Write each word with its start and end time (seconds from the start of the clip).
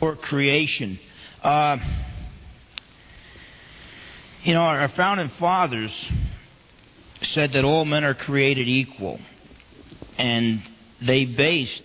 or 0.00 0.16
creation. 0.16 0.98
Uh, 1.42 1.78
you 4.42 4.54
know, 4.54 4.60
our 4.60 4.88
founding 4.88 5.30
fathers 5.38 5.92
said 7.22 7.52
that 7.52 7.64
all 7.64 7.84
men 7.84 8.04
are 8.04 8.14
created 8.14 8.68
equal. 8.68 9.18
And 10.16 10.62
they 11.04 11.24
based 11.24 11.82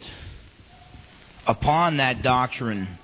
upon 1.46 1.98
that 1.98 2.22
doctrine 2.24 3.00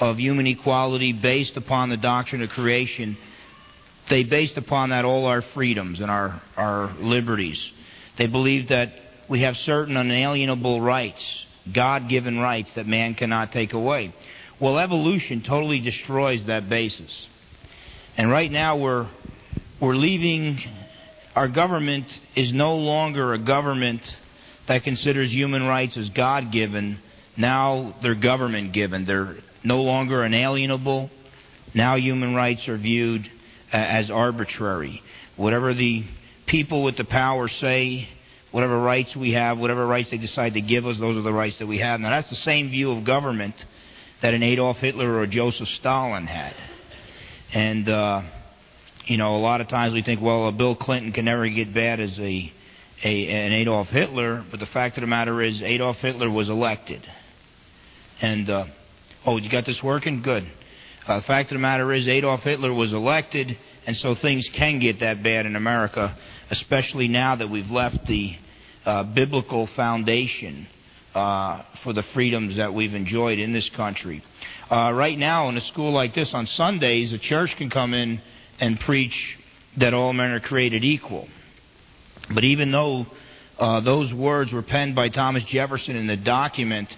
of 0.00 0.18
human 0.18 0.46
equality, 0.46 1.12
based 1.12 1.56
upon 1.56 1.88
the 1.88 1.96
doctrine 1.96 2.42
of 2.42 2.50
creation, 2.50 3.16
they 4.08 4.22
based 4.22 4.56
upon 4.56 4.90
that 4.90 5.04
all 5.04 5.26
our 5.26 5.42
freedoms 5.42 6.00
and 6.00 6.10
our, 6.10 6.42
our 6.56 6.94
liberties. 7.00 7.72
They 8.18 8.26
believed 8.26 8.68
that 8.68 8.92
we 9.28 9.42
have 9.42 9.56
certain 9.58 9.96
unalienable 9.96 10.80
rights, 10.80 11.22
God 11.72 12.08
given 12.08 12.38
rights 12.38 12.70
that 12.76 12.86
man 12.86 13.14
cannot 13.14 13.52
take 13.52 13.72
away. 13.72 14.14
Well, 14.60 14.78
evolution 14.78 15.42
totally 15.42 15.80
destroys 15.80 16.44
that 16.46 16.68
basis. 16.68 17.10
And 18.16 18.30
right 18.30 18.50
now 18.50 18.76
we're, 18.76 19.08
we're 19.80 19.96
leaving, 19.96 20.60
our 21.34 21.48
government 21.48 22.06
is 22.36 22.52
no 22.52 22.76
longer 22.76 23.34
a 23.34 23.38
government 23.38 24.02
that 24.68 24.84
considers 24.84 25.32
human 25.32 25.62
rights 25.62 25.96
as 25.96 26.08
God 26.10 26.52
given. 26.52 26.98
Now 27.36 27.96
they're 28.02 28.14
government 28.14 28.72
given. 28.72 29.04
They're 29.04 29.36
no 29.64 29.82
longer 29.82 30.24
inalienable. 30.24 31.10
Now 31.74 31.96
human 31.96 32.34
rights 32.34 32.68
are 32.68 32.76
viewed 32.76 33.26
uh, 33.72 33.76
as 33.76 34.10
arbitrary. 34.10 35.02
Whatever 35.36 35.74
the 35.74 36.04
people 36.46 36.84
with 36.84 36.96
the 36.96 37.04
power 37.04 37.48
say, 37.48 38.08
whatever 38.54 38.78
rights 38.78 39.16
we 39.16 39.32
have, 39.32 39.58
whatever 39.58 39.84
rights 39.84 40.10
they 40.10 40.16
decide 40.16 40.54
to 40.54 40.60
give 40.60 40.86
us, 40.86 40.96
those 41.00 41.16
are 41.16 41.22
the 41.22 41.32
rights 41.32 41.58
that 41.58 41.66
we 41.66 41.78
have. 41.78 41.98
Now 41.98 42.10
that's 42.10 42.30
the 42.30 42.36
same 42.36 42.70
view 42.70 42.92
of 42.92 43.02
government 43.02 43.56
that 44.22 44.32
an 44.32 44.44
Adolf 44.44 44.76
Hitler 44.76 45.10
or 45.10 45.24
a 45.24 45.26
Joseph 45.26 45.68
Stalin 45.70 46.28
had. 46.28 46.54
And, 47.52 47.88
uh, 47.88 48.22
you 49.06 49.16
know, 49.16 49.34
a 49.34 49.42
lot 49.42 49.60
of 49.60 49.66
times 49.66 49.92
we 49.92 50.02
think, 50.02 50.20
well, 50.20 50.46
a 50.46 50.52
Bill 50.52 50.76
Clinton 50.76 51.10
can 51.10 51.24
never 51.24 51.48
get 51.48 51.74
bad 51.74 51.98
as 51.98 52.16
a, 52.20 52.52
a 53.02 53.28
an 53.28 53.52
Adolf 53.54 53.88
Hitler, 53.88 54.44
but 54.48 54.60
the 54.60 54.66
fact 54.66 54.98
of 54.98 55.00
the 55.00 55.08
matter 55.08 55.42
is 55.42 55.60
Adolf 55.60 55.96
Hitler 55.96 56.30
was 56.30 56.48
elected. 56.48 57.04
And, 58.20 58.48
uh, 58.48 58.66
oh, 59.26 59.36
you 59.36 59.50
got 59.50 59.66
this 59.66 59.82
working? 59.82 60.22
Good. 60.22 60.46
Uh, 61.08 61.16
the 61.16 61.26
fact 61.26 61.50
of 61.50 61.56
the 61.56 61.60
matter 61.60 61.92
is 61.92 62.06
Adolf 62.06 62.44
Hitler 62.44 62.72
was 62.72 62.92
elected, 62.92 63.58
and 63.84 63.96
so 63.96 64.14
things 64.14 64.48
can 64.50 64.78
get 64.78 65.00
that 65.00 65.24
bad 65.24 65.44
in 65.44 65.56
America, 65.56 66.16
especially 66.50 67.08
now 67.08 67.34
that 67.34 67.50
we've 67.50 67.72
left 67.72 68.06
the 68.06 68.36
uh, 68.84 69.02
biblical 69.04 69.66
foundation 69.68 70.66
uh, 71.14 71.62
for 71.82 71.92
the 71.92 72.02
freedoms 72.14 72.56
that 72.56 72.74
we've 72.74 72.94
enjoyed 72.94 73.38
in 73.38 73.52
this 73.52 73.68
country. 73.70 74.22
Uh, 74.70 74.92
right 74.92 75.18
now, 75.18 75.48
in 75.48 75.56
a 75.56 75.60
school 75.60 75.92
like 75.92 76.14
this 76.14 76.34
on 76.34 76.46
Sundays, 76.46 77.12
a 77.12 77.18
church 77.18 77.56
can 77.56 77.70
come 77.70 77.94
in 77.94 78.20
and 78.58 78.80
preach 78.80 79.36
that 79.76 79.94
all 79.94 80.12
men 80.12 80.30
are 80.30 80.40
created 80.40 80.84
equal. 80.84 81.28
But 82.32 82.44
even 82.44 82.72
though 82.72 83.06
uh, 83.58 83.80
those 83.80 84.12
words 84.12 84.52
were 84.52 84.62
penned 84.62 84.94
by 84.94 85.08
Thomas 85.08 85.44
Jefferson 85.44 85.96
in 85.96 86.06
the 86.06 86.16
document 86.16 86.88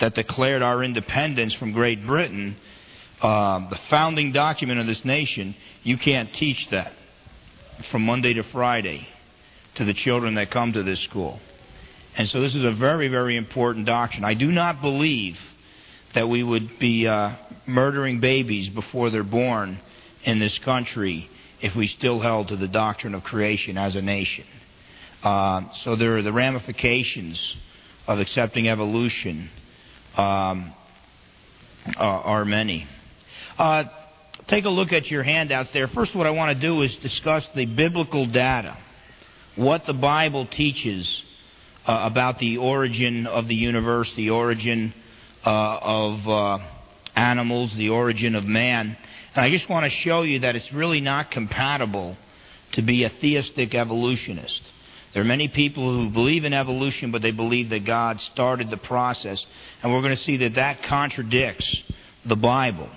that 0.00 0.14
declared 0.14 0.62
our 0.62 0.82
independence 0.82 1.52
from 1.54 1.72
Great 1.72 2.06
Britain, 2.06 2.56
uh, 3.20 3.68
the 3.70 3.78
founding 3.90 4.32
document 4.32 4.80
of 4.80 4.86
this 4.86 5.04
nation, 5.04 5.54
you 5.82 5.96
can't 5.96 6.32
teach 6.34 6.68
that 6.70 6.92
from 7.90 8.02
Monday 8.02 8.34
to 8.34 8.42
Friday 8.44 9.06
to 9.76 9.84
the 9.84 9.94
children 9.94 10.34
that 10.34 10.50
come 10.50 10.72
to 10.72 10.82
this 10.82 11.00
school. 11.00 11.40
And 12.16 12.28
so 12.28 12.40
this 12.40 12.54
is 12.54 12.64
a 12.64 12.72
very, 12.72 13.08
very 13.08 13.36
important 13.36 13.86
doctrine. 13.86 14.24
I 14.24 14.34
do 14.34 14.50
not 14.50 14.80
believe 14.80 15.38
that 16.14 16.28
we 16.28 16.42
would 16.42 16.78
be 16.78 17.06
uh, 17.06 17.34
murdering 17.66 18.20
babies 18.20 18.68
before 18.70 19.10
they're 19.10 19.22
born 19.22 19.78
in 20.24 20.38
this 20.38 20.58
country 20.58 21.28
if 21.60 21.74
we 21.74 21.88
still 21.88 22.20
held 22.20 22.48
to 22.48 22.56
the 22.56 22.68
doctrine 22.68 23.14
of 23.14 23.22
creation 23.22 23.76
as 23.76 23.94
a 23.94 24.02
nation. 24.02 24.44
Uh, 25.22 25.62
so 25.82 25.96
there 25.96 26.16
are 26.16 26.22
the 26.22 26.32
ramifications 26.32 27.56
of 28.06 28.18
accepting 28.18 28.68
evolution 28.68 29.50
um, 30.16 30.72
are, 31.96 32.20
are, 32.22 32.44
many. 32.44 32.86
Uh, 33.58 33.84
take 34.46 34.64
a 34.64 34.70
look 34.70 34.92
at 34.92 35.10
your 35.10 35.22
handouts 35.22 35.70
there. 35.72 35.88
First, 35.88 36.14
what 36.14 36.26
I 36.26 36.30
want 36.30 36.58
to 36.58 36.66
do 36.66 36.82
is 36.82 36.94
discuss 36.96 37.46
the 37.54 37.66
biblical 37.66 38.26
data, 38.26 38.76
what 39.56 39.86
the 39.86 39.94
Bible 39.94 40.46
teaches 40.46 41.22
uh, 41.86 42.00
about 42.02 42.38
the 42.38 42.58
origin 42.58 43.26
of 43.26 43.48
the 43.48 43.54
universe, 43.54 44.12
the 44.16 44.30
origin 44.30 44.92
uh, 45.44 45.50
of 45.50 46.28
uh, 46.28 46.58
animals, 47.14 47.74
the 47.74 47.88
origin 47.88 48.34
of 48.34 48.44
man. 48.44 48.96
And 49.34 49.44
I 49.44 49.50
just 49.50 49.68
want 49.68 49.84
to 49.84 49.90
show 49.90 50.22
you 50.22 50.40
that 50.40 50.56
it's 50.56 50.72
really 50.72 51.00
not 51.00 51.30
compatible 51.30 52.16
to 52.72 52.82
be 52.82 53.04
a 53.04 53.08
theistic 53.08 53.74
evolutionist. 53.74 54.60
There 55.14 55.22
are 55.22 55.26
many 55.26 55.48
people 55.48 55.90
who 55.90 56.10
believe 56.10 56.44
in 56.44 56.52
evolution, 56.52 57.10
but 57.10 57.22
they 57.22 57.30
believe 57.30 57.70
that 57.70 57.86
God 57.86 58.20
started 58.20 58.68
the 58.68 58.76
process. 58.76 59.44
And 59.82 59.92
we're 59.92 60.02
going 60.02 60.16
to 60.16 60.22
see 60.22 60.36
that 60.38 60.56
that 60.56 60.82
contradicts 60.82 61.82
the 62.26 62.36
Bible. 62.36 62.90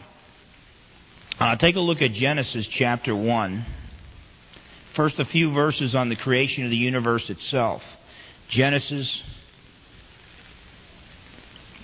Uh, 1.40 1.56
take 1.56 1.78
a 1.78 1.80
look 1.80 2.02
at 2.02 2.12
Genesis 2.12 2.68
chapter 2.68 3.16
1. 3.16 3.66
First, 5.00 5.18
a 5.18 5.24
few 5.24 5.54
verses 5.54 5.96
on 5.96 6.10
the 6.10 6.18
creation 6.18 6.66
of 6.66 6.72
the 6.72 6.76
universe 6.76 7.30
itself. 7.30 7.82
Genesis 8.50 9.24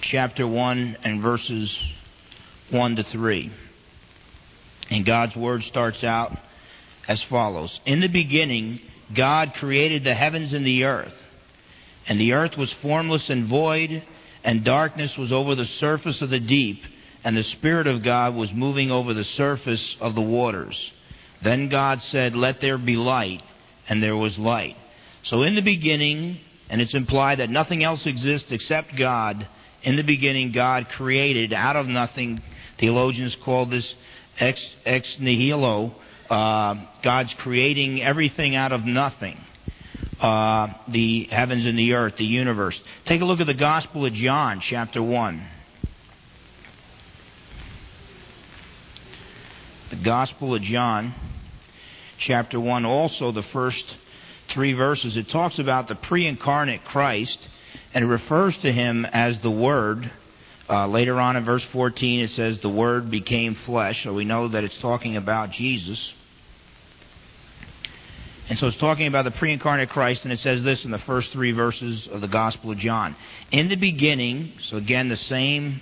chapter 0.02 0.46
1 0.46 0.98
and 1.02 1.22
verses 1.22 1.80
1 2.72 2.98
to 2.98 3.04
3. 3.04 3.54
And 4.90 5.06
God's 5.06 5.34
word 5.34 5.64
starts 5.64 6.04
out 6.04 6.38
as 7.08 7.24
follows 7.24 7.80
In 7.86 8.02
the 8.02 8.10
beginning, 8.10 8.82
God 9.14 9.54
created 9.54 10.04
the 10.04 10.14
heavens 10.14 10.52
and 10.52 10.68
the 10.68 10.84
earth. 10.84 11.16
And 12.08 12.20
the 12.20 12.34
earth 12.34 12.58
was 12.58 12.74
formless 12.82 13.30
and 13.30 13.48
void, 13.48 14.04
and 14.44 14.66
darkness 14.66 15.18
was 15.18 15.32
over 15.32 15.56
the 15.56 15.64
surface 15.64 16.22
of 16.22 16.32
the 16.32 16.42
deep, 16.42 16.84
and 17.24 17.38
the 17.38 17.44
Spirit 17.44 17.88
of 17.88 18.04
God 18.04 18.36
was 18.36 18.52
moving 18.52 18.92
over 18.92 19.14
the 19.14 19.24
surface 19.24 19.96
of 20.02 20.16
the 20.16 20.22
waters. 20.22 20.92
Then 21.44 21.70
God 21.70 22.02
said, 22.02 22.36
Let 22.36 22.62
there 22.62 22.78
be 22.78 22.96
light, 22.96 23.44
and 23.88 24.02
there 24.02 24.18
was 24.18 24.38
light. 24.38 24.78
So 25.24 25.44
in 25.44 25.56
the 25.56 25.62
beginning, 25.62 26.40
and 26.70 26.82
it's 26.82 26.94
implied 26.94 27.40
that 27.40 27.50
nothing 27.50 27.84
else 27.84 28.06
exists 28.06 28.52
except 28.52 28.96
God, 28.96 29.48
in 29.86 29.98
the 29.98 30.04
beginning, 30.04 30.52
God 30.52 30.90
created 30.90 31.54
out 31.54 31.76
of 31.76 31.86
nothing. 31.86 32.42
Theologians 32.80 33.36
call 33.46 33.68
this 33.68 33.94
ex, 34.40 34.76
ex 34.84 35.20
nihilo. 35.20 35.94
Uh, 36.30 36.76
God's 37.04 37.34
creating 37.36 38.02
everything 38.02 38.56
out 38.56 38.72
of 38.72 38.84
nothing. 38.84 39.40
Uh, 40.20 40.70
the 40.88 41.26
heavens 41.26 41.68
and 41.68 41.78
the 41.78 41.94
earth, 41.94 42.16
the 42.18 42.26
universe. 42.26 42.80
Take 43.06 43.22
a 43.22 43.26
look 43.26 43.40
at 43.40 43.48
the 43.48 43.54
Gospel 43.54 44.06
of 44.06 44.14
John, 44.14 44.60
chapter 44.60 45.04
1. 45.04 45.48
The 49.92 49.96
Gospel 49.98 50.56
of 50.56 50.64
John, 50.64 51.14
chapter 52.20 52.60
1, 52.60 52.86
also 52.86 53.32
the 53.32 53.44
first 53.44 53.98
three 54.50 54.74
verses. 54.74 55.18
It 55.18 55.30
talks 55.30 55.60
about 55.60 55.88
the 55.88 55.96
pre 55.96 56.28
incarnate 56.28 56.86
Christ 56.86 57.40
and 57.94 58.04
it 58.04 58.08
refers 58.08 58.56
to 58.58 58.72
him 58.72 59.06
as 59.06 59.40
the 59.40 59.50
Word. 59.50 60.12
Uh, 60.68 60.88
later 60.88 61.20
on 61.20 61.36
in 61.36 61.46
verse 61.46 61.64
14, 61.72 62.22
it 62.22 62.32
says, 62.32 62.60
The 62.60 62.70
Word 62.70 63.10
became 63.10 63.56
flesh. 63.66 64.04
So 64.04 64.14
we 64.14 64.26
know 64.26 64.50
that 64.50 64.64
it's 64.64 64.78
talking 64.80 65.16
about 65.16 65.52
Jesus. 65.52 66.14
And 68.50 68.60
so 68.60 68.68
it's 68.68 68.78
talking 68.78 69.08
about 69.08 69.26
the 69.26 69.32
pre 69.32 69.54
incarnate 69.54 69.90
Christ, 69.90 70.24
and 70.24 70.34
it 70.34 70.40
says 70.40 70.62
this 70.64 70.84
in 70.84 70.92
the 70.92 71.00
first 71.00 71.32
three 71.32 71.52
verses 71.52 72.08
of 72.12 72.22
the 72.22 72.28
Gospel 72.28 72.72
of 72.72 72.78
John. 72.78 73.16
In 73.52 73.70
the 73.70 73.76
beginning, 73.76 74.54
so 74.60 74.78
again, 74.78 75.08
the 75.08 75.18
same 75.18 75.82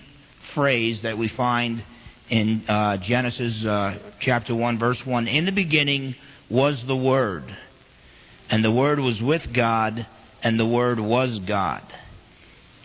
phrase 0.53 1.01
that 1.01 1.17
we 1.17 1.29
find 1.29 1.84
in 2.29 2.67
uh, 2.67 2.97
Genesis 2.97 3.64
uh, 3.66 3.97
chapter 4.20 4.55
1, 4.55 4.79
verse 4.79 5.05
1. 5.05 5.28
In 5.28 5.46
the 5.46 5.52
beginning 5.52 6.16
was 6.49 6.84
the 6.85 6.96
Word, 6.96 7.55
and 8.49 8.64
the 8.64 8.72
Word 8.72 8.99
was 8.99 9.22
with 9.22 9.53
God, 9.53 10.05
and 10.41 10.59
the 10.59 10.66
Word 10.66 10.99
was 10.99 11.40
God. 11.40 11.81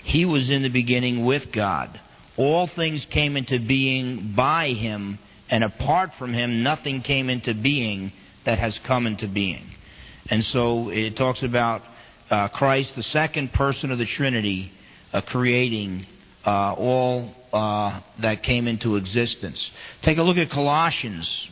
He 0.02 0.25
was 0.25 0.50
in 0.50 0.62
the 0.62 0.69
beginning 0.69 1.25
with 1.25 1.52
God. 1.52 2.00
All 2.37 2.67
things 2.67 3.05
came 3.06 3.37
into 3.37 3.58
being 3.58 4.32
by 4.35 4.69
him, 4.69 5.19
and 5.50 5.64
apart 5.64 6.14
from 6.19 6.32
him, 6.32 6.62
nothing 6.62 7.02
came 7.02 7.29
into 7.29 7.52
being 7.52 8.12
that 8.44 8.58
has 8.58 8.79
come 8.81 9.06
into 9.06 9.26
being. 9.26 9.75
And 10.31 10.44
so 10.44 10.88
it 10.90 11.17
talks 11.17 11.43
about 11.43 11.82
uh, 12.31 12.49
Christ, 12.49 12.94
the 12.94 13.02
second 13.02 13.52
person 13.52 13.90
of 13.90 13.99
the 13.99 14.06
Trinity, 14.06 14.73
uh, 15.12 15.20
creating 15.23 16.06
uh, 16.49 16.73
all 16.73 17.31
uh, 17.53 18.00
that 18.21 18.43
came 18.43 18.67
into 18.67 18.97
existence. 18.97 19.71
Take 20.00 20.17
a 20.17 20.23
look 20.23 20.39
at 20.39 20.49
Colossians 20.49 21.50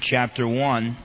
chapter 0.00 0.48
1. 0.48 0.96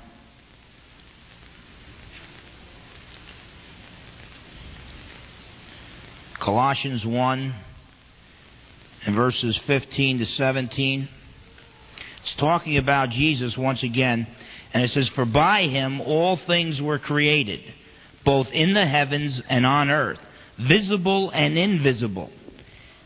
Colossians 6.39 7.05
1 7.05 7.55
in 9.07 9.13
verses 9.13 9.57
15 9.57 10.19
to 10.19 10.25
17. 10.25 11.09
It's 12.21 12.35
talking 12.35 12.77
about 12.77 13.09
Jesus 13.09 13.57
once 13.57 13.83
again. 13.83 14.25
And 14.73 14.83
it 14.83 14.91
says, 14.91 15.09
For 15.09 15.25
by 15.25 15.63
him 15.63 15.99
all 15.99 16.37
things 16.37 16.81
were 16.81 16.97
created, 16.97 17.59
both 18.23 18.47
in 18.51 18.73
the 18.73 18.85
heavens 18.85 19.41
and 19.49 19.65
on 19.65 19.89
earth, 19.89 20.19
visible 20.57 21.29
and 21.31 21.57
invisible. 21.57 22.31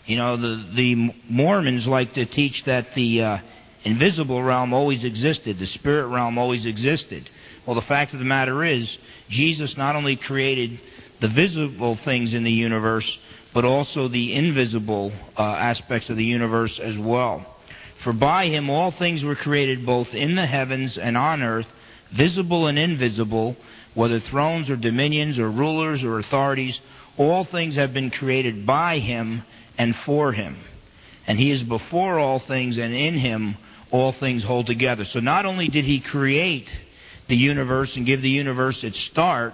You 0.05 0.17
know, 0.17 0.37
the, 0.37 0.69
the 0.75 1.13
Mormons 1.29 1.87
like 1.87 2.13
to 2.15 2.25
teach 2.25 2.63
that 2.65 2.93
the 2.95 3.21
uh, 3.21 3.37
invisible 3.83 4.41
realm 4.41 4.73
always 4.73 5.03
existed, 5.03 5.59
the 5.59 5.65
spirit 5.65 6.07
realm 6.07 6.37
always 6.37 6.65
existed. 6.65 7.29
Well, 7.65 7.75
the 7.75 7.81
fact 7.83 8.13
of 8.13 8.19
the 8.19 8.25
matter 8.25 8.63
is, 8.63 8.97
Jesus 9.29 9.77
not 9.77 9.95
only 9.95 10.15
created 10.15 10.79
the 11.19 11.27
visible 11.27 11.95
things 12.03 12.33
in 12.33 12.43
the 12.43 12.51
universe, 12.51 13.19
but 13.53 13.65
also 13.65 14.07
the 14.07 14.33
invisible 14.33 15.11
uh, 15.37 15.41
aspects 15.41 16.09
of 16.09 16.17
the 16.17 16.25
universe 16.25 16.79
as 16.79 16.97
well. 16.97 17.45
For 18.03 18.13
by 18.13 18.47
him 18.47 18.69
all 18.69 18.91
things 18.91 19.23
were 19.23 19.35
created 19.35 19.85
both 19.85 20.13
in 20.13 20.35
the 20.35 20.47
heavens 20.47 20.97
and 20.97 21.15
on 21.15 21.43
earth, 21.43 21.67
visible 22.11 22.67
and 22.67 22.79
invisible, 22.79 23.55
whether 23.93 24.19
thrones 24.19 24.69
or 24.69 24.75
dominions 24.75 25.37
or 25.37 25.51
rulers 25.51 26.03
or 26.03 26.17
authorities, 26.17 26.79
all 27.17 27.43
things 27.43 27.75
have 27.75 27.93
been 27.93 28.09
created 28.09 28.65
by 28.65 28.99
him 28.99 29.43
and 29.77 29.95
for 29.97 30.31
him. 30.31 30.57
And 31.27 31.39
he 31.39 31.51
is 31.51 31.63
before 31.63 32.19
all 32.19 32.39
things, 32.39 32.77
and 32.77 32.93
in 32.93 33.17
him 33.17 33.57
all 33.91 34.13
things 34.13 34.43
hold 34.43 34.67
together. 34.67 35.05
So 35.05 35.19
not 35.19 35.45
only 35.45 35.67
did 35.67 35.85
he 35.85 35.99
create 35.99 36.69
the 37.27 37.35
universe 37.35 37.95
and 37.95 38.05
give 38.05 38.21
the 38.21 38.29
universe 38.29 38.83
its 38.83 38.99
start, 38.99 39.53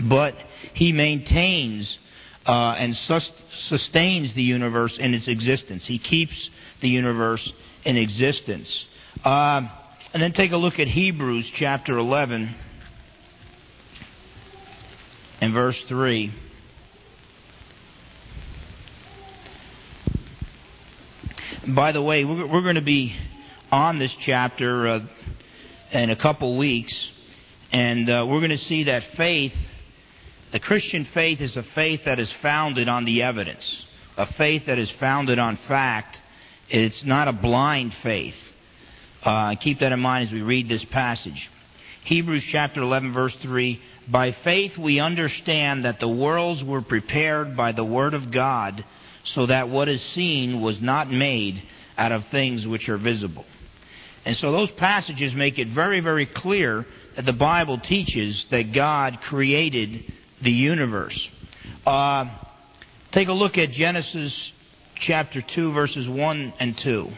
but 0.00 0.34
he 0.74 0.92
maintains 0.92 1.98
uh, 2.46 2.72
and 2.72 2.96
sus- 2.96 3.30
sustains 3.60 4.34
the 4.34 4.42
universe 4.42 4.98
in 4.98 5.14
its 5.14 5.28
existence. 5.28 5.86
He 5.86 5.98
keeps 5.98 6.50
the 6.80 6.88
universe 6.88 7.52
in 7.84 7.96
existence. 7.96 8.84
Uh, 9.24 9.62
and 10.12 10.22
then 10.22 10.32
take 10.32 10.52
a 10.52 10.56
look 10.56 10.78
at 10.78 10.88
Hebrews 10.88 11.50
chapter 11.54 11.96
11 11.96 12.54
and 15.40 15.52
verse 15.52 15.80
3. 15.82 16.32
By 21.66 21.92
the 21.92 22.02
way, 22.02 22.24
we're, 22.24 22.46
we're 22.46 22.62
going 22.62 22.74
to 22.74 22.80
be 22.80 23.14
on 23.70 23.98
this 23.98 24.12
chapter 24.20 24.88
uh, 24.88 25.00
in 25.92 26.10
a 26.10 26.16
couple 26.16 26.56
weeks, 26.58 26.92
and 27.70 28.10
uh, 28.10 28.26
we're 28.28 28.40
going 28.40 28.50
to 28.50 28.58
see 28.58 28.84
that 28.84 29.04
faith 29.16 29.54
the 30.52 30.58
Christian 30.58 31.06
faith 31.14 31.40
is 31.40 31.56
a 31.56 31.62
faith 31.62 32.02
that 32.04 32.18
is 32.18 32.30
founded 32.42 32.86
on 32.86 33.06
the 33.06 33.22
evidence, 33.22 33.86
a 34.18 34.26
faith 34.34 34.66
that 34.66 34.78
is 34.78 34.90
founded 34.92 35.38
on 35.38 35.56
fact. 35.68 36.20
It's 36.68 37.04
not 37.04 37.26
a 37.28 37.32
blind 37.32 37.94
faith. 38.02 38.34
Uh, 39.22 39.54
keep 39.54 39.78
that 39.80 39.92
in 39.92 40.00
mind 40.00 40.26
as 40.26 40.32
we 40.32 40.42
read 40.42 40.68
this 40.68 40.84
passage. 40.86 41.48
Hebrews 42.04 42.44
chapter 42.48 42.82
11, 42.82 43.12
verse 43.12 43.34
3 43.40 43.80
By 44.08 44.32
faith 44.44 44.76
we 44.76 45.00
understand 45.00 45.84
that 45.84 46.00
the 46.00 46.08
worlds 46.08 46.62
were 46.62 46.82
prepared 46.82 47.56
by 47.56 47.72
the 47.72 47.84
Word 47.84 48.12
of 48.12 48.30
God, 48.30 48.84
so 49.24 49.46
that 49.46 49.68
what 49.68 49.88
is 49.88 50.02
seen 50.02 50.60
was 50.60 50.80
not 50.80 51.10
made 51.10 51.62
out 51.96 52.12
of 52.12 52.26
things 52.26 52.66
which 52.66 52.88
are 52.88 52.98
visible. 52.98 53.44
And 54.24 54.36
so 54.36 54.52
those 54.52 54.70
passages 54.72 55.34
make 55.34 55.58
it 55.58 55.68
very, 55.68 56.00
very 56.00 56.26
clear 56.26 56.86
that 57.16 57.24
the 57.24 57.32
Bible 57.32 57.78
teaches 57.78 58.46
that 58.50 58.72
God 58.72 59.20
created 59.22 60.12
the 60.40 60.52
universe. 60.52 61.28
Uh, 61.86 62.26
take 63.10 63.28
a 63.28 63.32
look 63.32 63.58
at 63.58 63.72
Genesis 63.72 64.52
chapter 64.96 65.42
2, 65.42 65.72
verses 65.72 66.08
1 66.08 66.54
and 66.60 66.78
2. 66.78 67.12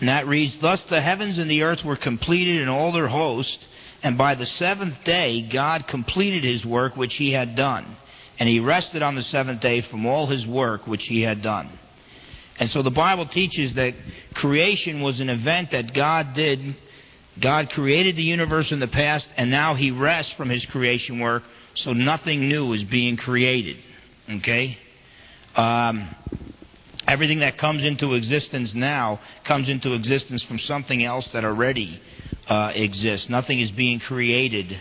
And 0.00 0.08
that 0.08 0.26
reads 0.26 0.58
Thus 0.58 0.82
the 0.84 1.00
heavens 1.00 1.38
and 1.38 1.50
the 1.50 1.62
earth 1.62 1.84
were 1.84 1.96
completed 1.96 2.60
in 2.60 2.68
all 2.68 2.92
their 2.92 3.08
host, 3.08 3.64
and 4.04 4.16
by 4.16 4.36
the 4.36 4.46
seventh 4.46 5.02
day 5.02 5.42
God 5.42 5.88
completed 5.88 6.44
his 6.44 6.64
work 6.64 6.96
which 6.96 7.16
he 7.16 7.32
had 7.32 7.56
done. 7.56 7.96
And 8.38 8.48
he 8.48 8.60
rested 8.60 9.02
on 9.02 9.16
the 9.16 9.22
seventh 9.22 9.60
day 9.60 9.80
from 9.80 10.06
all 10.06 10.26
his 10.28 10.46
work 10.46 10.86
which 10.86 11.06
he 11.06 11.22
had 11.22 11.42
done. 11.42 11.78
And 12.58 12.70
so 12.70 12.82
the 12.82 12.90
Bible 12.90 13.26
teaches 13.26 13.74
that 13.74 13.94
creation 14.34 15.00
was 15.00 15.20
an 15.20 15.28
event 15.28 15.72
that 15.72 15.92
God 15.92 16.34
did. 16.34 16.76
God 17.40 17.70
created 17.70 18.16
the 18.16 18.22
universe 18.22 18.70
in 18.70 18.78
the 18.78 18.86
past, 18.86 19.28
and 19.36 19.50
now 19.50 19.74
He 19.74 19.90
rests 19.90 20.32
from 20.34 20.50
His 20.50 20.64
creation 20.66 21.18
work, 21.18 21.42
so 21.74 21.92
nothing 21.92 22.48
new 22.48 22.72
is 22.72 22.84
being 22.84 23.16
created. 23.16 23.76
Okay? 24.30 24.78
Um, 25.56 26.14
everything 27.06 27.40
that 27.40 27.58
comes 27.58 27.84
into 27.84 28.14
existence 28.14 28.74
now 28.74 29.20
comes 29.44 29.68
into 29.68 29.92
existence 29.92 30.42
from 30.42 30.58
something 30.58 31.04
else 31.04 31.26
that 31.28 31.44
already 31.44 32.00
uh, 32.48 32.72
exists. 32.74 33.28
Nothing 33.28 33.60
is 33.60 33.70
being 33.70 34.00
created 34.00 34.78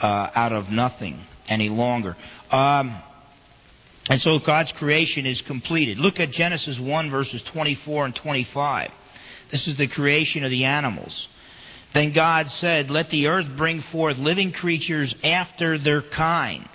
uh, 0.00 0.30
out 0.34 0.52
of 0.52 0.70
nothing 0.70 1.24
any 1.48 1.68
longer. 1.68 2.16
Um, 2.50 3.00
and 4.08 4.20
so 4.20 4.38
God's 4.38 4.72
creation 4.72 5.24
is 5.24 5.40
completed. 5.42 5.98
Look 5.98 6.20
at 6.20 6.30
Genesis 6.30 6.78
1, 6.78 7.10
verses 7.10 7.42
24 7.42 8.06
and 8.06 8.14
25. 8.14 8.90
This 9.50 9.66
is 9.66 9.76
the 9.76 9.86
creation 9.86 10.44
of 10.44 10.50
the 10.50 10.64
animals. 10.64 11.28
Then 11.94 12.12
God 12.12 12.50
said, 12.50 12.90
Let 12.90 13.10
the 13.10 13.28
earth 13.28 13.56
bring 13.56 13.80
forth 13.80 14.18
living 14.18 14.52
creatures 14.52 15.14
after 15.22 15.78
their 15.78 16.02
kind. 16.02 16.68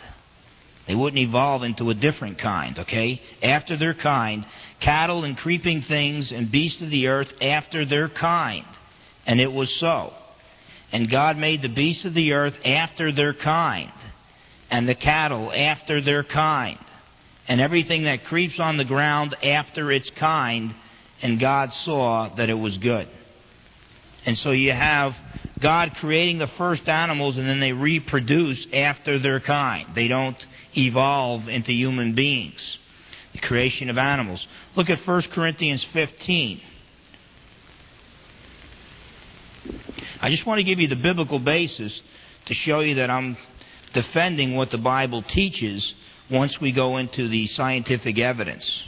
They 0.89 0.95
wouldn't 0.95 1.21
evolve 1.21 1.62
into 1.62 1.91
a 1.91 1.94
different 1.94 2.39
kind, 2.39 2.80
okay? 2.80 3.21
After 3.44 3.77
their 3.77 3.94
kind. 3.94 4.44
Cattle 4.80 5.24
and 5.24 5.38
creeping 5.38 5.83
things 5.83 6.31
and 6.31 6.51
beasts 6.51 6.81
of 6.81 6.89
the 6.89 7.07
earth 7.07 7.31
after 7.41 7.86
their 7.86 8.09
kind. 8.09 8.65
And 9.27 9.39
it 9.39 9.53
was 9.53 9.71
so. 9.75 10.13
And 10.91 11.07
God 11.07 11.38
made 11.38 11.62
the 11.62 11.69
beasts 11.69 12.06
of 12.06 12.15
the 12.15 12.33
earth 12.33 12.56
after 12.65 13.12
their 13.12 13.36
kind, 13.36 13.91
and 14.71 14.89
the 14.89 14.95
cattle 14.95 15.53
after 15.53 16.01
their 16.01 16.24
kind 16.24 16.80
and 17.47 17.62
everything 17.62 18.03
that 18.03 18.25
creeps 18.25 18.59
on 18.59 18.77
the 18.77 18.83
ground 18.83 19.35
after 19.44 19.92
its 19.92 20.09
kind, 20.12 20.74
and 21.21 21.39
God 21.39 21.74
saw 21.74 22.33
that 22.35 22.50
it 22.50 22.56
was 22.56 22.77
good. 22.77 23.07
And 24.25 24.38
so 24.38 24.51
you 24.51 24.71
have 24.71 25.15
God 25.61 25.95
creating 25.95 26.38
the 26.38 26.47
first 26.47 26.88
animals 26.88 27.38
and 27.38 27.47
then 27.47 27.59
they 27.59 27.73
reproduce 27.73 28.65
after 28.73 29.19
their 29.19 29.39
kind. 29.39 29.94
They 29.94 30.07
don't 30.07 30.47
evolve 30.78 31.47
into 31.49 31.73
human 31.73 32.16
beings. 32.16 32.78
The 33.33 33.39
creation 33.39 33.89
of 33.89 33.97
animals. 33.97 34.45
Look 34.75 34.89
at 34.89 35.06
1 35.06 35.21
Corinthians 35.33 35.83
15. 35.94 36.61
I 40.21 40.30
just 40.30 40.45
want 40.45 40.59
to 40.59 40.63
give 40.63 40.80
you 40.80 40.87
the 40.87 40.95
biblical 40.95 41.39
basis 41.39 42.01
to 42.45 42.54
show 42.54 42.80
you 42.80 42.95
that 42.95 43.09
I'm 43.09 43.37
defending 43.94 44.56
what 44.56 44.71
the 44.71 44.78
Bible 44.78 45.21
teaches 45.21 45.94
once 46.31 46.59
we 46.61 46.71
go 46.71 46.97
into 46.97 47.28
the 47.28 47.47
scientific 47.47 48.18
evidence. 48.18 48.83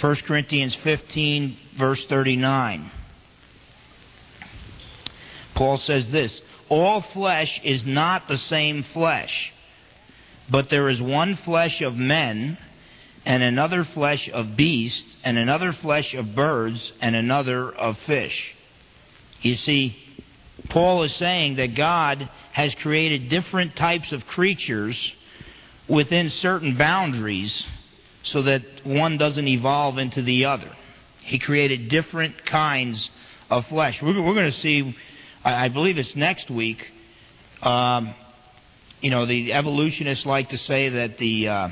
1 0.00 0.16
Corinthians 0.26 0.74
15, 0.76 1.56
verse 1.76 2.04
39. 2.04 2.90
Paul 5.60 5.76
says 5.76 6.06
this 6.06 6.40
All 6.70 7.02
flesh 7.02 7.60
is 7.62 7.84
not 7.84 8.28
the 8.28 8.38
same 8.38 8.82
flesh, 8.94 9.52
but 10.48 10.70
there 10.70 10.88
is 10.88 11.02
one 11.02 11.36
flesh 11.36 11.82
of 11.82 11.94
men, 11.94 12.56
and 13.26 13.42
another 13.42 13.84
flesh 13.84 14.26
of 14.30 14.56
beasts, 14.56 15.16
and 15.22 15.36
another 15.36 15.74
flesh 15.74 16.14
of 16.14 16.34
birds, 16.34 16.94
and 17.02 17.14
another 17.14 17.70
of 17.70 17.98
fish. 18.06 18.54
You 19.42 19.54
see, 19.56 19.98
Paul 20.70 21.02
is 21.02 21.14
saying 21.16 21.56
that 21.56 21.74
God 21.74 22.30
has 22.52 22.74
created 22.76 23.28
different 23.28 23.76
types 23.76 24.12
of 24.12 24.26
creatures 24.26 25.12
within 25.86 26.30
certain 26.30 26.78
boundaries 26.78 27.66
so 28.22 28.40
that 28.44 28.62
one 28.86 29.18
doesn't 29.18 29.46
evolve 29.46 29.98
into 29.98 30.22
the 30.22 30.46
other. 30.46 30.74
He 31.18 31.38
created 31.38 31.90
different 31.90 32.46
kinds 32.46 33.10
of 33.50 33.66
flesh. 33.66 34.00
We're, 34.00 34.22
we're 34.22 34.34
going 34.34 34.50
to 34.50 34.58
see, 34.58 34.96
I 35.44 35.68
believe 35.68 35.96
it's 35.96 36.14
next 36.16 36.50
week. 36.50 36.86
Um, 37.62 38.14
you 39.00 39.10
know, 39.10 39.24
the 39.24 39.54
evolutionists 39.54 40.26
like 40.26 40.50
to 40.50 40.58
say 40.58 40.90
that 40.90 41.16
the 41.16 41.48
uh, 41.48 41.68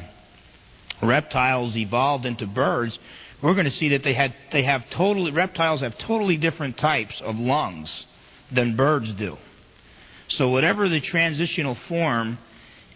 reptiles 1.03 1.77
evolved 1.77 2.25
into 2.25 2.47
birds. 2.47 2.99
We're 3.43 3.55
going 3.55 3.67
to 3.67 3.71
see 3.71 3.91
that 3.91 4.03
they 4.03 4.15
had 4.15 4.35
they 4.53 4.63
have 4.63 4.89
totally 4.91 5.31
reptiles 5.33 5.81
have 5.81 5.99
totally 5.99 6.37
different 6.39 6.79
types 6.79 7.21
of 7.21 7.37
lungs 7.37 8.07
than 8.51 8.75
birds 8.75 9.13
do. 9.15 9.37
So 10.29 10.49
whatever 10.49 10.89
the 10.89 11.01
transitional 11.01 11.75
form 11.89 12.39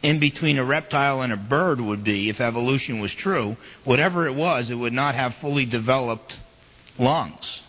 in 0.03 0.19
between 0.19 0.59
a 0.59 0.65
reptile 0.65 1.21
and 1.21 1.33
a 1.33 1.37
bird 1.37 1.81
would 1.81 2.03
be, 2.03 2.29
if 2.29 2.41
evolution 2.41 3.01
was 3.01 3.13
true, 3.13 3.57
whatever 3.85 4.27
it 4.27 4.35
was, 4.35 4.71
it 4.71 4.75
would 4.75 4.93
not 4.93 5.15
have 5.15 5.35
fully 5.41 5.65
developed 5.65 6.37
lungs. 6.99 7.61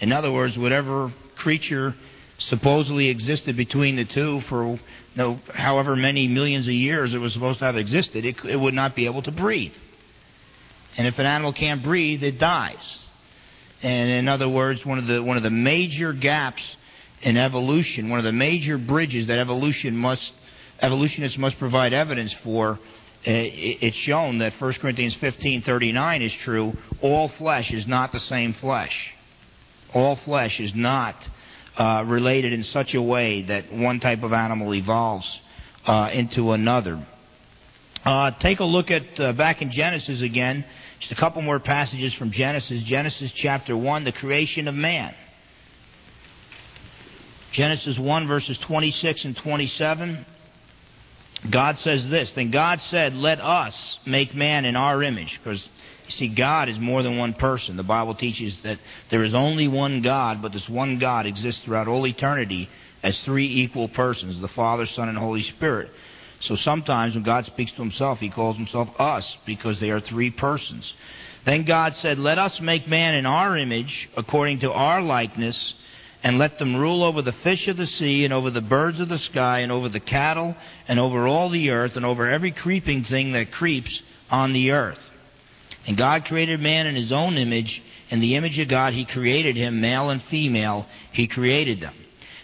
In 0.00 0.12
other 0.12 0.32
words, 0.32 0.56
whatever 0.56 1.12
creature 1.36 1.94
supposedly 2.46 3.08
existed 3.08 3.56
between 3.56 3.96
the 3.96 4.04
two 4.04 4.40
for 4.42 4.64
you 4.64 4.78
know, 5.14 5.40
however 5.54 5.94
many 5.96 6.26
millions 6.28 6.66
of 6.66 6.74
years 6.74 7.14
it 7.14 7.18
was 7.18 7.32
supposed 7.32 7.58
to 7.60 7.64
have 7.64 7.76
existed, 7.76 8.24
it, 8.24 8.36
it 8.44 8.56
would 8.56 8.74
not 8.74 8.96
be 8.96 9.06
able 9.06 9.22
to 9.22 9.30
breathe. 9.30 9.72
And 10.96 11.06
if 11.06 11.18
an 11.18 11.26
animal 11.26 11.52
can't 11.52 11.82
breathe, 11.82 12.22
it 12.22 12.38
dies. 12.38 12.98
And 13.82 14.10
in 14.10 14.28
other 14.28 14.48
words, 14.48 14.84
one 14.84 14.98
of 14.98 15.06
the 15.06 15.22
one 15.22 15.36
of 15.36 15.42
the 15.42 15.50
major 15.50 16.12
gaps 16.12 16.62
in 17.22 17.36
evolution, 17.36 18.08
one 18.08 18.18
of 18.18 18.24
the 18.24 18.32
major 18.32 18.78
bridges 18.78 19.26
that 19.28 19.38
evolution 19.38 19.96
must 19.96 20.32
evolutionists 20.80 21.38
must 21.38 21.58
provide 21.58 21.92
evidence 21.92 22.32
for, 22.44 22.72
uh, 22.72 22.78
it's 23.24 23.96
shown 23.96 24.38
that 24.38 24.52
1 24.60 24.72
Corinthians 24.74 25.14
15:39 25.16 26.22
is 26.22 26.32
true. 26.34 26.76
All 27.00 27.28
flesh 27.28 27.70
is 27.70 27.86
not 27.86 28.12
the 28.12 28.20
same 28.20 28.52
flesh. 28.54 29.12
All 29.94 30.16
flesh 30.16 30.60
is 30.60 30.74
not 30.74 31.28
uh, 31.76 32.04
related 32.06 32.52
in 32.52 32.62
such 32.64 32.94
a 32.94 33.02
way 33.02 33.42
that 33.42 33.72
one 33.72 34.00
type 34.00 34.22
of 34.22 34.32
animal 34.32 34.74
evolves 34.74 35.40
uh, 35.86 36.10
into 36.12 36.52
another. 36.52 37.06
Uh, 38.04 38.32
take 38.32 38.60
a 38.60 38.64
look 38.64 38.90
at 38.90 39.18
uh, 39.20 39.32
back 39.32 39.62
in 39.62 39.70
Genesis 39.70 40.22
again. 40.22 40.64
Just 40.98 41.12
a 41.12 41.16
couple 41.16 41.40
more 41.40 41.60
passages 41.60 42.12
from 42.14 42.30
Genesis. 42.32 42.82
Genesis 42.82 43.30
chapter 43.32 43.76
1, 43.76 44.04
the 44.04 44.12
creation 44.12 44.66
of 44.66 44.74
man. 44.74 45.14
Genesis 47.52 47.98
1, 47.98 48.26
verses 48.26 48.58
26 48.58 49.24
and 49.24 49.36
27. 49.36 50.26
God 51.48 51.78
says 51.78 52.06
this 52.08 52.30
Then 52.32 52.50
God 52.50 52.80
said, 52.82 53.14
Let 53.14 53.40
us 53.40 53.98
make 54.06 54.34
man 54.34 54.64
in 54.64 54.76
our 54.76 55.02
image. 55.02 55.40
Because, 55.42 55.62
you 56.06 56.10
see, 56.10 56.28
God 56.28 56.68
is 56.68 56.78
more 56.78 57.02
than 57.02 57.18
one 57.18 57.34
person. 57.34 57.76
The 57.76 57.82
Bible 57.82 58.14
teaches 58.14 58.56
that 58.62 58.78
there 59.10 59.24
is 59.24 59.34
only 59.34 59.68
one 59.68 60.02
God, 60.02 60.40
but 60.40 60.52
this 60.52 60.68
one 60.68 60.98
God 60.98 61.26
exists 61.26 61.64
throughout 61.64 61.88
all 61.88 62.06
eternity 62.06 62.68
as 63.02 63.18
three 63.20 63.62
equal 63.62 63.88
persons 63.88 64.40
the 64.40 64.48
Father, 64.48 64.86
Son, 64.86 65.08
and 65.08 65.18
Holy 65.18 65.42
Spirit. 65.42 65.90
So 66.40 66.56
sometimes 66.56 67.14
when 67.14 67.22
God 67.22 67.46
speaks 67.46 67.70
to 67.72 67.78
himself, 67.78 68.18
he 68.18 68.28
calls 68.28 68.56
himself 68.56 68.88
us 68.98 69.36
because 69.46 69.78
they 69.78 69.90
are 69.90 70.00
three 70.00 70.30
persons. 70.30 70.92
Then 71.44 71.64
God 71.64 71.94
said, 71.96 72.18
Let 72.18 72.38
us 72.38 72.60
make 72.60 72.86
man 72.86 73.14
in 73.14 73.26
our 73.26 73.56
image, 73.56 74.08
according 74.16 74.60
to 74.60 74.72
our 74.72 75.02
likeness, 75.02 75.74
and 76.22 76.38
let 76.38 76.58
them 76.58 76.76
rule 76.76 77.02
over 77.02 77.20
the 77.22 77.32
fish 77.32 77.66
of 77.68 77.76
the 77.76 77.86
sea, 77.86 78.24
and 78.24 78.32
over 78.32 78.50
the 78.50 78.60
birds 78.60 79.00
of 79.00 79.08
the 79.08 79.18
sky, 79.18 79.60
and 79.60 79.72
over 79.72 79.88
the 79.88 80.00
cattle, 80.00 80.54
and 80.86 81.00
over 81.00 81.26
all 81.26 81.50
the 81.50 81.70
earth, 81.70 81.96
and 81.96 82.04
over 82.04 82.30
every 82.30 82.52
creeping 82.52 83.04
thing 83.04 83.32
that 83.32 83.52
creeps 83.52 84.02
on 84.30 84.52
the 84.52 84.70
earth. 84.70 85.00
And 85.86 85.96
God 85.96 86.24
created 86.26 86.60
man 86.60 86.86
in 86.86 86.94
his 86.94 87.12
own 87.12 87.36
image. 87.36 87.82
In 88.10 88.20
the 88.20 88.36
image 88.36 88.58
of 88.58 88.68
God, 88.68 88.92
he 88.92 89.04
created 89.04 89.56
him, 89.56 89.80
male 89.80 90.10
and 90.10 90.22
female, 90.24 90.86
he 91.12 91.26
created 91.26 91.80
them. 91.80 91.94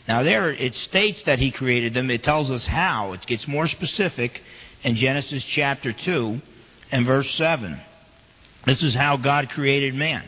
Now, 0.08 0.22
there 0.22 0.50
it 0.50 0.74
states 0.74 1.22
that 1.24 1.38
he 1.38 1.50
created 1.50 1.92
them. 1.94 2.10
It 2.10 2.22
tells 2.22 2.50
us 2.50 2.66
how. 2.66 3.12
It 3.12 3.26
gets 3.26 3.46
more 3.46 3.66
specific 3.66 4.42
in 4.82 4.96
Genesis 4.96 5.44
chapter 5.44 5.92
2 5.92 6.40
and 6.90 7.06
verse 7.06 7.30
7. 7.34 7.78
This 8.64 8.82
is 8.82 8.94
how 8.94 9.18
God 9.18 9.50
created 9.50 9.94
man. 9.94 10.24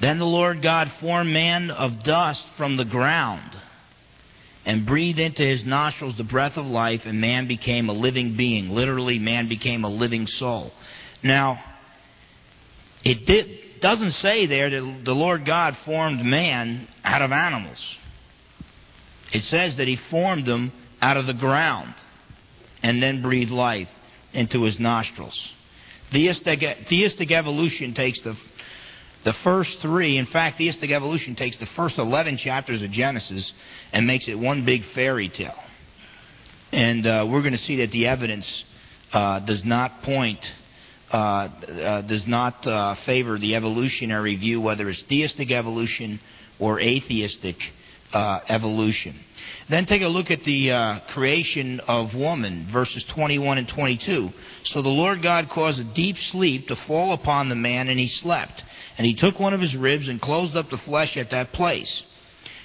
Then 0.00 0.18
the 0.18 0.26
Lord 0.26 0.62
God 0.62 0.92
formed 1.00 1.32
man 1.32 1.70
of 1.70 2.02
dust 2.02 2.44
from 2.56 2.76
the 2.76 2.84
ground 2.84 3.56
and 4.64 4.86
breathed 4.86 5.18
into 5.18 5.42
his 5.42 5.64
nostrils 5.64 6.16
the 6.16 6.24
breath 6.24 6.56
of 6.56 6.66
life, 6.66 7.02
and 7.04 7.20
man 7.20 7.48
became 7.48 7.88
a 7.88 7.92
living 7.92 8.36
being. 8.36 8.70
Literally, 8.70 9.18
man 9.18 9.48
became 9.48 9.84
a 9.84 9.88
living 9.88 10.26
soul. 10.26 10.72
Now, 11.22 11.58
it 13.02 13.24
did, 13.26 13.80
doesn't 13.80 14.12
say 14.12 14.46
there 14.46 14.70
that 14.70 15.04
the 15.04 15.14
Lord 15.14 15.44
God 15.46 15.76
formed 15.84 16.24
man 16.24 16.86
out 17.02 17.22
of 17.22 17.32
animals. 17.32 17.78
It 19.32 19.44
says 19.44 19.76
that 19.76 19.88
he 19.88 19.96
formed 19.96 20.46
them 20.46 20.72
out 21.00 21.16
of 21.16 21.26
the 21.26 21.34
ground 21.34 21.94
and 22.82 23.02
then 23.02 23.22
breathed 23.22 23.50
life 23.50 23.88
into 24.32 24.62
his 24.62 24.78
nostrils. 24.78 25.52
Theistic, 26.12 26.88
theistic 26.88 27.30
evolution 27.30 27.94
takes 27.94 28.20
the, 28.20 28.36
the 29.24 29.32
first 29.32 29.80
three, 29.80 30.16
in 30.16 30.26
fact, 30.26 30.58
theistic 30.58 30.90
evolution 30.90 31.34
takes 31.34 31.56
the 31.56 31.66
first 31.66 31.98
11 31.98 32.36
chapters 32.36 32.82
of 32.82 32.90
Genesis 32.90 33.52
and 33.92 34.06
makes 34.06 34.28
it 34.28 34.38
one 34.38 34.64
big 34.64 34.84
fairy 34.94 35.28
tale. 35.28 35.58
And 36.72 37.06
uh, 37.06 37.26
we're 37.28 37.42
going 37.42 37.56
to 37.56 37.62
see 37.64 37.76
that 37.76 37.90
the 37.90 38.06
evidence 38.06 38.64
uh, 39.12 39.40
does 39.40 39.64
not 39.64 40.02
point, 40.02 40.52
uh, 41.10 41.16
uh 41.16 42.02
does 42.02 42.26
not 42.26 42.66
uh, 42.66 42.94
favor 43.06 43.38
the 43.38 43.56
evolutionary 43.56 44.36
view, 44.36 44.60
whether 44.60 44.88
it's 44.88 45.02
theistic 45.02 45.50
evolution 45.50 46.20
or 46.58 46.78
atheistic 46.78 47.56
uh, 48.12 48.40
evolution. 48.48 49.18
Then 49.68 49.86
take 49.86 50.02
a 50.02 50.08
look 50.08 50.30
at 50.30 50.44
the 50.44 51.02
creation 51.08 51.80
of 51.80 52.14
woman, 52.14 52.68
verses 52.70 53.02
21 53.04 53.58
and 53.58 53.68
22. 53.68 54.32
So 54.64 54.82
the 54.82 54.88
Lord 54.88 55.22
God 55.22 55.48
caused 55.50 55.80
a 55.80 55.84
deep 55.84 56.18
sleep 56.18 56.68
to 56.68 56.76
fall 56.76 57.12
upon 57.12 57.48
the 57.48 57.54
man, 57.54 57.88
and 57.88 57.98
he 57.98 58.08
slept. 58.08 58.62
And 58.98 59.06
he 59.06 59.14
took 59.14 59.38
one 59.38 59.54
of 59.54 59.60
his 59.60 59.76
ribs 59.76 60.08
and 60.08 60.20
closed 60.20 60.56
up 60.56 60.70
the 60.70 60.78
flesh 60.78 61.16
at 61.16 61.30
that 61.30 61.52
place. 61.52 62.02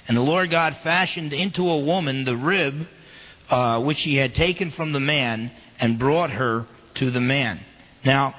And 0.06 0.16
the 0.16 0.22
Lord 0.22 0.50
God 0.50 0.76
fashioned 0.82 1.32
into 1.32 1.70
a 1.70 1.78
woman 1.78 2.24
the 2.24 2.36
rib 2.36 2.86
uh, 3.48 3.80
which 3.80 4.02
he 4.02 4.16
had 4.16 4.34
taken 4.34 4.72
from 4.72 4.92
the 4.92 5.00
man 5.00 5.52
and 5.78 5.98
brought 5.98 6.30
her 6.30 6.66
to 6.94 7.10
the 7.10 7.20
man. 7.20 7.60
Now, 8.04 8.34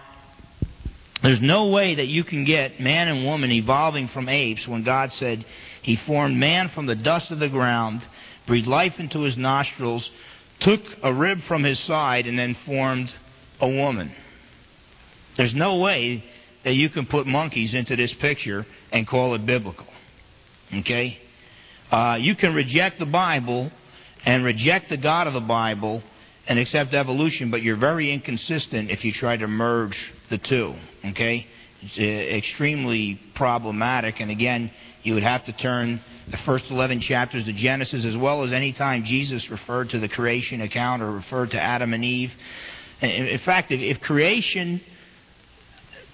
there's 1.24 1.42
no 1.42 1.68
way 1.68 1.96
that 1.96 2.08
you 2.08 2.24
can 2.24 2.44
get 2.44 2.80
man 2.80 3.08
and 3.08 3.26
woman 3.26 3.52
evolving 3.52 4.10
from 4.10 4.30
apes 4.30 4.68
when 4.68 4.84
God 4.84 5.12
said 5.14 5.46
he 5.82 5.96
formed 5.96 6.38
man 6.38 6.70
from 6.70 6.86
the 6.86 6.96
dust 6.96 7.32
of 7.32 7.40
the 7.40 7.50
ground, 7.50 8.06
breathed 8.46 8.68
life 8.68 9.00
into 9.00 9.22
his 9.22 9.38
nostrils, 9.38 10.10
took 10.60 10.82
a 11.02 11.14
rib 11.14 11.42
from 11.44 11.64
his 11.64 11.80
side, 11.80 12.28
and 12.28 12.38
then 12.38 12.56
formed 12.66 13.14
a 13.60 13.68
woman. 13.68 14.12
There's 15.38 15.54
no 15.54 15.78
way 15.78 16.24
that 16.66 16.74
you 16.74 16.90
can 16.90 17.06
put 17.06 17.26
monkeys 17.28 17.74
into 17.74 17.96
this 17.96 18.14
picture 18.16 18.66
and 18.92 19.08
call 19.08 19.36
it 19.36 19.46
biblical. 19.46 19.88
Okay? 20.74 21.20
Uh, 21.92 22.18
you 22.20 22.36
can 22.36 22.54
reject 22.54 23.00
the 23.00 23.06
Bible 23.06 23.72
and 24.26 24.44
reject 24.44 24.90
the 24.90 24.98
God 24.98 25.28
of 25.28 25.34
the 25.34 25.40
Bible 25.40 26.02
and 26.48 26.58
accept 26.60 26.94
evolution, 26.94 27.52
but 27.52 27.62
you're 27.62 27.78
very 27.78 28.12
inconsistent 28.12 28.90
if 28.90 29.06
you 29.06 29.14
try 29.14 29.38
to 29.38 29.48
merge 29.48 29.98
the 30.32 30.40
two. 30.40 30.76
Okay? 31.06 31.48
It's 31.82 32.00
uh, 32.00 32.02
extremely 32.02 33.22
problematic, 33.36 34.20
and 34.20 34.32
again, 34.32 34.72
you 35.04 35.14
would 35.14 35.24
have 35.24 35.46
to 35.46 35.54
turn 35.54 36.02
the 36.32 36.38
first 36.38 36.66
11 36.72 37.02
chapters 37.02 37.48
of 37.48 37.56
Genesis, 37.56 38.06
as 38.06 38.18
well 38.18 38.44
as 38.44 38.52
any 38.52 38.74
time 38.74 39.06
Jesus 39.06 39.52
referred 39.52 39.92
to 39.92 40.00
the 40.00 40.08
creation 40.08 40.62
account 40.62 41.04
or 41.04 41.12
referred 41.12 41.52
to 41.52 41.62
Adam 41.62 41.94
and 41.94 42.04
Eve. 42.04 42.34
In 43.02 43.38
fact, 43.46 43.72
if 43.72 44.02
creation, 44.02 44.82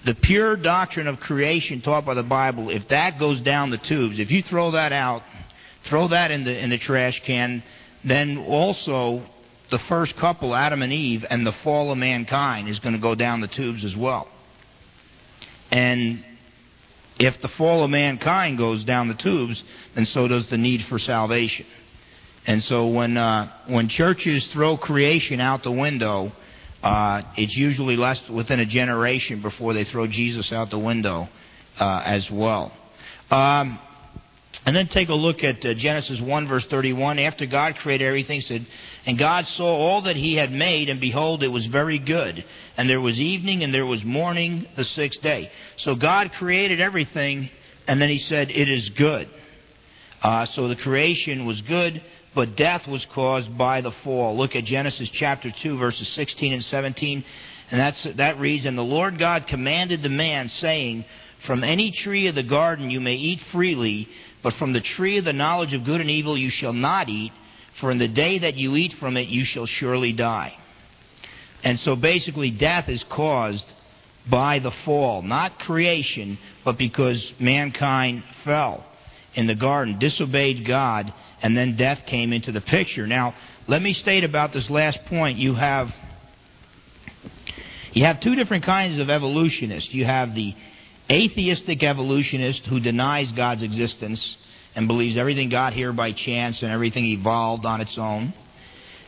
the 0.04 0.14
pure 0.14 0.56
doctrine 0.56 1.06
of 1.06 1.20
creation 1.20 1.80
taught 1.80 2.04
by 2.04 2.14
the 2.14 2.22
Bible, 2.22 2.70
if 2.70 2.88
that 2.88 3.18
goes 3.18 3.40
down 3.40 3.70
the 3.70 3.78
tubes, 3.78 4.18
if 4.18 4.30
you 4.30 4.42
throw 4.42 4.72
that 4.72 4.92
out, 4.92 5.22
throw 5.84 6.08
that 6.08 6.30
in 6.30 6.44
the, 6.44 6.58
in 6.58 6.70
the 6.70 6.78
trash 6.78 7.22
can, 7.24 7.62
then 8.04 8.38
also 8.38 9.22
the 9.70 9.78
first 9.80 10.16
couple, 10.16 10.54
Adam 10.54 10.82
and 10.82 10.92
Eve, 10.92 11.24
and 11.28 11.46
the 11.46 11.52
fall 11.52 11.92
of 11.92 11.98
mankind 11.98 12.68
is 12.68 12.78
going 12.80 12.94
to 12.94 13.00
go 13.00 13.14
down 13.14 13.40
the 13.40 13.48
tubes 13.48 13.84
as 13.84 13.96
well. 13.96 14.28
And 15.70 16.24
if 17.18 17.40
the 17.40 17.48
fall 17.48 17.84
of 17.84 17.90
mankind 17.90 18.58
goes 18.58 18.84
down 18.84 19.08
the 19.08 19.14
tubes, 19.14 19.62
then 19.94 20.06
so 20.06 20.28
does 20.28 20.48
the 20.48 20.58
need 20.58 20.84
for 20.84 20.98
salvation. 20.98 21.66
And 22.46 22.62
so 22.64 22.88
when 22.88 23.16
uh, 23.16 23.52
when 23.66 23.88
churches 23.88 24.44
throw 24.46 24.76
creation 24.76 25.40
out 25.40 25.62
the 25.62 25.70
window, 25.70 26.32
uh, 26.82 27.22
it's 27.36 27.56
usually 27.56 27.96
less 27.96 28.28
within 28.28 28.60
a 28.60 28.66
generation 28.66 29.40
before 29.40 29.74
they 29.74 29.84
throw 29.84 30.06
Jesus 30.06 30.52
out 30.52 30.70
the 30.70 30.78
window 30.78 31.28
uh, 31.78 32.02
as 32.04 32.30
well. 32.30 32.72
Um, 33.30 33.78
and 34.64 34.76
then 34.76 34.86
take 34.88 35.08
a 35.08 35.14
look 35.14 35.42
at 35.42 35.64
uh, 35.64 35.74
Genesis 35.74 36.20
1, 36.20 36.46
verse 36.46 36.64
31. 36.66 37.18
After 37.18 37.46
God 37.46 37.76
created 37.76 38.06
everything, 38.06 38.40
said, 38.40 38.66
And 39.06 39.18
God 39.18 39.46
saw 39.46 39.66
all 39.66 40.02
that 40.02 40.16
he 40.16 40.34
had 40.34 40.52
made, 40.52 40.88
and 40.88 41.00
behold, 41.00 41.42
it 41.42 41.48
was 41.48 41.66
very 41.66 41.98
good. 41.98 42.44
And 42.76 42.88
there 42.88 43.00
was 43.00 43.20
evening, 43.20 43.64
and 43.64 43.74
there 43.74 43.86
was 43.86 44.04
morning 44.04 44.66
the 44.76 44.84
sixth 44.84 45.20
day. 45.20 45.50
So 45.76 45.94
God 45.94 46.32
created 46.32 46.80
everything, 46.80 47.50
and 47.88 48.00
then 48.00 48.08
he 48.08 48.18
said, 48.18 48.50
It 48.50 48.68
is 48.68 48.88
good. 48.90 49.28
Uh, 50.22 50.46
so 50.46 50.68
the 50.68 50.76
creation 50.76 51.46
was 51.46 51.60
good, 51.62 52.00
but 52.34 52.56
death 52.56 52.86
was 52.88 53.04
caused 53.06 53.56
by 53.58 53.80
the 53.80 53.90
fall. 53.90 54.36
Look 54.36 54.56
at 54.56 54.64
Genesis 54.64 55.10
chapter 55.10 55.50
2, 55.50 55.76
verses 55.76 56.08
16 56.08 56.52
and 56.52 56.64
17. 56.64 57.24
And 57.70 57.80
that's, 57.80 58.02
that 58.02 58.38
reads, 58.38 58.64
And 58.64 58.76
the 58.76 58.82
Lord 58.82 59.18
God 59.18 59.46
commanded 59.46 60.02
the 60.02 60.08
man, 60.08 60.48
saying, 60.48 61.04
From 61.46 61.62
any 61.62 61.90
tree 61.90 62.26
of 62.28 62.34
the 62.34 62.42
garden 62.42 62.90
you 62.90 63.00
may 63.00 63.14
eat 63.14 63.40
freely, 63.52 64.08
but 64.42 64.54
from 64.54 64.72
the 64.72 64.80
tree 64.80 65.18
of 65.18 65.24
the 65.24 65.32
knowledge 65.32 65.72
of 65.74 65.84
good 65.84 66.00
and 66.00 66.10
evil 66.10 66.36
you 66.36 66.50
shall 66.50 66.72
not 66.72 67.08
eat, 67.08 67.32
for 67.80 67.90
in 67.90 67.98
the 67.98 68.08
day 68.08 68.38
that 68.38 68.56
you 68.56 68.76
eat 68.76 68.94
from 68.94 69.16
it 69.16 69.28
you 69.28 69.44
shall 69.44 69.66
surely 69.66 70.12
die. 70.12 70.54
And 71.64 71.78
so 71.80 71.96
basically, 71.96 72.50
death 72.50 72.88
is 72.88 73.04
caused 73.04 73.64
by 74.28 74.58
the 74.58 74.70
fall, 74.70 75.22
not 75.22 75.58
creation, 75.60 76.38
but 76.64 76.78
because 76.78 77.32
mankind 77.38 78.24
fell. 78.44 78.84
In 79.34 79.46
the 79.46 79.54
garden, 79.54 79.98
disobeyed 79.98 80.66
God, 80.66 81.12
and 81.42 81.56
then 81.56 81.76
death 81.76 82.06
came 82.06 82.32
into 82.32 82.52
the 82.52 82.60
picture. 82.60 83.06
Now, 83.06 83.34
let 83.66 83.82
me 83.82 83.92
state 83.92 84.24
about 84.24 84.52
this 84.52 84.68
last 84.68 85.04
point. 85.06 85.38
You 85.38 85.54
have 85.54 85.92
you 87.92 88.04
have 88.04 88.20
two 88.20 88.34
different 88.34 88.64
kinds 88.64 88.98
of 88.98 89.10
evolutionists. 89.10 89.92
You 89.92 90.06
have 90.06 90.34
the 90.34 90.54
atheistic 91.10 91.82
evolutionist 91.82 92.66
who 92.66 92.80
denies 92.80 93.30
God's 93.32 93.62
existence 93.62 94.36
and 94.74 94.88
believes 94.88 95.18
everything 95.18 95.50
got 95.50 95.74
here 95.74 95.92
by 95.92 96.12
chance 96.12 96.62
and 96.62 96.72
everything 96.72 97.04
evolved 97.04 97.66
on 97.66 97.82
its 97.82 97.98
own. 97.98 98.32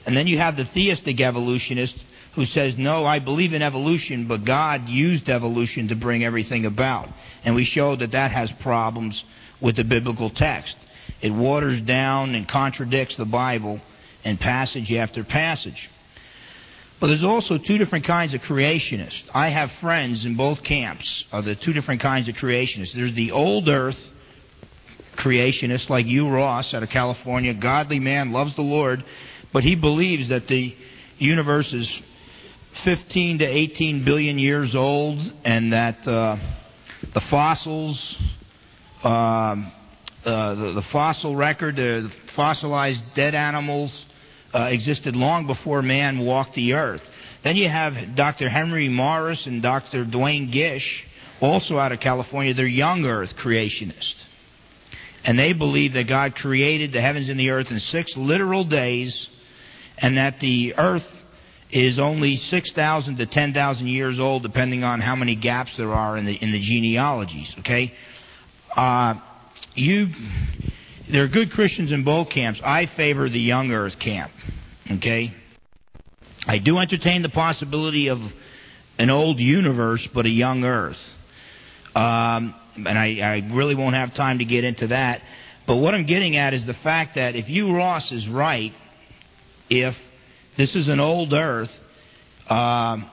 And 0.04 0.14
then 0.14 0.26
you 0.26 0.38
have 0.38 0.56
the 0.56 0.66
theistic 0.66 1.20
evolutionist 1.20 1.96
who 2.34 2.44
says, 2.44 2.76
No, 2.76 3.06
I 3.06 3.20
believe 3.20 3.54
in 3.54 3.62
evolution, 3.62 4.28
but 4.28 4.44
God 4.44 4.88
used 4.88 5.30
evolution 5.30 5.88
to 5.88 5.94
bring 5.94 6.22
everything 6.22 6.66
about. 6.66 7.08
And 7.42 7.54
we 7.54 7.64
showed 7.64 8.00
that 8.00 8.12
that 8.12 8.32
has 8.32 8.52
problems 8.60 9.24
with 9.60 9.76
the 9.76 9.84
biblical 9.84 10.30
text. 10.30 10.76
It 11.20 11.30
waters 11.30 11.80
down 11.82 12.34
and 12.34 12.46
contradicts 12.48 13.16
the 13.16 13.24
Bible 13.24 13.80
in 14.24 14.38
passage 14.38 14.92
after 14.92 15.24
passage. 15.24 15.90
But 17.00 17.08
there's 17.08 17.24
also 17.24 17.58
two 17.58 17.76
different 17.76 18.04
kinds 18.04 18.34
of 18.34 18.40
creationists. 18.42 19.24
I 19.34 19.50
have 19.50 19.70
friends 19.80 20.24
in 20.24 20.36
both 20.36 20.62
camps 20.62 21.24
of 21.32 21.44
the 21.44 21.54
two 21.54 21.72
different 21.72 22.00
kinds 22.00 22.28
of 22.28 22.36
creationists. 22.36 22.92
There's 22.92 23.14
the 23.14 23.32
old 23.32 23.68
earth 23.68 23.98
creationist 25.16 25.88
like 25.90 26.06
Hugh 26.06 26.28
Ross 26.28 26.72
out 26.74 26.82
of 26.82 26.88
California, 26.90 27.54
godly 27.54 28.00
man, 28.00 28.32
loves 28.32 28.54
the 28.54 28.62
Lord, 28.62 29.04
but 29.52 29.64
he 29.64 29.74
believes 29.74 30.28
that 30.28 30.48
the 30.48 30.74
universe 31.18 31.72
is 31.72 32.02
15 32.82 33.38
to 33.38 33.44
18 33.44 34.04
billion 34.04 34.38
years 34.38 34.74
old 34.74 35.18
and 35.44 35.72
that 35.72 36.06
uh, 36.08 36.36
the 37.12 37.20
fossils 37.22 38.18
um, 39.04 39.72
uh, 40.24 40.54
the, 40.54 40.72
the, 40.72 40.82
fossil 40.90 41.36
record, 41.36 41.76
the 41.76 42.10
fossilized 42.34 43.02
dead 43.14 43.34
animals 43.34 44.06
uh, 44.54 44.62
existed 44.62 45.14
long 45.14 45.46
before 45.46 45.82
man 45.82 46.20
walked 46.20 46.54
the 46.54 46.72
earth. 46.72 47.02
Then 47.42 47.56
you 47.56 47.68
have 47.68 48.14
Dr. 48.14 48.48
Henry 48.48 48.88
Morris 48.88 49.46
and 49.46 49.62
Dr. 49.62 50.06
Duane 50.06 50.50
Gish, 50.50 51.04
also 51.40 51.78
out 51.78 51.92
of 51.92 52.00
California. 52.00 52.54
They're 52.54 52.66
young 52.66 53.04
earth 53.04 53.36
creationists. 53.36 54.14
And 55.24 55.38
they 55.38 55.52
believe 55.52 55.92
that 55.94 56.04
God 56.04 56.36
created 56.36 56.92
the 56.92 57.00
heavens 57.00 57.28
and 57.28 57.38
the 57.38 57.50
earth 57.50 57.70
in 57.70 57.80
six 57.80 58.16
literal 58.16 58.64
days, 58.64 59.28
and 59.98 60.16
that 60.16 60.40
the 60.40 60.74
earth 60.76 61.06
is 61.70 61.98
only 61.98 62.36
6,000 62.36 63.16
to 63.16 63.26
10,000 63.26 63.86
years 63.86 64.18
old, 64.18 64.42
depending 64.42 64.84
on 64.84 65.00
how 65.00 65.16
many 65.16 65.34
gaps 65.34 65.76
there 65.76 65.92
are 65.92 66.16
in 66.16 66.24
the, 66.24 66.34
in 66.34 66.52
the 66.52 66.60
genealogies. 66.60 67.54
Okay? 67.58 67.92
Uh, 68.76 69.14
you, 69.74 70.08
there 71.10 71.24
are 71.24 71.28
good 71.28 71.52
Christians 71.52 71.92
in 71.92 72.04
both 72.04 72.30
camps. 72.30 72.60
I 72.64 72.86
favor 72.86 73.28
the 73.28 73.40
young 73.40 73.70
earth 73.70 73.98
camp. 73.98 74.32
Okay? 74.90 75.34
I 76.46 76.58
do 76.58 76.78
entertain 76.78 77.22
the 77.22 77.28
possibility 77.28 78.08
of 78.08 78.20
an 78.98 79.10
old 79.10 79.38
universe, 79.38 80.06
but 80.12 80.26
a 80.26 80.30
young 80.30 80.64
earth. 80.64 81.00
Um, 81.94 82.54
and 82.76 82.98
I, 82.98 83.18
I 83.20 83.54
really 83.54 83.74
won't 83.74 83.94
have 83.94 84.14
time 84.14 84.38
to 84.38 84.44
get 84.44 84.64
into 84.64 84.88
that. 84.88 85.22
But 85.66 85.76
what 85.76 85.94
I'm 85.94 86.04
getting 86.04 86.36
at 86.36 86.52
is 86.52 86.64
the 86.66 86.74
fact 86.74 87.14
that 87.14 87.36
if 87.36 87.46
Hugh 87.46 87.74
Ross 87.74 88.10
is 88.12 88.28
right, 88.28 88.74
if 89.70 89.96
this 90.56 90.74
is 90.76 90.88
an 90.88 91.00
old 91.00 91.32
earth, 91.32 91.70
um, 92.50 93.10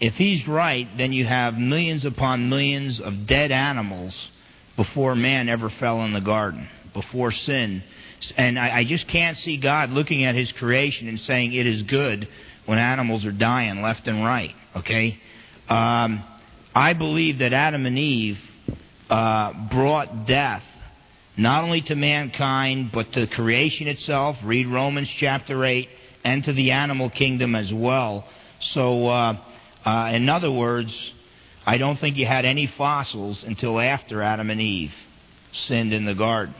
if 0.00 0.14
he's 0.14 0.48
right, 0.48 0.88
then 0.96 1.12
you 1.12 1.24
have 1.26 1.56
millions 1.56 2.04
upon 2.04 2.48
millions 2.48 3.00
of 3.00 3.26
dead 3.26 3.52
animals 3.52 4.30
before 4.76 5.14
man 5.14 5.48
ever 5.48 5.70
fell 5.70 6.02
in 6.02 6.12
the 6.12 6.20
garden, 6.20 6.68
before 6.92 7.30
sin. 7.30 7.82
And 8.36 8.58
I, 8.58 8.78
I 8.78 8.84
just 8.84 9.06
can't 9.08 9.36
see 9.36 9.56
God 9.56 9.90
looking 9.90 10.24
at 10.24 10.34
his 10.34 10.50
creation 10.52 11.08
and 11.08 11.20
saying 11.20 11.52
it 11.52 11.66
is 11.66 11.82
good 11.82 12.28
when 12.66 12.78
animals 12.78 13.24
are 13.24 13.32
dying 13.32 13.82
left 13.82 14.08
and 14.08 14.24
right. 14.24 14.54
Okay? 14.76 15.20
Um, 15.68 16.24
I 16.74 16.92
believe 16.92 17.38
that 17.38 17.52
Adam 17.52 17.86
and 17.86 17.98
Eve 17.98 18.38
uh, 19.10 19.52
brought 19.70 20.26
death 20.26 20.64
not 21.36 21.64
only 21.64 21.80
to 21.82 21.94
mankind, 21.94 22.90
but 22.92 23.12
to 23.12 23.26
creation 23.26 23.88
itself. 23.88 24.36
Read 24.44 24.66
Romans 24.68 25.08
chapter 25.08 25.64
8, 25.64 25.88
and 26.24 26.44
to 26.44 26.52
the 26.52 26.70
animal 26.70 27.10
kingdom 27.10 27.54
as 27.54 27.72
well. 27.72 28.24
So, 28.60 29.08
uh, 29.08 29.36
uh, 29.84 30.10
in 30.12 30.28
other 30.28 30.50
words, 30.50 31.12
I 31.66 31.78
don't 31.78 31.98
think 31.98 32.16
you 32.16 32.26
had 32.26 32.44
any 32.44 32.66
fossils 32.66 33.42
until 33.42 33.80
after 33.80 34.22
Adam 34.22 34.50
and 34.50 34.60
Eve 34.60 34.94
sinned 35.52 35.92
in 35.94 36.04
the 36.04 36.14
garden, 36.14 36.54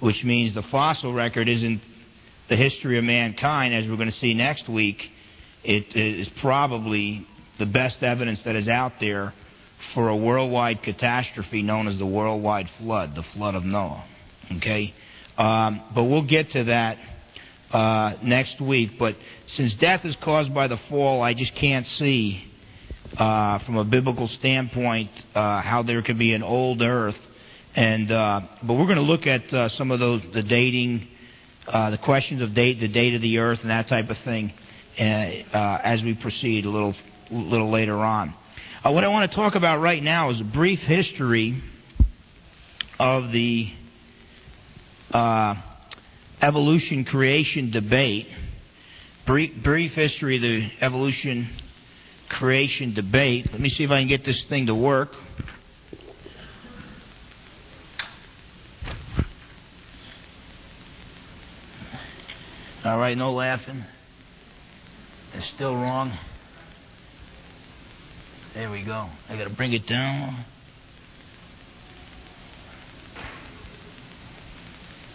which 0.00 0.24
means 0.24 0.54
the 0.54 0.62
fossil 0.62 1.12
record 1.12 1.48
isn't 1.48 1.82
the 2.48 2.56
history 2.56 2.98
of 2.98 3.04
mankind, 3.04 3.74
as 3.74 3.88
we're 3.88 3.96
going 3.96 4.10
to 4.10 4.18
see 4.18 4.34
next 4.34 4.68
week. 4.68 5.10
It 5.64 5.94
is 5.94 6.28
probably 6.40 7.26
the 7.58 7.66
best 7.66 8.02
evidence 8.02 8.40
that 8.42 8.56
is 8.56 8.68
out 8.68 8.94
there 9.00 9.34
for 9.94 10.08
a 10.08 10.16
worldwide 10.16 10.82
catastrophe 10.82 11.62
known 11.62 11.86
as 11.86 11.98
the 11.98 12.06
worldwide 12.06 12.70
flood, 12.78 13.14
the 13.14 13.22
flood 13.22 13.54
of 13.54 13.64
Noah. 13.64 14.04
Okay? 14.56 14.94
Um, 15.36 15.82
but 15.94 16.04
we'll 16.04 16.22
get 16.22 16.50
to 16.52 16.64
that 16.64 16.98
uh, 17.70 18.14
next 18.22 18.60
week. 18.60 18.98
But 18.98 19.16
since 19.46 19.74
death 19.74 20.04
is 20.04 20.16
caused 20.16 20.54
by 20.54 20.68
the 20.68 20.78
fall, 20.88 21.22
I 21.22 21.34
just 21.34 21.54
can't 21.54 21.86
see 21.86 22.51
uh, 23.16 23.58
from 23.60 23.76
a 23.76 23.84
biblical 23.84 24.26
standpoint 24.26 25.10
uh, 25.34 25.60
how 25.60 25.82
there 25.82 26.02
could 26.02 26.18
be 26.18 26.32
an 26.32 26.42
old 26.42 26.82
earth. 26.82 27.18
And 27.74 28.10
uh, 28.10 28.40
but 28.62 28.74
we're 28.74 28.86
going 28.86 28.96
to 28.96 29.02
look 29.02 29.26
at 29.26 29.52
uh, 29.52 29.68
some 29.70 29.90
of 29.90 29.98
those 29.98 30.22
the 30.32 30.42
dating, 30.42 31.08
uh, 31.66 31.90
the 31.90 31.98
questions 31.98 32.42
of 32.42 32.54
date, 32.54 32.80
the 32.80 32.88
date 32.88 33.14
of 33.14 33.22
the 33.22 33.38
earth, 33.38 33.60
and 33.62 33.70
that 33.70 33.88
type 33.88 34.10
of 34.10 34.18
thing, 34.18 34.52
uh, 34.98 35.02
as 35.02 36.02
we 36.02 36.14
proceed 36.14 36.66
a 36.66 36.70
little 36.70 36.94
little 37.30 37.70
later 37.70 37.96
on. 37.96 38.34
what 38.84 39.04
I 39.04 39.08
want 39.08 39.30
to 39.30 39.34
talk 39.34 39.54
about 39.54 39.80
right 39.80 40.02
now 40.02 40.30
is 40.30 40.40
a 40.40 40.44
brief 40.44 40.80
history 40.80 41.62
of 42.98 43.32
the 43.32 43.72
evolution 46.42 47.04
creation 47.04 47.70
debate. 47.70 48.28
Brief, 49.24 49.62
brief 49.62 49.92
history 49.92 50.36
of 50.36 50.42
the 50.42 50.70
evolution 50.84 51.48
creation 52.32 52.94
debate. 52.94 53.52
Let 53.52 53.60
me 53.60 53.68
see 53.68 53.84
if 53.84 53.90
I 53.90 53.98
can 53.98 54.08
get 54.08 54.24
this 54.24 54.42
thing 54.44 54.66
to 54.66 54.74
work. 54.74 55.14
All 62.84 62.98
right, 62.98 63.16
no 63.16 63.32
laughing. 63.32 63.84
It's 65.34 65.46
still 65.46 65.74
wrong. 65.74 66.12
There 68.54 68.70
we 68.70 68.82
go. 68.82 69.08
I 69.28 69.36
got 69.36 69.44
to 69.44 69.50
bring 69.50 69.72
it 69.72 69.86
down. 69.86 70.44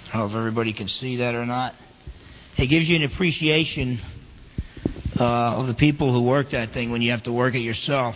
I 0.08 0.14
don't 0.14 0.22
know 0.22 0.26
if 0.28 0.36
everybody 0.36 0.72
can 0.72 0.88
see 0.88 1.18
that 1.18 1.36
or 1.36 1.46
not. 1.46 1.76
It 2.58 2.68
gives 2.68 2.88
you 2.88 2.96
an 2.96 3.04
appreciation 3.04 4.00
uh, 5.20 5.24
of 5.60 5.68
the 5.68 5.74
people 5.74 6.12
who 6.12 6.24
work 6.24 6.52
that 6.52 6.74
thing 6.74 6.92
when 6.92 7.02
you 7.02 7.12
have 7.12 7.24
to 7.24 7.32
work 7.32 7.56
it 7.56 7.60
yourself. 7.60 8.16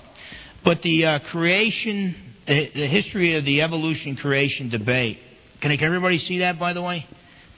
But 0.64 0.82
the 0.82 1.06
uh, 1.06 1.20
creation, 1.20 2.16
the, 2.48 2.88
history 2.88 3.36
of 3.38 3.46
the 3.46 3.62
evolution 3.62 4.16
creation 4.16 4.70
debate. 4.70 5.20
Can, 5.62 5.76
can 5.78 5.86
everybody 5.86 6.20
see 6.20 6.40
that, 6.40 6.60
by 6.60 6.74
the 6.74 6.82
way? 6.82 7.08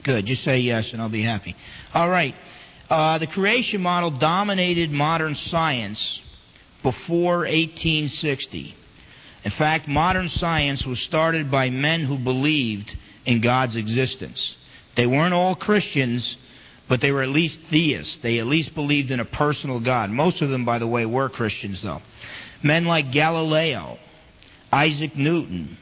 Good. 0.04 0.26
Just 0.26 0.44
say 0.44 0.60
yes, 0.60 0.92
and 0.94 1.02
I'll 1.02 1.10
be 1.10 1.24
happy. 1.24 1.56
All 1.94 2.10
right. 2.10 2.36
Uh, 2.90 3.18
the 3.18 3.28
creation 3.28 3.82
model 3.82 4.12
dominated 4.12 4.92
modern 4.92 5.36
science 5.36 6.22
before 6.82 7.40
1860. 7.40 8.76
In 9.46 9.52
fact, 9.52 9.88
modern 9.88 10.30
science 10.30 10.86
was 10.86 11.00
started 11.00 11.50
by 11.50 11.70
men 11.70 12.06
who 12.06 12.18
believed 12.18 12.96
in 13.26 13.42
God's 13.42 13.76
existence. 13.76 14.56
They 14.96 15.06
weren't 15.06 15.34
all 15.34 15.56
Christians, 15.56 16.38
but 16.90 17.02
they 17.02 17.12
were 17.12 17.24
at 17.24 17.30
least 17.30 17.60
theists. 17.70 18.18
They 18.22 18.40
at 18.40 18.48
least 18.48 18.76
believed 18.76 19.12
in 19.12 19.20
a 19.20 19.26
personal 19.26 19.80
God. 19.80 20.10
Most 20.10 20.42
of 20.42 20.50
them, 20.50 20.66
by 20.66 20.80
the 20.80 20.88
way, 20.88 21.06
were 21.06 21.30
Christians, 21.30 21.82
though. 21.82 22.02
Men 22.62 22.86
like 22.86 23.12
Galileo, 23.12 23.98
Isaac 24.72 25.16
Newton, 25.16 25.78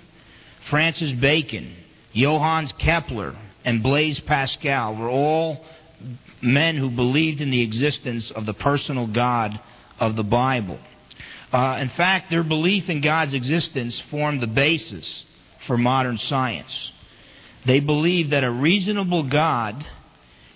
Francis 0.69 1.11
Bacon, 1.13 1.75
Johannes 2.13 2.73
Kepler, 2.77 3.35
and 3.63 3.83
Blaise 3.83 4.19
Pascal 4.19 4.95
were 4.95 5.09
all 5.09 5.63
men 6.41 6.77
who 6.77 6.89
believed 6.89 7.41
in 7.41 7.51
the 7.51 7.61
existence 7.61 8.31
of 8.31 8.45
the 8.45 8.53
personal 8.53 9.07
God 9.07 9.59
of 9.99 10.15
the 10.15 10.23
Bible. 10.23 10.79
Uh, 11.53 11.77
in 11.81 11.89
fact, 11.89 12.29
their 12.29 12.43
belief 12.43 12.89
in 12.89 13.01
God's 13.01 13.33
existence 13.33 13.99
formed 14.09 14.41
the 14.41 14.47
basis 14.47 15.25
for 15.67 15.77
modern 15.77 16.17
science. 16.17 16.91
They 17.65 17.79
believed 17.79 18.31
that 18.31 18.43
a 18.43 18.51
reasonable 18.51 19.23
God 19.23 19.85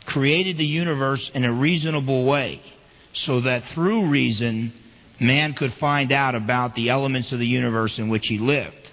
created 0.05 0.57
the 0.57 0.65
universe 0.65 1.31
in 1.33 1.43
a 1.43 1.51
reasonable 1.51 2.25
way 2.25 2.61
so 3.13 3.41
that 3.41 3.63
through 3.69 4.07
reason 4.07 4.73
man 5.19 5.53
could 5.53 5.73
find 5.75 6.11
out 6.11 6.35
about 6.35 6.75
the 6.75 6.89
elements 6.89 7.31
of 7.31 7.39
the 7.39 7.47
universe 7.47 7.97
in 7.97 8.09
which 8.09 8.27
he 8.27 8.37
lived. 8.37 8.91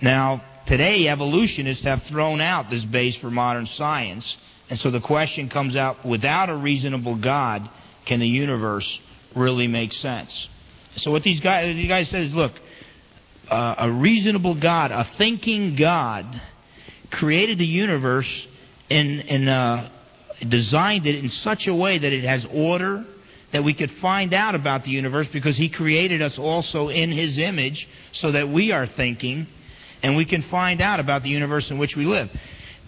Now, 0.00 0.42
today 0.66 1.08
evolutionists 1.08 1.84
have 1.84 2.02
thrown 2.04 2.40
out 2.40 2.70
this 2.70 2.84
base 2.84 3.16
for 3.16 3.30
modern 3.30 3.66
science. 3.66 4.36
And 4.68 4.78
so 4.80 4.90
the 4.90 5.00
question 5.00 5.48
comes 5.48 5.76
out 5.76 6.04
without 6.04 6.50
a 6.50 6.56
reasonable 6.56 7.16
God, 7.16 7.68
can 8.06 8.20
the 8.20 8.26
universe 8.26 9.00
really 9.34 9.66
make 9.66 9.92
sense? 9.92 10.48
So 10.96 11.10
what 11.10 11.22
these 11.22 11.40
guys, 11.40 11.74
these 11.74 11.88
guys 11.88 12.08
said 12.08 12.22
is, 12.22 12.34
look, 12.34 12.52
uh, 13.50 13.74
a 13.78 13.90
reasonable 13.90 14.54
God, 14.54 14.90
a 14.90 15.04
thinking 15.18 15.76
God, 15.76 16.40
created 17.10 17.58
the 17.58 17.66
universe 17.66 18.46
in, 18.88 19.20
and 19.20 19.48
uh, 19.48 19.88
designed 20.48 21.06
it 21.06 21.16
in 21.16 21.30
such 21.30 21.66
a 21.66 21.74
way 21.74 21.98
that 21.98 22.12
it 22.12 22.24
has 22.24 22.46
order, 22.50 23.04
that 23.52 23.62
we 23.62 23.72
could 23.72 23.90
find 24.00 24.34
out 24.34 24.54
about 24.54 24.84
the 24.84 24.90
universe 24.90 25.28
because 25.32 25.56
He 25.56 25.68
created 25.68 26.22
us 26.22 26.38
also 26.38 26.88
in 26.88 27.12
His 27.12 27.38
image 27.38 27.88
so 28.12 28.32
that 28.32 28.48
we 28.48 28.72
are 28.72 28.86
thinking 28.86 29.46
and 30.02 30.16
we 30.16 30.24
can 30.24 30.42
find 30.42 30.80
out 30.80 31.00
about 31.00 31.22
the 31.22 31.30
universe 31.30 31.70
in 31.70 31.78
which 31.78 31.96
we 31.96 32.04
live. 32.04 32.30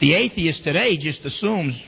The 0.01 0.13
atheist 0.13 0.65
today 0.65 0.99
just 0.99 1.25
assumes, 1.25 1.81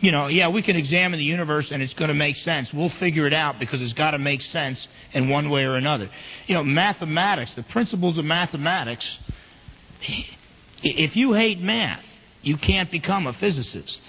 you 0.00 0.10
know, 0.10 0.26
yeah, 0.26 0.48
we 0.48 0.62
can 0.62 0.74
examine 0.76 1.18
the 1.18 1.24
universe 1.24 1.70
and 1.70 1.82
it's 1.82 1.94
going 1.94 2.08
to 2.08 2.14
make 2.14 2.36
sense. 2.36 2.72
We'll 2.72 2.88
figure 2.88 3.26
it 3.26 3.34
out 3.34 3.60
because 3.60 3.80
it's 3.80 3.92
got 3.92 4.10
to 4.12 4.18
make 4.18 4.42
sense 4.42 4.88
in 5.12 5.28
one 5.28 5.50
way 5.50 5.64
or 5.64 5.76
another. 5.76 6.10
You 6.46 6.54
know, 6.54 6.64
mathematics, 6.64 7.52
the 7.52 7.62
principles 7.62 8.18
of 8.18 8.24
mathematics, 8.24 9.06
if 10.82 11.14
you 11.14 11.34
hate 11.34 11.60
math, 11.60 12.04
you 12.42 12.56
can't 12.56 12.90
become 12.90 13.26
a 13.26 13.34
physicist. 13.34 14.00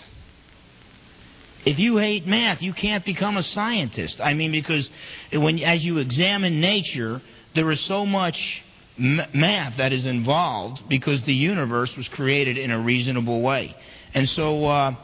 If 1.65 1.77
you 1.77 1.97
hate 1.97 2.25
math, 2.25 2.61
you 2.61 2.73
can't 2.73 3.05
become 3.05 3.37
a 3.37 3.43
scientist. 3.43 4.19
I 4.19 4.33
mean, 4.33 4.51
because 4.51 4.89
when 5.31 5.59
as 5.59 5.85
you 5.85 5.99
examine 5.99 6.59
nature, 6.59 7.21
there 7.53 7.69
is 7.71 7.79
so 7.81 8.05
much 8.05 8.63
math 8.97 9.77
that 9.77 9.93
is 9.93 10.05
involved 10.05 10.87
because 10.89 11.21
the 11.23 11.33
universe 11.33 11.95
was 11.95 12.07
created 12.09 12.57
in 12.57 12.71
a 12.71 12.79
reasonable 12.79 13.41
way. 13.41 13.75
And 14.13 14.27
so 14.29 14.65
uh, 14.65 14.95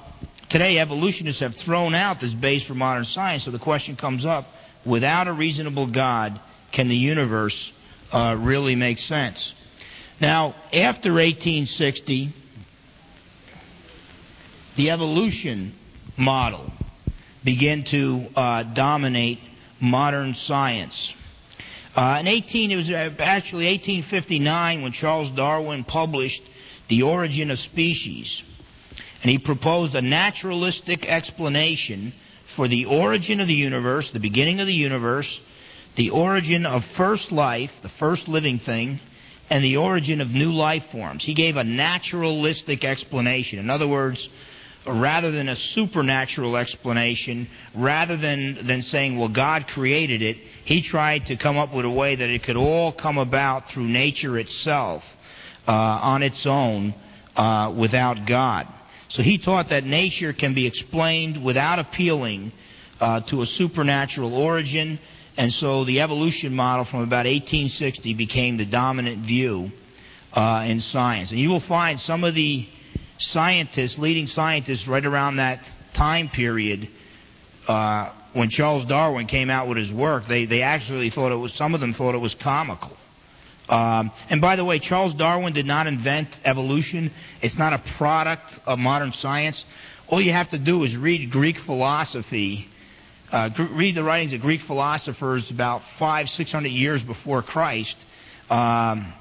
today, 0.49 0.79
evolutionists 0.79 1.41
have 1.41 1.55
thrown 1.57 1.93
out 1.93 2.19
this 2.19 2.33
base 2.33 2.63
for 2.63 2.73
modern 2.73 3.05
science. 3.05 3.43
So 3.45 3.51
the 3.51 3.59
question 3.59 3.95
comes 3.95 4.25
up: 4.25 4.47
Without 4.85 5.27
a 5.27 5.33
reasonable 5.33 5.87
God, 5.87 6.39
can 6.71 6.87
the 6.87 6.97
universe 6.97 7.71
uh, 8.11 8.35
really 8.35 8.75
make 8.75 8.99
sense? 8.99 9.53
Now, 10.19 10.55
after 10.73 11.13
1860, 11.13 12.33
the 14.75 14.89
evolution 14.89 15.73
model 16.17 16.71
began 17.43 17.83
to 17.83 18.25
uh, 18.35 18.63
dominate 18.63 19.39
modern 19.79 20.33
science. 20.35 21.13
Uh, 21.95 22.17
in 22.19 22.27
18, 22.27 22.71
it 22.71 22.75
was 22.75 22.89
uh, 22.89 23.09
actually 23.19 23.65
1859 23.67 24.81
when 24.81 24.91
Charles 24.91 25.31
Darwin 25.31 25.83
published 25.83 26.41
*The 26.89 27.03
Origin 27.03 27.51
of 27.51 27.59
Species*, 27.59 28.43
and 29.21 29.31
he 29.31 29.37
proposed 29.37 29.95
a 29.95 30.01
naturalistic 30.01 31.05
explanation 31.05 32.13
for 32.55 32.67
the 32.67 32.85
origin 32.85 33.39
of 33.39 33.47
the 33.47 33.53
universe, 33.53 34.09
the 34.11 34.19
beginning 34.19 34.59
of 34.59 34.67
the 34.67 34.73
universe, 34.73 35.39
the 35.95 36.09
origin 36.11 36.65
of 36.65 36.83
first 36.95 37.31
life, 37.31 37.71
the 37.81 37.89
first 37.89 38.27
living 38.27 38.59
thing, 38.59 38.99
and 39.49 39.63
the 39.63 39.77
origin 39.77 40.21
of 40.21 40.29
new 40.29 40.53
life 40.53 40.83
forms. 40.91 41.23
He 41.23 41.33
gave 41.33 41.57
a 41.57 41.63
naturalistic 41.63 42.83
explanation. 42.83 43.59
In 43.59 43.69
other 43.69 43.87
words, 43.87 44.27
rather 44.87 45.31
than 45.31 45.49
a 45.49 45.55
supernatural 45.55 46.57
explanation, 46.57 47.47
rather 47.75 48.17
than, 48.17 48.65
than 48.67 48.81
saying, 48.81 49.17
well, 49.17 49.29
God 49.29 49.67
created 49.67 50.21
it, 50.21 50.37
he 50.65 50.81
tried 50.81 51.27
to 51.27 51.35
come 51.35 51.57
up 51.57 51.73
with 51.73 51.85
a 51.85 51.89
way 51.89 52.15
that 52.15 52.29
it 52.29 52.43
could 52.43 52.57
all 52.57 52.91
come 52.91 53.17
about 53.17 53.69
through 53.69 53.87
nature 53.87 54.37
itself 54.39 55.03
uh, 55.67 55.71
on 55.71 56.23
its 56.23 56.45
own 56.45 56.93
uh, 57.35 57.73
without 57.75 58.25
God. 58.25 58.67
So 59.09 59.21
he 59.21 59.37
taught 59.37 59.69
that 59.69 59.85
nature 59.85 60.33
can 60.33 60.53
be 60.53 60.65
explained 60.65 61.43
without 61.43 61.79
appealing 61.79 62.51
uh, 62.99 63.21
to 63.21 63.41
a 63.41 63.45
supernatural 63.45 64.33
origin, 64.33 64.99
and 65.37 65.53
so 65.53 65.85
the 65.85 66.01
evolution 66.01 66.53
model 66.53 66.85
from 66.85 67.01
about 67.01 67.25
1860 67.25 68.13
became 68.15 68.57
the 68.57 68.65
dominant 68.65 69.25
view 69.25 69.71
uh, 70.33 70.63
in 70.65 70.81
science. 70.81 71.31
And 71.31 71.39
you 71.39 71.49
will 71.49 71.61
find 71.61 71.99
some 71.99 72.23
of 72.23 72.33
the 72.33 72.67
scientists, 73.17 73.97
leading 73.97 74.27
scientists, 74.27 74.87
right 74.87 75.05
around 75.05 75.37
that 75.37 75.59
time 75.93 76.29
period, 76.29 76.89
uh, 77.67 78.11
when 78.33 78.49
Charles 78.49 78.85
Darwin 78.85 79.27
came 79.27 79.49
out 79.49 79.67
with 79.67 79.77
his 79.77 79.91
work, 79.91 80.27
they, 80.27 80.45
they 80.45 80.61
actually 80.61 81.09
thought 81.09 81.31
it 81.31 81.35
was, 81.35 81.53
some 81.53 81.73
of 81.73 81.81
them 81.81 81.93
thought 81.93 82.15
it 82.15 82.19
was 82.19 82.33
comical. 82.35 82.95
Um, 83.69 84.11
and 84.29 84.39
by 84.39 84.55
the 84.55 84.63
way, 84.63 84.79
Charles 84.79 85.13
Darwin 85.15 85.53
did 85.53 85.65
not 85.65 85.87
invent 85.87 86.29
evolution. 86.45 87.11
It's 87.41 87.57
not 87.57 87.73
a 87.73 87.79
product 87.97 88.59
of 88.65 88.79
modern 88.79 89.11
science. 89.13 89.65
All 90.07 90.21
you 90.21 90.31
have 90.31 90.49
to 90.49 90.57
do 90.57 90.83
is 90.83 90.95
read 90.95 91.31
Greek 91.31 91.59
philosophy, 91.61 92.69
uh, 93.29 93.49
read 93.71 93.95
the 93.95 94.03
writings 94.03 94.31
of 94.31 94.39
Greek 94.39 94.61
philosophers 94.61 95.51
about 95.51 95.81
five, 95.99 96.29
six 96.29 96.49
hundred 96.49 96.69
years 96.69 97.03
before 97.03 97.41
Christ. 97.41 97.97
Um, 98.49 99.11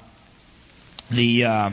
the 1.11 1.43
uh, 1.43 1.69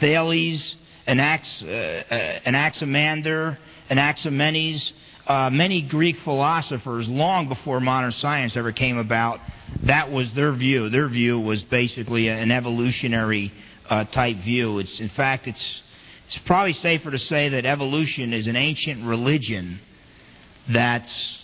Thales, 0.00 0.74
Uh, 1.08 1.12
uh, 1.12 2.14
Anaximander, 2.44 3.58
Anaximenes, 3.90 4.92
uh, 5.26 5.48
many 5.48 5.80
Greek 5.80 6.18
philosophers, 6.20 7.08
long 7.08 7.48
before 7.48 7.80
modern 7.80 8.12
science 8.12 8.54
ever 8.58 8.72
came 8.72 8.98
about, 8.98 9.40
that 9.84 10.12
was 10.12 10.30
their 10.34 10.52
view. 10.52 10.90
Their 10.90 11.08
view 11.08 11.40
was 11.40 11.62
basically 11.62 12.28
an 12.28 12.50
evolutionary 12.50 13.54
uh, 13.88 14.04
type 14.04 14.36
view. 14.40 14.80
It's, 14.80 15.00
in 15.00 15.08
fact, 15.08 15.48
it's, 15.48 15.82
it's 16.26 16.36
probably 16.44 16.74
safer 16.74 17.10
to 17.10 17.18
say 17.18 17.48
that 17.48 17.64
evolution 17.64 18.34
is 18.34 18.46
an 18.46 18.56
ancient 18.56 19.02
religion 19.02 19.80
that's 20.68 21.42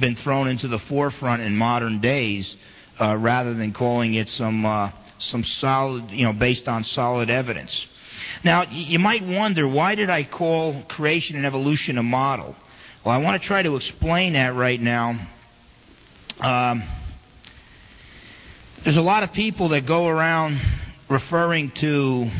been 0.00 0.16
thrown 0.16 0.48
into 0.48 0.66
the 0.66 0.80
forefront 0.80 1.40
in 1.40 1.54
modern 1.56 2.00
days 2.00 2.56
uh, 3.00 3.16
rather 3.16 3.54
than 3.54 3.72
calling 3.72 4.14
it 4.14 4.28
some, 4.28 4.66
uh, 4.66 4.90
some 5.18 5.44
solid, 5.44 6.10
you 6.10 6.24
know, 6.24 6.32
based 6.32 6.66
on 6.66 6.82
solid 6.82 7.30
evidence. 7.30 7.86
Now, 8.42 8.64
you 8.70 8.98
might 8.98 9.24
wonder, 9.26 9.66
why 9.66 9.94
did 9.94 10.10
I 10.10 10.24
call 10.24 10.82
creation 10.88 11.36
and 11.36 11.46
evolution 11.46 11.98
a 11.98 12.02
model? 12.02 12.54
Well, 13.04 13.14
I 13.14 13.18
want 13.18 13.40
to 13.40 13.46
try 13.46 13.62
to 13.62 13.76
explain 13.76 14.32
that 14.32 14.54
right 14.54 14.80
now. 14.80 15.28
Um, 16.40 16.82
there's 18.82 18.96
a 18.96 19.02
lot 19.02 19.22
of 19.22 19.32
people 19.32 19.70
that 19.70 19.86
go 19.86 20.06
around 20.06 20.60
referring 21.08 21.70
to 21.72 22.30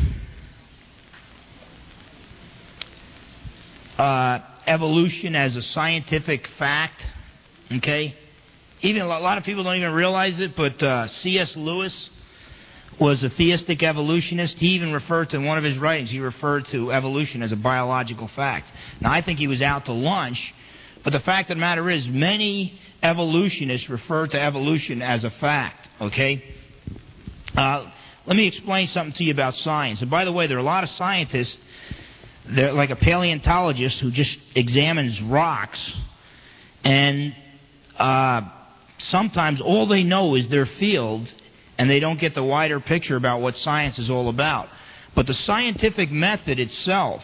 uh, 3.99 4.38
evolution 4.66 5.37
as 5.37 5.57
a 5.57 5.62
scientific 5.62 6.47
fact. 6.59 7.03
Okay? 7.73 8.16
Even 8.83 9.03
a 9.03 9.07
lot 9.07 9.38
of 9.38 9.44
people 9.44 9.64
don't 9.64 9.77
even 9.77 9.92
realize 9.92 10.40
it, 10.40 10.57
but 10.57 10.83
uh, 10.83 11.07
C.S. 11.07 11.57
Lewis 11.57 12.11
was 12.99 13.25
a 13.25 13.29
theistic 13.31 13.83
evolutionist. 13.83 14.59
He 14.59 14.69
even 14.69 14.93
referred 14.93 15.31
to 15.31 15.37
in 15.37 15.45
one 15.45 15.59
of 15.59 15.65
his 15.65 15.77
writings, 15.79 16.11
he 16.11 16.21
referred 16.21 16.67
to 16.67 16.93
evolution 16.93 17.43
as 17.43 17.53
a 17.53 17.57
biological 17.57 18.29
fact. 18.29 18.71
Now, 19.01 19.13
I 19.13 19.21
think 19.21 19.39
he 19.39 19.47
was 19.47 19.63
out 19.63 19.87
to 19.87 19.93
lunch, 19.93 20.55
but 21.03 21.13
the 21.13 21.21
fact 21.21 21.51
of 21.51 21.57
the 21.57 21.61
matter 21.61 21.91
is, 21.91 22.09
many 22.09 22.79
evolutionists 23.03 23.89
refer 23.91 24.27
to 24.29 24.41
evolution 24.41 25.03
as 25.03 25.25
a 25.25 25.31
fact, 25.31 25.89
okay? 26.01 26.43
Uh, 27.57 27.91
let 28.27 28.37
me 28.37 28.47
explain 28.47 28.87
something 28.87 29.13
to 29.15 29.25
you 29.25 29.33
about 29.33 29.55
science. 29.57 30.01
And 30.01 30.11
by 30.11 30.25
the 30.25 30.33
way, 30.33 30.47
there 30.47 30.57
are 30.57 30.61
a 30.61 30.65
lot 30.65 30.85
of 30.85 30.91
scientists, 30.91 31.59
they're 32.47 32.73
like 32.73 32.91
a 32.91 32.97
paleontologist 32.97 34.01
who 34.01 34.11
just 34.11 34.39
examines 34.55 35.21
rocks, 35.21 35.93
and 36.83 37.35
uh, 37.99 38.43
sometimes 38.99 39.61
all 39.61 39.87
they 39.87 40.03
know 40.03 40.35
is 40.35 40.49
their 40.49 40.67
field, 40.67 41.31
and 41.79 41.91
they 41.91 42.01
don't 42.01 42.19
get 42.19 42.35
the 42.35 42.45
wider 42.45 42.81
picture 42.81 43.17
about 43.17 43.41
what 43.41 43.57
science 43.59 43.99
is 43.99 44.11
all 44.11 44.29
about. 44.29 44.69
But 45.15 45.27
the 45.27 45.35
scientific 45.35 46.11
method 46.11 46.59
itself, 46.59 47.23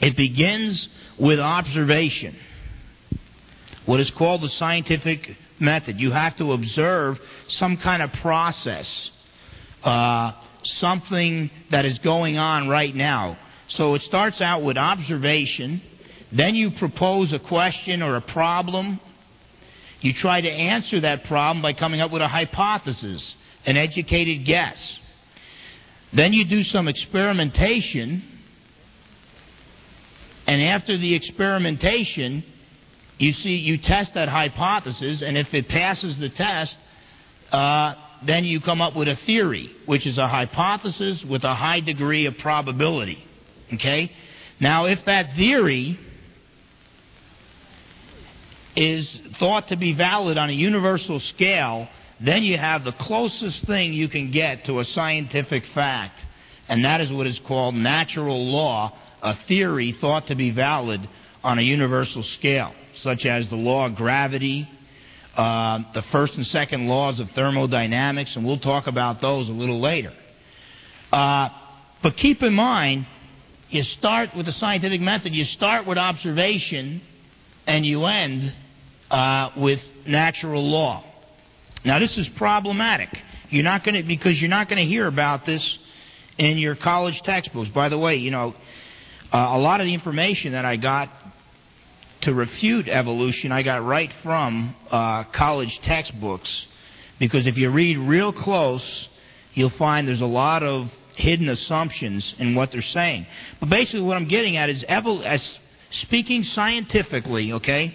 it 0.00 0.16
begins 0.16 0.88
with 1.18 1.40
observation. 1.40 2.36
What 3.86 4.00
is 4.00 4.10
called 4.10 4.42
the 4.42 4.48
scientific 4.48 5.36
method. 5.60 6.00
You 6.00 6.10
have 6.10 6.36
to 6.36 6.52
observe 6.52 7.20
some 7.48 7.76
kind 7.76 8.02
of 8.02 8.12
process, 8.14 9.10
uh, 9.84 10.32
something 10.62 11.50
that 11.70 11.84
is 11.84 11.98
going 11.98 12.38
on 12.38 12.68
right 12.68 12.94
now. 12.94 13.38
So 13.68 13.94
it 13.94 14.02
starts 14.02 14.40
out 14.40 14.62
with 14.62 14.76
observation, 14.76 15.82
then 16.32 16.54
you 16.54 16.72
propose 16.72 17.32
a 17.32 17.38
question 17.38 18.02
or 18.02 18.16
a 18.16 18.20
problem 18.20 19.00
you 20.00 20.12
try 20.12 20.40
to 20.40 20.50
answer 20.50 21.00
that 21.00 21.24
problem 21.24 21.62
by 21.62 21.72
coming 21.72 22.00
up 22.00 22.10
with 22.10 22.22
a 22.22 22.28
hypothesis, 22.28 23.34
an 23.66 23.76
educated 23.76 24.44
guess. 24.44 24.98
Then 26.12 26.32
you 26.32 26.44
do 26.44 26.64
some 26.64 26.88
experimentation, 26.88 28.22
and 30.46 30.62
after 30.62 30.96
the 30.96 31.14
experimentation, 31.14 32.44
you 33.18 33.32
see 33.32 33.56
you 33.56 33.78
test 33.78 34.14
that 34.14 34.28
hypothesis, 34.28 35.22
and 35.22 35.36
if 35.36 35.52
it 35.52 35.68
passes 35.68 36.16
the 36.18 36.30
test, 36.30 36.76
uh, 37.52 37.94
then 38.22 38.44
you 38.44 38.60
come 38.60 38.80
up 38.80 38.96
with 38.96 39.08
a 39.08 39.16
theory, 39.16 39.70
which 39.86 40.06
is 40.06 40.18
a 40.18 40.26
hypothesis 40.26 41.24
with 41.24 41.44
a 41.44 41.54
high 41.54 41.80
degree 41.80 42.26
of 42.26 42.38
probability. 42.38 43.24
Okay? 43.74 44.12
Now, 44.58 44.86
if 44.86 45.04
that 45.04 45.34
theory 45.36 45.98
is 48.76 49.20
thought 49.38 49.68
to 49.68 49.76
be 49.76 49.92
valid 49.92 50.38
on 50.38 50.48
a 50.50 50.52
universal 50.52 51.20
scale, 51.20 51.88
then 52.20 52.42
you 52.42 52.58
have 52.58 52.84
the 52.84 52.92
closest 52.92 53.64
thing 53.66 53.92
you 53.92 54.08
can 54.08 54.30
get 54.30 54.64
to 54.66 54.80
a 54.80 54.84
scientific 54.84 55.66
fact, 55.68 56.18
and 56.68 56.84
that 56.84 57.00
is 57.00 57.10
what 57.12 57.26
is 57.26 57.38
called 57.40 57.74
natural 57.74 58.46
law, 58.46 58.96
a 59.22 59.36
theory 59.48 59.92
thought 59.92 60.26
to 60.28 60.34
be 60.34 60.50
valid 60.50 61.08
on 61.42 61.58
a 61.58 61.62
universal 61.62 62.22
scale, 62.22 62.72
such 62.94 63.26
as 63.26 63.48
the 63.48 63.56
law 63.56 63.86
of 63.86 63.96
gravity, 63.96 64.68
uh, 65.36 65.78
the 65.94 66.02
first 66.10 66.34
and 66.34 66.46
second 66.46 66.86
laws 66.86 67.18
of 67.18 67.30
thermodynamics, 67.30 68.36
and 68.36 68.44
we'll 68.44 68.58
talk 68.58 68.86
about 68.86 69.20
those 69.20 69.48
a 69.48 69.52
little 69.52 69.80
later. 69.80 70.12
Uh, 71.12 71.48
but 72.02 72.16
keep 72.16 72.42
in 72.42 72.52
mind, 72.52 73.06
you 73.70 73.82
start 73.82 74.34
with 74.36 74.46
the 74.46 74.52
scientific 74.52 75.00
method, 75.00 75.34
you 75.34 75.44
start 75.44 75.86
with 75.86 75.96
observation, 75.96 77.00
and 77.66 77.86
you 77.86 78.04
end 78.04 78.52
uh, 79.10 79.50
with 79.56 79.80
natural 80.06 80.68
law. 80.68 81.04
Now, 81.84 81.98
this 81.98 82.16
is 82.18 82.28
problematic. 82.30 83.08
You're 83.48 83.64
not 83.64 83.84
going 83.84 83.96
to 83.96 84.02
because 84.02 84.40
you're 84.40 84.50
not 84.50 84.68
going 84.68 84.82
to 84.84 84.88
hear 84.88 85.06
about 85.06 85.44
this 85.46 85.78
in 86.38 86.58
your 86.58 86.74
college 86.76 87.20
textbooks. 87.22 87.68
By 87.70 87.88
the 87.88 87.98
way, 87.98 88.16
you 88.16 88.30
know, 88.30 88.54
uh, 89.32 89.38
a 89.38 89.58
lot 89.58 89.80
of 89.80 89.86
the 89.86 89.94
information 89.94 90.52
that 90.52 90.64
I 90.64 90.76
got 90.76 91.10
to 92.22 92.34
refute 92.34 92.88
evolution, 92.88 93.50
I 93.50 93.62
got 93.62 93.84
right 93.84 94.12
from 94.22 94.74
uh, 94.90 95.24
college 95.24 95.80
textbooks. 95.80 96.66
Because 97.18 97.46
if 97.46 97.56
you 97.56 97.70
read 97.70 97.98
real 97.98 98.32
close, 98.32 99.08
you'll 99.54 99.70
find 99.70 100.06
there's 100.06 100.20
a 100.20 100.26
lot 100.26 100.62
of 100.62 100.90
hidden 101.16 101.48
assumptions 101.48 102.34
in 102.38 102.54
what 102.54 102.70
they're 102.70 102.82
saying. 102.82 103.26
But 103.58 103.68
basically, 103.68 104.02
what 104.02 104.16
I'm 104.16 104.28
getting 104.28 104.56
at 104.56 104.70
is 104.70 104.82
evol- 104.84 105.24
as 105.24 105.58
speaking 105.90 106.44
scientifically, 106.44 107.52
okay, 107.54 107.94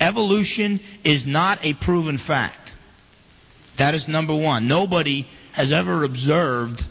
evolution 0.00 0.80
is 1.04 1.26
not 1.26 1.64
a 1.64 1.74
proven 1.74 2.18
fact. 2.18 2.74
That 3.76 3.94
is 3.94 4.06
number 4.06 4.34
one. 4.34 4.68
Nobody 4.68 5.26
has 5.52 5.72
ever 5.72 6.04
observed 6.04 6.84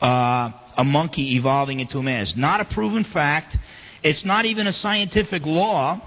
uh, 0.00 0.50
a 0.76 0.84
monkey 0.84 1.36
evolving 1.36 1.80
into 1.80 1.98
a 1.98 2.02
man. 2.02 2.22
It's 2.22 2.36
not 2.36 2.60
a 2.60 2.64
proven 2.64 3.04
fact. 3.04 3.56
It's 4.02 4.24
not 4.24 4.46
even 4.46 4.66
a 4.66 4.72
scientific 4.72 5.44
law. 5.44 6.00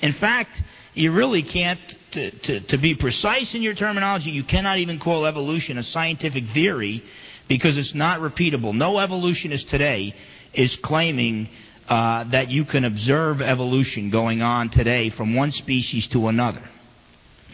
In 0.00 0.14
fact, 0.14 0.62
you 0.94 1.12
really 1.12 1.42
can't, 1.42 1.80
to, 2.12 2.30
to, 2.30 2.60
to 2.60 2.78
be 2.78 2.94
precise 2.94 3.54
in 3.54 3.62
your 3.62 3.74
terminology, 3.74 4.30
you 4.30 4.44
cannot 4.44 4.78
even 4.78 4.98
call 4.98 5.26
evolution 5.26 5.76
a 5.76 5.82
scientific 5.82 6.50
theory 6.50 7.04
because 7.48 7.76
it's 7.76 7.94
not 7.94 8.20
repeatable. 8.20 8.74
No 8.74 8.98
evolutionist 8.98 9.68
today 9.68 10.14
is 10.52 10.74
claiming 10.76 11.48
uh, 11.88 12.24
that 12.24 12.50
you 12.50 12.64
can 12.64 12.84
observe 12.84 13.40
evolution 13.40 14.10
going 14.10 14.42
on 14.42 14.70
today 14.70 15.10
from 15.10 15.34
one 15.34 15.52
species 15.52 16.06
to 16.08 16.28
another. 16.28 16.62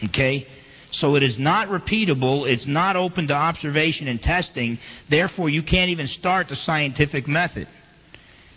Okay? 0.05 0.47
So 0.91 1.15
it 1.15 1.23
is 1.23 1.37
not 1.37 1.69
repeatable, 1.69 2.49
it's 2.49 2.65
not 2.65 2.95
open 2.95 3.27
to 3.27 3.33
observation 3.33 4.07
and 4.07 4.21
testing, 4.21 4.79
therefore, 5.09 5.49
you 5.49 5.63
can't 5.63 5.89
even 5.89 6.07
start 6.07 6.49
the 6.49 6.55
scientific 6.55 7.27
method. 7.27 7.67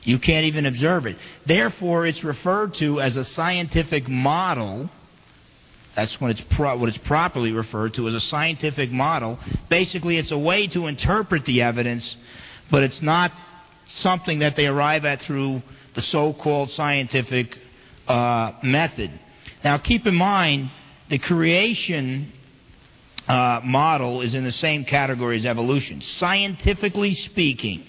You 0.02 0.18
can't 0.18 0.44
even 0.46 0.66
observe 0.66 1.06
it. 1.06 1.16
Therefore, 1.46 2.06
it's 2.06 2.22
referred 2.22 2.74
to 2.74 3.00
as 3.00 3.16
a 3.16 3.24
scientific 3.24 4.08
model. 4.08 4.90
That's 5.96 6.20
when 6.20 6.32
it's 6.32 6.42
pro- 6.50 6.76
what 6.76 6.88
it's 6.88 6.98
properly 6.98 7.52
referred 7.52 7.94
to 7.94 8.08
as 8.08 8.14
a 8.14 8.20
scientific 8.20 8.92
model. 8.92 9.38
Basically, 9.70 10.18
it's 10.18 10.30
a 10.30 10.38
way 10.38 10.66
to 10.68 10.88
interpret 10.88 11.46
the 11.46 11.62
evidence, 11.62 12.16
but 12.70 12.82
it's 12.82 13.00
not 13.00 13.32
something 13.86 14.40
that 14.40 14.56
they 14.56 14.66
arrive 14.66 15.04
at 15.04 15.20
through 15.22 15.62
the 15.94 16.02
so-called 16.02 16.70
scientific 16.70 17.58
uh, 18.08 18.52
method. 18.62 19.10
Now, 19.62 19.78
keep 19.78 20.06
in 20.06 20.14
mind 20.14 20.70
the 21.08 21.18
creation 21.18 22.32
uh, 23.28 23.60
model 23.64 24.20
is 24.20 24.34
in 24.34 24.44
the 24.44 24.52
same 24.52 24.84
category 24.84 25.36
as 25.36 25.46
evolution. 25.46 26.00
Scientifically 26.00 27.14
speaking, 27.14 27.86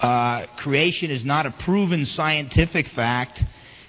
uh, 0.00 0.46
creation 0.56 1.10
is 1.10 1.24
not 1.24 1.46
a 1.46 1.50
proven 1.50 2.04
scientific 2.04 2.88
fact. 2.88 3.44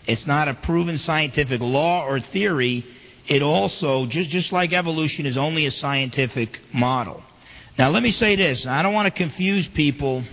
It's 0.07 0.25
not 0.25 0.47
a 0.47 0.53
proven 0.53 0.97
scientific 0.97 1.61
law 1.61 2.05
or 2.05 2.19
theory. 2.19 2.85
It 3.27 3.41
also, 3.41 4.05
just, 4.07 4.29
just 4.29 4.51
like 4.51 4.73
evolution, 4.73 5.25
is 5.25 5.37
only 5.37 5.65
a 5.65 5.71
scientific 5.71 6.59
model. 6.73 7.23
Now, 7.77 7.89
let 7.91 8.03
me 8.03 8.11
say 8.11 8.35
this. 8.35 8.65
I 8.65 8.81
don't 8.83 8.93
want 8.93 9.05
to 9.05 9.11
confuse 9.11 9.67
people. 9.67 10.23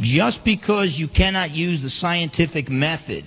Just 0.00 0.44
because 0.44 0.98
you 0.98 1.08
cannot 1.08 1.50
use 1.50 1.82
the 1.82 1.90
scientific 1.90 2.70
method 2.70 3.24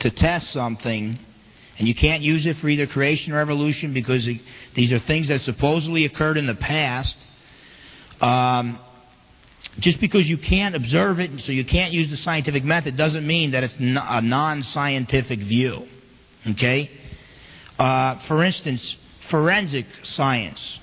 to 0.00 0.10
test 0.10 0.50
something, 0.50 1.18
and 1.78 1.88
you 1.88 1.94
can't 1.94 2.22
use 2.22 2.46
it 2.46 2.58
for 2.58 2.68
either 2.68 2.86
creation 2.86 3.32
or 3.32 3.40
evolution 3.40 3.92
because 3.92 4.28
these 4.74 4.92
are 4.92 5.00
things 5.00 5.28
that 5.28 5.40
supposedly 5.40 6.04
occurred 6.04 6.36
in 6.36 6.46
the 6.46 6.54
past, 6.54 7.16
um, 8.20 8.78
just 9.80 9.98
because 10.00 10.28
you 10.28 10.38
can't 10.38 10.74
observe 10.74 11.18
it, 11.18 11.40
so 11.40 11.52
you 11.52 11.64
can't 11.64 11.92
use 11.92 12.10
the 12.10 12.16
scientific 12.16 12.64
method, 12.64 12.96
doesn't 12.96 13.26
mean 13.26 13.52
that 13.52 13.64
it's 13.64 13.74
a 13.78 14.20
non 14.20 14.62
scientific 14.62 15.40
view. 15.40 15.88
Okay? 16.46 16.90
Uh, 17.78 18.18
for 18.26 18.44
instance, 18.44 18.96
forensic 19.30 19.86
science, 20.02 20.78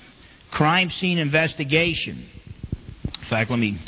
crime 0.50 0.90
scene 0.90 1.18
investigation. 1.18 2.28
In 3.04 3.28
fact, 3.28 3.50
let 3.50 3.58
me 3.58 3.78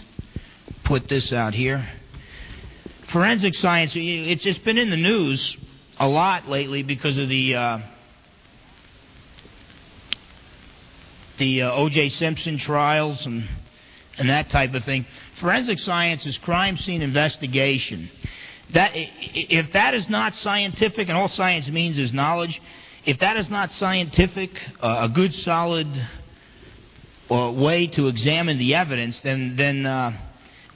put 0.92 1.08
this 1.08 1.32
out 1.32 1.54
here. 1.54 1.88
Forensic 3.12 3.54
science, 3.54 3.92
it's, 3.94 4.44
it's 4.44 4.58
been 4.58 4.76
in 4.76 4.90
the 4.90 4.96
news 4.98 5.56
a 5.98 6.06
lot 6.06 6.50
lately 6.50 6.82
because 6.82 7.16
of 7.16 7.30
the. 7.30 7.54
Uh, 7.54 7.78
the 11.38 11.62
uh, 11.62 11.72
O.J. 11.72 12.10
Simpson 12.10 12.58
trials 12.58 13.24
and 13.24 13.48
and 14.18 14.28
that 14.28 14.50
type 14.50 14.74
of 14.74 14.84
thing. 14.84 15.06
Forensic 15.40 15.78
science 15.78 16.26
is 16.26 16.36
crime 16.36 16.76
scene 16.76 17.00
investigation. 17.00 18.10
That, 18.74 18.90
if 18.94 19.72
that 19.72 19.94
is 19.94 20.10
not 20.10 20.34
scientific, 20.34 21.08
and 21.08 21.16
all 21.16 21.28
science 21.28 21.68
means 21.68 21.96
is 21.96 22.12
knowledge, 22.12 22.60
if 23.06 23.18
that 23.20 23.38
is 23.38 23.48
not 23.48 23.70
scientific, 23.70 24.50
uh, 24.82 25.04
a 25.04 25.08
good 25.08 25.32
solid 25.36 25.88
uh, 27.30 27.50
way 27.52 27.86
to 27.86 28.08
examine 28.08 28.58
the 28.58 28.74
evidence, 28.74 29.18
then 29.20 29.56
then 29.56 29.86
uh, 29.86 30.12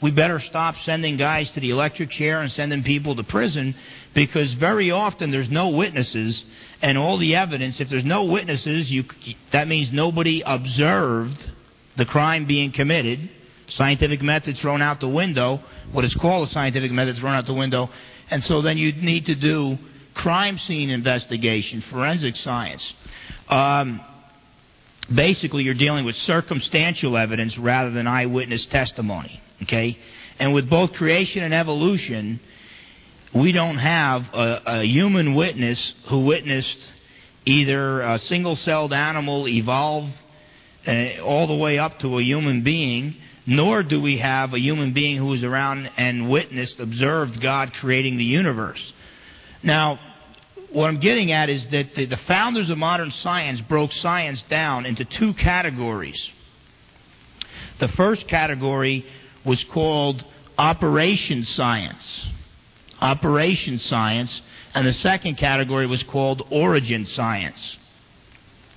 we 0.01 0.11
better 0.11 0.39
stop 0.41 0.77
sending 0.81 1.17
guys 1.17 1.51
to 1.53 1.61
the 1.61 1.71
electric 1.71 2.11
chair 2.11 2.41
and 2.41 2.53
sending 2.53 2.83
people 2.83 3.17
to 3.17 3.23
prison 3.23 3.75
because 4.15 4.53
very 4.55 4.91
often 4.91 5.31
there's 5.31 5.49
no 5.49 5.69
witnesses 5.69 6.45
and 6.83 6.99
all 6.99 7.17
the 7.19 7.35
evidence. 7.35 7.81
If 7.81 7.89
there's 7.89 8.05
no 8.05 8.25
witnesses, 8.25 8.91
you 8.91 9.05
that 9.53 9.69
means 9.69 9.91
nobody 9.93 10.43
observed 10.45 11.51
the 11.97 12.05
crime 12.05 12.47
being 12.47 12.73
committed. 12.73 13.31
Scientific 13.69 14.23
method 14.23 14.59
thrown 14.59 14.83
out 14.83 15.01
the 15.01 15.09
window. 15.09 15.63
What 15.93 16.05
is 16.05 16.15
called 16.15 16.49
a 16.49 16.53
scientific 16.53 16.93
method 16.93 17.17
thrown 17.17 17.35
out 17.35 17.47
the 17.47 17.55
window. 17.55 17.91
And 18.31 18.45
so 18.45 18.63
then 18.63 18.77
you 18.79 18.93
need 18.93 19.27
to 19.27 19.35
do 19.35 19.79
crime 20.15 20.59
scene 20.59 20.91
investigation, 20.91 21.81
forensic 21.81 22.37
science. 22.37 22.93
Um, 23.49 24.01
basically, 25.13 25.65
you're 25.65 25.75
dealing 25.75 26.05
with 26.05 26.17
circumstantial 26.17 27.17
evidence 27.17 27.57
rather 27.59 27.91
than 27.91 28.07
eyewitness 28.07 28.67
testimony. 28.67 29.41
Okay? 29.63 29.99
And 30.39 30.53
with 30.53 30.69
both 30.69 30.93
creation 30.93 31.43
and 31.43 31.55
evolution, 31.55 32.41
we 33.35 33.53
don't 33.53 33.79
have 33.79 34.23
a, 34.35 34.63
a 34.67 34.85
human 34.85 35.35
witness 35.35 35.95
who 36.09 36.21
witnessed 36.21 36.79
either 37.45 38.03
a 38.03 38.19
single 38.19 38.57
celled 38.57 38.93
animal 38.93 39.47
evolve 39.49 40.11
uh, 40.87 41.21
all 41.23 41.47
the 41.47 41.55
way 41.55 41.79
up 41.79 41.99
to 42.01 42.19
a 42.19 42.23
human 42.23 42.63
being, 42.63 43.17
nor 43.47 43.83
do 43.83 44.01
we 44.01 44.19
have 44.19 44.53
a 44.53 44.59
human 44.59 44.93
being 44.93 45.17
who 45.17 45.27
was 45.27 45.45
around 45.45 45.91
and 45.97 46.29
witnessed, 46.29 46.81
observed 46.81 47.41
God 47.41 47.73
creating 47.75 48.17
the 48.17 48.25
universe. 48.25 48.81
Now, 49.63 49.99
what 50.77 50.89
I'm 50.89 51.01
getting 51.01 51.33
at 51.33 51.49
is 51.49 51.67
that 51.69 51.95
the, 51.95 52.05
the 52.05 52.19
founders 52.19 52.69
of 52.69 52.77
modern 52.77 53.11
science 53.11 53.63
broke 53.63 53.93
science 53.93 54.43
down 54.43 54.85
into 54.85 55.07
two 55.07 55.33
categories. 55.33 56.31
The 57.81 57.89
first 57.89 58.29
category 58.29 59.07
was 59.43 59.65
called 59.65 60.23
operation 60.59 61.47
science. 61.47 62.27
Operation 63.01 63.79
science. 63.79 64.43
And 64.75 64.87
the 64.87 64.93
second 64.93 65.39
category 65.39 65.87
was 65.87 66.03
called 66.03 66.47
origin 66.51 67.07
science. 67.07 67.79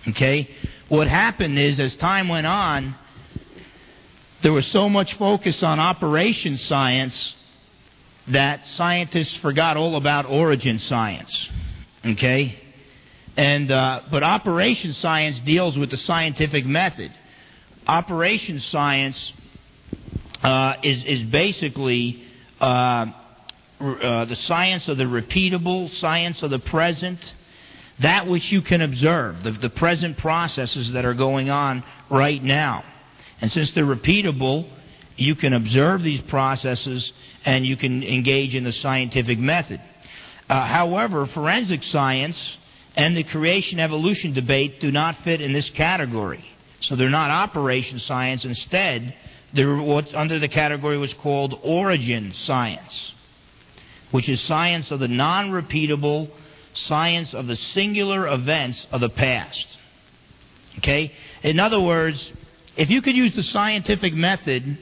Okay? 0.08 0.50
What 0.88 1.10
happened 1.10 1.60
is, 1.60 1.82
as 1.82 1.98
time 1.98 2.30
went 2.30 2.48
on, 2.48 2.96
there 4.42 4.54
was 4.54 4.66
so 4.68 4.88
much 4.88 5.16
focus 5.16 5.62
on 5.64 5.82
operation 5.82 6.56
science 6.60 7.36
that 8.30 8.66
scientists 8.68 9.36
forgot 9.36 9.76
all 9.76 9.98
about 9.98 10.28
origin 10.28 10.80
science. 10.80 11.50
Okay? 12.06 12.60
And 13.38 13.72
uh, 13.72 14.02
but 14.12 14.24
operation 14.24 14.94
science 14.94 15.40
deals 15.42 15.78
with 15.78 15.92
the 15.92 15.98
scientific 15.98 16.66
method. 16.66 17.14
Operation 17.88 18.60
science 18.60 19.34
uh, 20.44 20.74
is 20.84 21.04
is 21.06 21.24
basically 21.24 22.24
uh, 22.60 23.06
uh, 23.80 24.26
the 24.26 24.36
science 24.36 24.88
of 24.90 24.98
the 24.98 25.06
repeatable, 25.06 25.90
science 26.00 26.44
of 26.44 26.50
the 26.50 26.60
present, 26.60 27.20
that 28.00 28.28
which 28.28 28.52
you 28.52 28.62
can 28.62 28.82
observe, 28.82 29.44
the, 29.44 29.52
the 29.52 29.70
present 29.70 30.18
processes 30.18 30.92
that 30.92 31.06
are 31.06 31.14
going 31.14 31.50
on 31.50 31.84
right 32.10 32.44
now. 32.44 32.84
And 33.42 33.52
since 33.52 33.72
they're 33.72 33.86
repeatable, 33.86 34.70
you 35.16 35.36
can 35.36 35.54
observe 35.54 36.04
these 36.04 36.22
processes 36.22 37.12
and 37.46 37.66
you 37.66 37.78
can 37.78 38.04
engage 38.04 38.56
in 38.56 38.64
the 38.64 38.72
scientific 38.72 39.40
method. 39.40 39.82
Uh, 40.50 40.66
however, 40.66 41.28
forensic 41.28 41.84
science 41.84 42.58
and 42.96 43.16
the 43.16 43.24
creation 43.24 43.80
evolution 43.80 44.34
debate 44.34 44.80
do 44.80 44.92
not 44.92 45.24
fit 45.24 45.42
in 45.42 45.54
this 45.54 45.70
category. 45.72 46.44
So 46.82 46.96
they're 46.96 47.10
not 47.10 47.30
operation 47.30 48.00
science. 48.00 48.46
Instead, 48.46 49.16
they're 49.54 49.78
what's 49.78 50.14
under 50.14 50.40
the 50.40 50.48
category 50.48 50.98
was 50.98 51.14
called 51.14 51.60
origin 51.62 52.34
science, 52.34 53.14
which 54.12 54.28
is 54.28 54.42
science 54.42 54.90
of 54.92 55.00
the 55.00 55.08
non 55.08 55.52
repeatable, 55.52 56.32
science 56.74 57.34
of 57.34 57.48
the 57.48 57.56
singular 57.56 58.28
events 58.28 58.88
of 58.92 59.02
the 59.02 59.10
past. 59.10 59.68
Okay? 60.80 61.14
In 61.44 61.60
other 61.60 61.80
words, 61.80 62.32
if 62.76 62.90
you 62.90 63.02
could 63.02 63.16
use 63.16 63.36
the 63.36 63.44
scientific 63.44 64.14
method, 64.14 64.80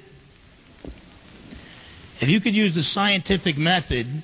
if 2.22 2.30
you 2.30 2.40
could 2.40 2.54
use 2.54 2.74
the 2.74 2.84
scientific 2.84 3.58
method 3.58 4.24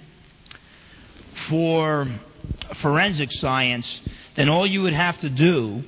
for 1.50 2.08
forensic 2.82 3.32
science, 3.32 4.02
then 4.36 4.50
all 4.50 4.65
you 4.65 4.82
would 4.82 4.93
have 4.93 5.19
to 5.22 5.30
do 5.30 5.84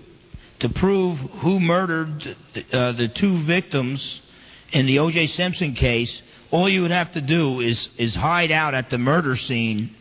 to 0.60 0.70
prove 0.70 1.18
who 1.18 1.60
murdered 1.60 2.36
uh, 2.72 2.92
the 2.94 3.08
two 3.10 3.44
victims 3.44 4.22
in 4.72 4.86
the 4.86 5.00
O.J. 5.00 5.28
Simpson 5.28 5.74
case, 5.74 6.22
all 6.52 6.70
you 6.70 6.82
would 6.82 6.92
have 6.92 7.12
to 7.14 7.22
do 7.22 7.60
is, 7.60 7.90
is 7.98 8.16
hide 8.16 8.52
out 8.52 8.74
at 8.74 8.90
the 8.90 8.98
murder 8.98 9.36
scene 9.36 9.96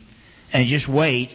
and 0.53 0.69
just 0.69 0.89
wait 0.89 1.35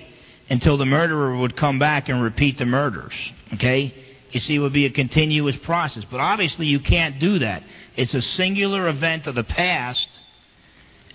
until 0.49 0.77
the 0.77 0.85
murderer 0.85 1.37
would 1.37 1.55
come 1.55 1.79
back 1.79 2.09
and 2.09 2.21
repeat 2.21 2.57
the 2.57 2.65
murders. 2.65 3.13
Okay? 3.53 3.93
You 4.31 4.39
see, 4.39 4.55
it 4.55 4.59
would 4.59 4.73
be 4.73 4.85
a 4.85 4.91
continuous 4.91 5.55
process. 5.57 6.03
But 6.09 6.19
obviously, 6.19 6.67
you 6.67 6.79
can't 6.79 7.19
do 7.19 7.39
that. 7.39 7.63
It's 7.95 8.13
a 8.13 8.21
singular 8.21 8.87
event 8.87 9.27
of 9.27 9.35
the 9.35 9.43
past, 9.43 10.07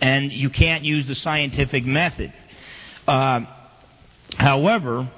and 0.01 0.33
you 0.33 0.51
can't 0.51 0.85
use 0.85 1.07
the 1.07 1.15
scientific 1.15 1.85
method. 1.85 2.33
Uh, 3.07 3.41
however, 4.37 5.11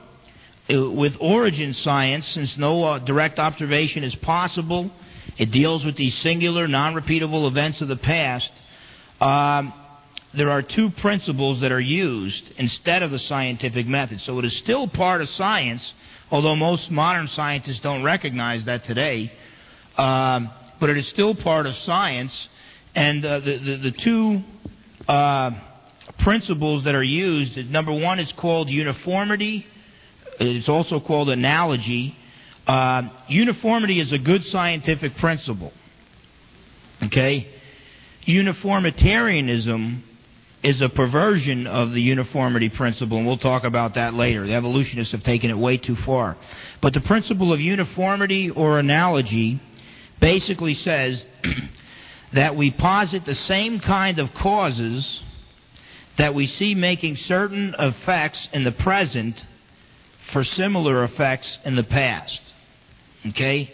uh, 0.72 0.90
with 0.90 1.16
origin 1.20 1.72
science, 1.74 2.26
since 2.28 2.56
no 2.56 2.84
uh, 2.84 2.98
direct 2.98 3.38
observation 3.38 4.02
is 4.04 4.14
possible, 4.16 4.90
it 5.38 5.50
deals 5.50 5.84
with 5.84 5.96
these 5.96 6.14
singular, 6.18 6.66
non 6.66 6.94
repeatable 6.94 7.46
events 7.46 7.80
of 7.80 7.88
the 7.88 7.96
past. 7.96 8.50
Um, 9.20 9.72
there 10.34 10.50
are 10.50 10.60
two 10.60 10.90
principles 10.90 11.60
that 11.60 11.72
are 11.72 11.80
used 11.80 12.44
instead 12.58 13.02
of 13.02 13.10
the 13.10 13.18
scientific 13.18 13.86
method. 13.86 14.20
So 14.20 14.38
it 14.38 14.44
is 14.44 14.56
still 14.56 14.86
part 14.86 15.22
of 15.22 15.30
science, 15.30 15.94
although 16.30 16.54
most 16.54 16.90
modern 16.90 17.28
scientists 17.28 17.80
don't 17.80 18.02
recognize 18.02 18.64
that 18.64 18.84
today. 18.84 19.32
Um, 19.96 20.50
but 20.78 20.90
it 20.90 20.98
is 20.98 21.08
still 21.08 21.34
part 21.34 21.66
of 21.66 21.74
science. 21.76 22.48
And 22.94 23.24
uh, 23.24 23.40
the, 23.40 23.58
the, 23.58 23.76
the, 23.76 23.90
two 23.92 24.42
uh, 25.08 25.50
principles 26.18 26.84
that 26.84 26.94
are 26.94 27.02
used 27.02 27.56
number 27.70 27.92
one 27.92 28.18
is 28.18 28.30
called 28.32 28.68
uniformity, 28.68 29.66
it's 30.38 30.68
also 30.68 31.00
called 31.00 31.30
analogy. 31.30 32.16
Uh, 32.66 33.02
uniformity 33.28 34.00
is 34.00 34.12
a 34.12 34.18
good 34.18 34.44
scientific 34.44 35.16
principle. 35.16 35.72
Okay? 37.02 37.48
Uniformitarianism 38.22 40.02
is 40.62 40.80
a 40.80 40.88
perversion 40.88 41.66
of 41.66 41.92
the 41.92 42.00
uniformity 42.00 42.68
principle, 42.68 43.18
and 43.18 43.26
we'll 43.26 43.38
talk 43.38 43.62
about 43.62 43.94
that 43.94 44.14
later. 44.14 44.46
The 44.46 44.54
evolutionists 44.54 45.12
have 45.12 45.22
taken 45.22 45.50
it 45.50 45.56
way 45.56 45.76
too 45.76 45.94
far. 45.96 46.36
But 46.80 46.92
the 46.92 47.00
principle 47.00 47.52
of 47.52 47.60
uniformity 47.60 48.50
or 48.50 48.78
analogy 48.78 49.60
basically 50.20 50.74
says 50.74 51.24
that 52.32 52.56
we 52.56 52.72
posit 52.72 53.24
the 53.24 53.34
same 53.34 53.78
kind 53.78 54.18
of 54.18 54.34
causes 54.34 55.20
that 56.18 56.34
we 56.34 56.46
see 56.46 56.74
making 56.74 57.16
certain 57.16 57.74
effects 57.78 58.48
in 58.52 58.64
the 58.64 58.72
present 58.72 59.44
for 60.32 60.42
similar 60.42 61.04
effects 61.04 61.58
in 61.64 61.76
the 61.76 61.84
past. 61.84 62.40
Okay? 63.28 63.72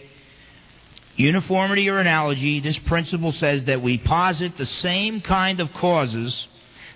Uniformity 1.16 1.88
or 1.88 1.98
analogy, 1.98 2.60
this 2.60 2.78
principle 2.78 3.32
says 3.32 3.64
that 3.64 3.82
we 3.82 3.98
posit 3.98 4.56
the 4.56 4.66
same 4.66 5.20
kind 5.20 5.60
of 5.60 5.72
causes 5.74 6.48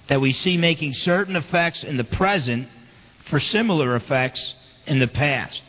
that 0.08 0.20
we 0.20 0.32
see 0.32 0.56
making 0.56 0.94
certain 0.94 1.36
effects 1.36 1.82
in 1.82 1.96
the 1.96 2.04
present 2.04 2.68
for 3.28 3.40
similar 3.40 3.96
effects 3.96 4.54
in 4.86 4.98
the 4.98 5.08
past. 5.08 5.60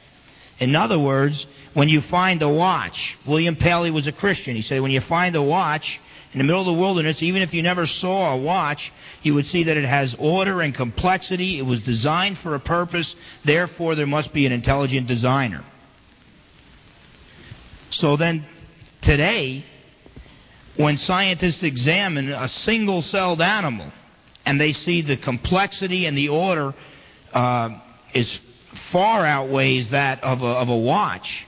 In 0.59 0.75
other 0.75 0.97
words, 0.97 1.45
when 1.73 1.89
you 1.89 2.01
find 2.01 2.41
a 2.41 2.49
watch, 2.49 3.15
William 3.25 3.55
Paley 3.55 3.91
was 3.91 4.07
a 4.07 4.11
Christian. 4.11 4.55
He 4.55 4.61
said, 4.61 4.81
when 4.81 4.91
you 4.91 5.01
find 5.01 5.35
a 5.35 5.41
watch 5.41 5.99
in 6.37 6.45
the 6.45 6.53
middle 6.53 6.61
of 6.61 6.67
the 6.67 6.79
wilderness, 6.79 7.23
even 7.23 7.41
if 7.41 7.51
you 7.51 7.63
never 7.63 7.87
saw 7.87 8.33
a 8.33 8.37
watch, 8.37 8.91
you 9.23 9.33
would 9.33 9.47
see 9.47 9.63
that 9.63 9.75
it 9.75 9.85
has 9.85 10.13
order 10.19 10.61
and 10.61 10.71
complexity. 10.71 11.57
It 11.57 11.63
was 11.63 11.79
designed 11.79 12.37
for 12.39 12.53
a 12.53 12.59
purpose. 12.59 13.15
Therefore, 13.43 13.95
there 13.95 14.05
must 14.05 14.31
be 14.33 14.45
an 14.45 14.51
intelligent 14.51 15.07
designer. 15.07 15.65
So 17.89 18.17
then, 18.17 18.45
today, 19.01 19.65
when 20.75 20.97
scientists 20.97 21.63
examine 21.63 22.29
a 22.29 22.49
single 22.49 23.01
celled 23.01 23.41
animal 23.41 23.91
and 24.45 24.61
they 24.61 24.73
see 24.73 25.01
the 25.01 25.17
complexity 25.17 26.05
and 26.05 26.15
the 26.15 26.29
order 26.29 26.75
uh, 27.33 27.69
is 28.13 28.37
far 28.91 29.25
outweighs 29.25 29.89
that 29.89 30.23
of 30.23 30.43
a, 30.43 30.45
of 30.45 30.69
a 30.69 30.77
watch, 30.77 31.47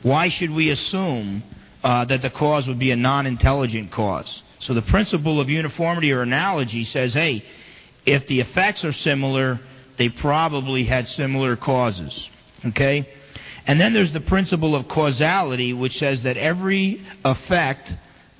why 0.00 0.30
should 0.30 0.50
we 0.50 0.70
assume 0.70 1.42
uh, 1.82 2.04
that 2.06 2.22
the 2.22 2.30
cause 2.30 2.66
would 2.66 2.78
be 2.78 2.90
a 2.90 2.96
non 2.96 3.26
intelligent 3.26 3.90
cause? 3.92 4.42
So 4.60 4.74
the 4.74 4.82
principle 4.82 5.40
of 5.40 5.48
uniformity 5.48 6.12
or 6.12 6.22
analogy 6.22 6.84
says 6.84 7.14
hey, 7.14 7.44
if 8.04 8.26
the 8.26 8.40
effects 8.40 8.84
are 8.84 8.92
similar, 8.92 9.60
they 9.96 10.08
probably 10.08 10.84
had 10.84 11.08
similar 11.08 11.56
causes. 11.56 12.28
Okay? 12.64 13.08
And 13.66 13.80
then 13.80 13.92
there's 13.92 14.12
the 14.12 14.20
principle 14.20 14.74
of 14.74 14.88
causality, 14.88 15.74
which 15.74 15.98
says 15.98 16.22
that 16.22 16.36
every 16.36 17.04
effect 17.24 17.92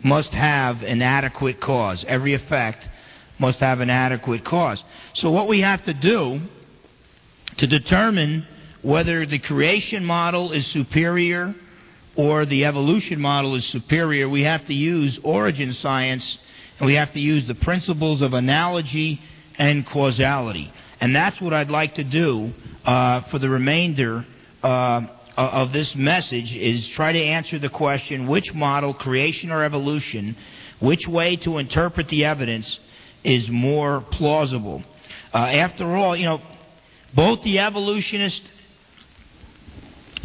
must 0.02 0.30
have 0.30 0.82
an 0.82 1.02
adequate 1.02 1.60
cause. 1.60 2.04
Every 2.08 2.34
effect 2.34 2.88
must 3.38 3.58
have 3.60 3.80
an 3.80 3.90
adequate 3.90 4.44
cause. 4.44 4.82
So, 5.14 5.30
what 5.30 5.48
we 5.48 5.60
have 5.60 5.84
to 5.84 5.94
do 5.94 6.40
to 7.58 7.66
determine 7.66 8.46
whether 8.82 9.26
the 9.26 9.38
creation 9.38 10.04
model 10.04 10.52
is 10.52 10.66
superior 10.68 11.54
or 12.18 12.44
the 12.44 12.64
evolution 12.64 13.20
model 13.20 13.54
is 13.54 13.64
superior, 13.66 14.28
we 14.28 14.42
have 14.42 14.66
to 14.66 14.74
use 14.74 15.16
origin 15.22 15.72
science 15.72 16.38
and 16.80 16.86
we 16.86 16.94
have 16.94 17.12
to 17.12 17.20
use 17.20 17.46
the 17.46 17.54
principles 17.54 18.22
of 18.22 18.34
analogy 18.34 19.22
and 19.56 19.86
causality. 19.86 20.72
And 21.00 21.14
that's 21.14 21.40
what 21.40 21.54
I'd 21.54 21.70
like 21.70 21.94
to 21.94 22.02
do 22.02 22.52
uh, 22.84 23.20
for 23.30 23.38
the 23.38 23.48
remainder 23.48 24.26
uh, 24.64 25.02
of 25.36 25.72
this 25.72 25.94
message 25.94 26.56
is 26.56 26.88
try 26.88 27.12
to 27.12 27.22
answer 27.22 27.56
the 27.60 27.68
question 27.68 28.26
which 28.26 28.52
model, 28.52 28.94
creation 28.94 29.52
or 29.52 29.62
evolution, 29.62 30.36
which 30.80 31.06
way 31.06 31.36
to 31.36 31.58
interpret 31.58 32.08
the 32.08 32.24
evidence 32.24 32.80
is 33.22 33.48
more 33.48 34.00
plausible. 34.10 34.82
Uh, 35.32 35.38
after 35.38 35.94
all, 35.94 36.16
you 36.16 36.24
know, 36.24 36.42
both 37.14 37.42
the 37.44 37.60
evolutionist 37.60 38.42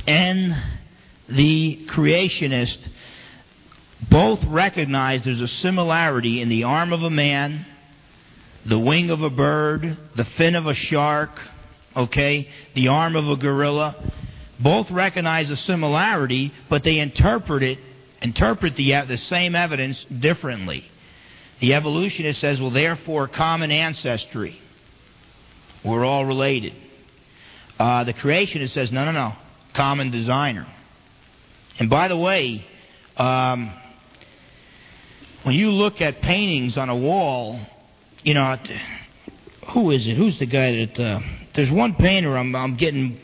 and 0.07 0.55
the 1.29 1.85
creationist 1.89 2.77
both 4.09 4.43
recognize 4.45 5.23
there's 5.23 5.41
a 5.41 5.47
similarity 5.47 6.41
in 6.41 6.49
the 6.49 6.63
arm 6.63 6.91
of 6.91 7.03
a 7.03 7.09
man, 7.09 7.65
the 8.65 8.79
wing 8.79 9.09
of 9.09 9.21
a 9.21 9.29
bird, 9.29 9.97
the 10.15 10.25
fin 10.25 10.55
of 10.55 10.67
a 10.67 10.73
shark, 10.73 11.31
okay, 11.95 12.49
the 12.75 12.87
arm 12.87 13.15
of 13.15 13.27
a 13.29 13.35
gorilla. 13.35 13.95
Both 14.59 14.91
recognize 14.91 15.49
a 15.49 15.57
similarity, 15.57 16.53
but 16.69 16.83
they 16.83 16.99
interpret 16.99 17.63
it, 17.63 17.79
interpret 18.21 18.75
the, 18.75 18.93
the 19.07 19.17
same 19.17 19.55
evidence 19.55 20.05
differently. 20.19 20.85
The 21.59 21.73
evolutionist 21.73 22.41
says, 22.41 22.59
well, 22.59 22.71
therefore, 22.71 23.27
common 23.27 23.71
ancestry. 23.71 24.59
We're 25.83 26.05
all 26.05 26.25
related. 26.25 26.73
Uh, 27.79 28.03
the 28.03 28.13
creationist 28.13 28.73
says, 28.73 28.91
no, 28.91 29.05
no, 29.05 29.11
no, 29.11 29.33
common 29.73 30.11
designer. 30.11 30.67
And 31.79 31.89
by 31.89 32.07
the 32.07 32.17
way, 32.17 32.65
um, 33.17 33.73
when 35.43 35.55
you 35.55 35.71
look 35.71 36.01
at 36.01 36.21
paintings 36.21 36.77
on 36.77 36.89
a 36.89 36.95
wall, 36.95 37.59
you 38.23 38.33
know, 38.33 38.57
who 39.73 39.91
is 39.91 40.07
it? 40.07 40.15
Who's 40.15 40.37
the 40.39 40.45
guy 40.45 40.85
that? 40.85 40.99
Uh, 40.99 41.19
there's 41.55 41.71
one 41.71 41.95
painter 41.95 42.37
I'm, 42.37 42.55
I'm 42.55 42.75
getting 42.75 43.19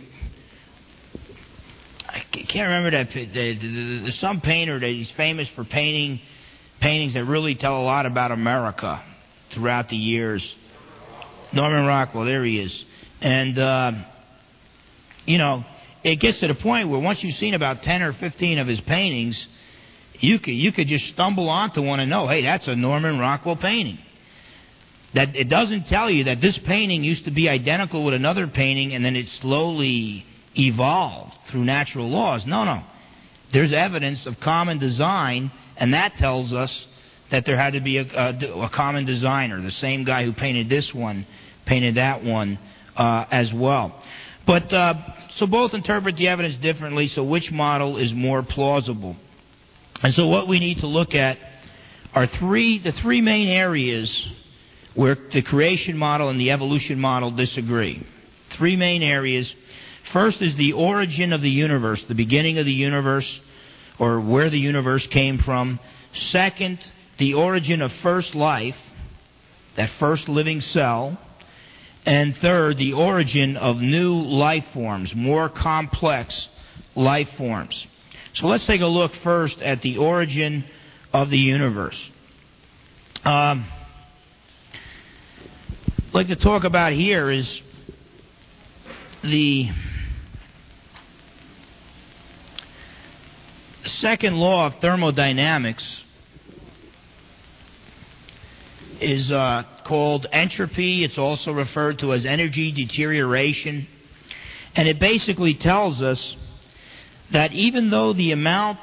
I 2.08 2.20
can't 2.22 2.68
remember 2.68 2.92
that. 2.92 3.10
There's 3.14 4.20
some 4.20 4.42
painter 4.42 4.80
that 4.80 4.90
he's 4.90 5.12
famous 5.12 5.48
for 5.50 5.64
painting 5.64 6.20
paintings 6.80 7.14
that 7.14 7.26
really 7.26 7.56
tell 7.56 7.82
a 7.82 7.84
lot 7.84 8.06
about 8.06 8.32
America 8.32 9.02
throughout 9.52 9.90
the 9.90 9.98
years. 9.98 10.56
Norman 11.52 11.86
Rockwell, 11.86 12.26
there 12.26 12.44
he 12.46 12.60
is. 12.60 12.86
And, 13.22 13.60
uh, 13.60 13.92
you 15.26 15.38
know, 15.38 15.66
it 16.04 16.16
gets 16.18 16.40
to 16.40 16.48
the 16.48 16.56
point 16.56 16.90
where 16.90 17.00
once 17.00 17.24
you've 17.24 17.36
seen 17.36 17.54
about 17.54 17.84
10 17.84 18.02
or 18.02 18.14
15 18.14 18.60
of 18.60 18.68
his 18.68 18.80
paintings, 18.82 19.48
you 20.20 20.40
could, 20.40 20.54
you 20.54 20.72
could 20.72 20.88
just 20.88 21.08
stumble 21.08 21.50
onto 21.50 21.82
one 21.82 22.00
and 22.00 22.10
know, 22.10 22.28
hey, 22.28 22.44
that's 22.44 22.68
a 22.68 22.76
Norman 22.76 23.20
Rockwell 23.20 23.56
painting. 23.56 24.00
That 25.14 25.36
it 25.36 25.50
doesn't 25.50 25.88
tell 25.88 26.10
you 26.10 26.26
that 26.26 26.40
this 26.40 26.58
painting 26.60 27.04
used 27.04 27.26
to 27.26 27.32
be 27.32 27.50
identical 27.50 28.04
with 28.04 28.14
another 28.14 28.48
painting 28.48 28.94
and 28.94 29.04
then 29.04 29.16
it 29.16 29.28
slowly 29.42 30.26
evolved 30.58 31.36
through 31.48 31.66
natural 31.66 32.10
laws. 32.10 32.46
No, 32.46 32.64
no. 32.64 32.84
There's 33.52 33.74
evidence 33.74 34.26
of 34.28 34.40
common 34.40 34.78
design, 34.78 35.52
and 35.78 35.94
that 35.96 36.18
tells 36.18 36.54
us 36.54 36.88
that 37.32 37.46
there 37.46 37.58
had 37.58 37.74
to 37.74 37.80
be 37.80 37.98
a, 37.98 38.04
a, 38.04 38.62
a 38.64 38.70
common 38.70 39.06
designer. 39.06 39.62
The 39.62 39.72
same 39.72 40.04
guy 40.04 40.24
who 40.24 40.34
painted 40.34 40.70
this 40.70 40.94
one 40.94 41.26
painted 41.66 41.96
that 41.96 42.24
one 42.24 42.60
uh, 42.96 43.26
as 43.32 43.54
well. 43.54 44.02
But 44.50 44.74
uh, 44.74 44.96
so 45.34 45.46
both 45.46 45.76
interpret 45.76 46.18
the 46.18 46.28
evidence 46.28 46.56
differently. 46.56 47.08
So 47.10 47.24
which 47.24 47.52
model 47.52 47.98
is 47.98 48.12
more 48.16 48.42
plausible? 48.42 49.16
And 50.02 50.12
so 50.16 50.26
what 50.26 50.48
we 50.48 50.60
need 50.60 50.80
to 50.80 50.88
look 50.88 51.14
at 51.14 51.38
are 52.16 52.26
three 52.26 52.80
the 52.80 52.92
three 52.92 53.22
main 53.22 53.48
areas 53.48 54.28
where 54.96 55.16
the 55.32 55.44
creation 55.44 55.96
model 55.96 56.30
and 56.30 56.40
the 56.40 56.50
evolution 56.50 57.00
model 57.00 57.30
disagree. 57.30 58.04
Three 58.54 58.76
main 58.76 59.04
areas. 59.04 59.54
First 60.14 60.42
is 60.42 60.56
the 60.56 60.74
origin 60.74 61.32
of 61.32 61.42
the 61.42 61.52
universe, 61.52 62.04
the 62.08 62.16
beginning 62.16 62.58
of 62.58 62.66
the 62.66 62.74
universe, 62.74 63.42
or 64.00 64.20
where 64.20 64.50
the 64.50 64.58
universe 64.58 65.06
came 65.06 65.38
from. 65.38 65.80
Second, 66.32 66.80
the 67.20 67.36
origin 67.36 67.84
of 67.84 67.94
first 68.02 68.34
life, 68.34 68.78
that 69.76 69.92
first 70.00 70.28
living 70.28 70.60
cell. 70.60 71.20
And 72.10 72.36
third, 72.38 72.80
the 72.80 72.94
origin 72.94 73.56
of 73.56 73.78
new 73.78 74.20
life 74.20 74.66
forms, 74.74 75.14
more 75.14 75.48
complex 75.48 76.48
life 76.96 77.30
forms. 77.38 77.86
So 78.34 78.48
let's 78.48 78.66
take 78.66 78.82
a 78.82 78.88
look 78.88 79.14
first 79.18 79.62
at 79.62 79.84
the 79.84 79.98
origin 79.98 80.66
of 81.14 81.30
the 81.30 81.38
universe. 81.38 81.96
Um, 83.24 83.64
I'd 86.08 86.14
like 86.14 86.28
to 86.30 86.36
talk 86.36 86.64
about 86.64 86.94
here 86.94 87.30
is 87.30 87.62
the 89.22 89.70
second 93.86 94.36
law 94.36 94.66
of 94.66 94.74
thermodynamics 94.82 96.02
is 99.00 99.32
uh, 99.32 99.62
called 99.90 100.28
entropy. 100.32 101.04
It's 101.04 101.18
also 101.18 101.52
referred 101.52 101.98
to 102.00 102.14
as 102.14 102.24
energy 102.24 102.72
deterioration. 102.72 103.88
And 104.76 104.88
it 104.88 105.00
basically 105.00 105.56
tells 105.56 106.00
us 106.00 106.38
that 107.32 107.54
even 107.54 107.90
though 107.90 108.14
the 108.14 108.32
amount 108.32 108.78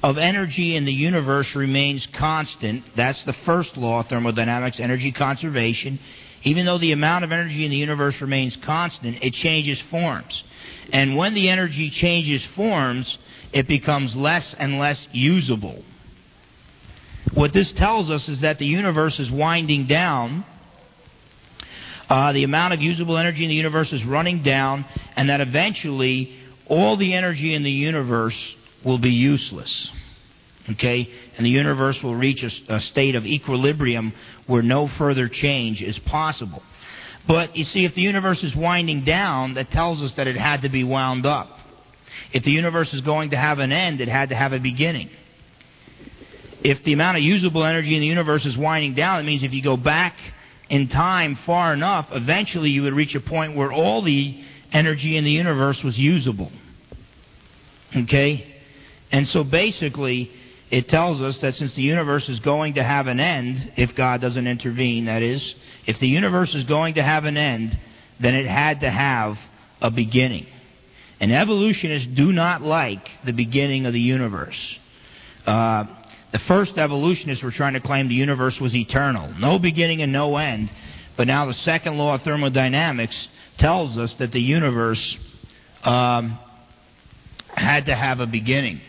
of 0.00 0.18
energy 0.18 0.76
in 0.76 0.84
the 0.84 0.92
universe 0.92 1.56
remains 1.56 2.06
constant, 2.06 2.84
that's 2.94 3.20
the 3.24 3.32
first 3.44 3.76
law 3.76 4.00
of 4.00 4.06
thermodynamics, 4.06 4.78
energy 4.78 5.10
conservation. 5.10 5.98
Even 6.44 6.66
though 6.66 6.78
the 6.78 6.92
amount 6.92 7.24
of 7.24 7.32
energy 7.32 7.64
in 7.64 7.72
the 7.72 7.76
universe 7.76 8.20
remains 8.20 8.56
constant, 8.58 9.18
it 9.22 9.34
changes 9.34 9.80
forms. 9.90 10.44
And 10.92 11.16
when 11.16 11.34
the 11.34 11.48
energy 11.48 11.90
changes 11.90 12.46
forms, 12.54 13.18
it 13.52 13.66
becomes 13.66 14.14
less 14.14 14.54
and 14.54 14.78
less 14.78 15.04
usable. 15.10 15.82
What 17.34 17.52
this 17.52 17.70
tells 17.72 18.10
us 18.10 18.28
is 18.28 18.40
that 18.40 18.58
the 18.58 18.66
universe 18.66 19.18
is 19.18 19.30
winding 19.30 19.86
down. 19.86 20.44
Uh, 22.10 22.32
the 22.32 22.44
amount 22.44 22.74
of 22.74 22.82
usable 22.82 23.16
energy 23.16 23.44
in 23.44 23.48
the 23.48 23.54
universe 23.54 23.92
is 23.92 24.04
running 24.04 24.42
down, 24.42 24.84
and 25.16 25.30
that 25.30 25.40
eventually 25.40 26.36
all 26.66 26.96
the 26.96 27.14
energy 27.14 27.54
in 27.54 27.62
the 27.62 27.70
universe 27.70 28.54
will 28.84 28.98
be 28.98 29.10
useless. 29.10 29.90
Okay? 30.70 31.08
And 31.36 31.46
the 31.46 31.50
universe 31.50 32.02
will 32.02 32.14
reach 32.14 32.42
a, 32.42 32.74
a, 32.74 32.80
state 32.80 33.14
of 33.14 33.26
equilibrium 33.26 34.12
where 34.46 34.62
no 34.62 34.88
further 34.88 35.28
change 35.28 35.82
is 35.82 35.98
possible. 36.00 36.62
But 37.26 37.56
you 37.56 37.64
see, 37.64 37.84
if 37.84 37.94
the 37.94 38.02
universe 38.02 38.42
is 38.42 38.54
winding 38.54 39.04
down, 39.04 39.54
that 39.54 39.70
tells 39.70 40.02
us 40.02 40.12
that 40.14 40.26
it 40.26 40.36
had 40.36 40.62
to 40.62 40.68
be 40.68 40.84
wound 40.84 41.24
up. 41.24 41.58
If 42.32 42.44
the 42.44 42.50
universe 42.50 42.92
is 42.92 43.00
going 43.00 43.30
to 43.30 43.36
have 43.36 43.58
an 43.58 43.72
end, 43.72 44.00
it 44.00 44.08
had 44.08 44.30
to 44.30 44.34
have 44.34 44.52
a 44.52 44.58
beginning. 44.58 45.10
If 46.62 46.84
the 46.84 46.92
amount 46.92 47.16
of 47.16 47.22
usable 47.22 47.64
energy 47.64 47.94
in 47.94 48.00
the 48.00 48.06
universe 48.06 48.46
is 48.46 48.56
winding 48.56 48.94
down, 48.94 49.20
it 49.20 49.24
means 49.24 49.42
if 49.42 49.52
you 49.52 49.62
go 49.62 49.76
back 49.76 50.16
in 50.68 50.88
time 50.88 51.36
far 51.44 51.74
enough, 51.74 52.08
eventually 52.12 52.70
you 52.70 52.84
would 52.84 52.94
reach 52.94 53.14
a 53.14 53.20
point 53.20 53.56
where 53.56 53.72
all 53.72 54.02
the 54.02 54.42
energy 54.72 55.16
in 55.16 55.24
the 55.24 55.30
universe 55.30 55.82
was 55.82 55.98
usable. 55.98 56.52
Okay? 57.94 58.46
And 59.10 59.28
so 59.28 59.44
basically, 59.44 60.30
it 60.70 60.88
tells 60.88 61.20
us 61.20 61.36
that 61.38 61.56
since 61.56 61.74
the 61.74 61.82
universe 61.82 62.28
is 62.28 62.40
going 62.40 62.74
to 62.74 62.84
have 62.84 63.06
an 63.06 63.20
end, 63.20 63.72
if 63.76 63.94
God 63.94 64.20
doesn't 64.20 64.46
intervene, 64.46 65.04
that 65.04 65.22
is, 65.22 65.54
if 65.86 65.98
the 65.98 66.08
universe 66.08 66.54
is 66.54 66.64
going 66.64 66.94
to 66.94 67.02
have 67.02 67.26
an 67.26 67.36
end, 67.36 67.78
then 68.20 68.34
it 68.34 68.46
had 68.46 68.80
to 68.80 68.90
have 68.90 69.38
a 69.82 69.90
beginning. 69.90 70.46
And 71.20 71.32
evolutionists 71.32 72.08
do 72.08 72.32
not 72.32 72.62
like 72.62 73.06
the 73.24 73.32
beginning 73.32 73.84
of 73.84 73.92
the 73.92 74.00
universe. 74.00 74.78
Uh, 75.46 75.84
the 76.32 76.38
first 76.40 76.78
evolutionists 76.78 77.44
were 77.44 77.50
trying 77.50 77.74
to 77.74 77.80
claim 77.80 78.08
the 78.08 78.14
universe 78.14 78.58
was 78.58 78.74
eternal, 78.74 79.32
no 79.38 79.58
beginning 79.58 80.02
and 80.02 80.12
no 80.12 80.36
end. 80.38 80.70
But 81.16 81.26
now 81.26 81.46
the 81.46 81.54
second 81.54 81.98
law 81.98 82.14
of 82.14 82.22
thermodynamics 82.22 83.28
tells 83.58 83.98
us 83.98 84.12
that 84.14 84.32
the 84.32 84.40
universe 84.40 85.18
um, 85.84 86.38
had 87.48 87.86
to 87.86 87.94
have 87.94 88.20
a 88.20 88.26
beginning. 88.26 88.80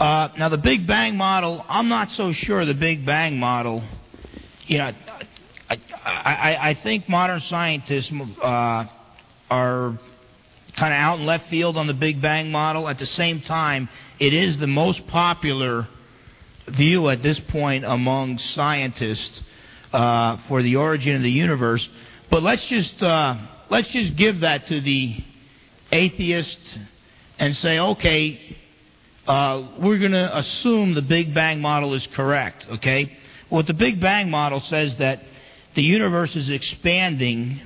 Uh, 0.00 0.28
now, 0.38 0.48
the 0.48 0.56
Big 0.56 0.86
Bang 0.86 1.16
model, 1.16 1.64
I'm 1.68 1.88
not 1.88 2.10
so 2.12 2.32
sure 2.32 2.64
the 2.64 2.74
Big 2.74 3.04
Bang 3.04 3.38
model, 3.38 3.84
you 4.66 4.78
know, 4.78 4.92
I, 5.68 5.78
I, 6.04 6.68
I 6.70 6.74
think 6.82 7.08
modern 7.08 7.40
scientists 7.40 8.10
uh, 8.42 8.84
are 9.50 9.98
kind 10.76 10.94
of 10.94 10.98
out 10.98 11.20
in 11.20 11.26
left 11.26 11.48
field 11.48 11.76
on 11.76 11.86
the 11.86 11.92
Big 11.92 12.22
Bang 12.22 12.50
model. 12.50 12.88
At 12.88 12.98
the 12.98 13.06
same 13.06 13.42
time, 13.42 13.88
it 14.18 14.32
is 14.32 14.58
the 14.58 14.66
most 14.66 15.06
popular 15.08 15.86
view 16.70 17.08
at 17.08 17.22
this 17.22 17.38
point 17.40 17.84
among 17.84 18.38
scientists 18.38 19.42
uh, 19.92 20.36
for 20.48 20.62
the 20.62 20.76
origin 20.76 21.16
of 21.16 21.22
the 21.22 21.30
universe. 21.30 21.86
But 22.30 22.42
let's 22.42 22.66
just 22.68 23.02
uh, 23.02 23.36
let's 23.70 23.88
just 23.88 24.16
give 24.16 24.40
that 24.40 24.66
to 24.66 24.80
the 24.80 25.24
atheist 25.92 26.58
and 27.38 27.54
say, 27.56 27.78
okay, 27.78 28.56
uh, 29.26 29.68
we're 29.78 29.98
going 29.98 30.12
to 30.12 30.38
assume 30.38 30.94
the 30.94 31.02
Big 31.02 31.34
Bang 31.34 31.60
model 31.60 31.94
is 31.94 32.06
correct, 32.08 32.66
okay? 32.70 33.16
What 33.48 33.66
the 33.66 33.74
Big 33.74 34.00
Bang 34.00 34.30
model 34.30 34.60
says 34.60 34.94
that 34.96 35.22
the 35.74 35.82
universe 35.82 36.34
is 36.34 36.50
expanding 36.50 37.60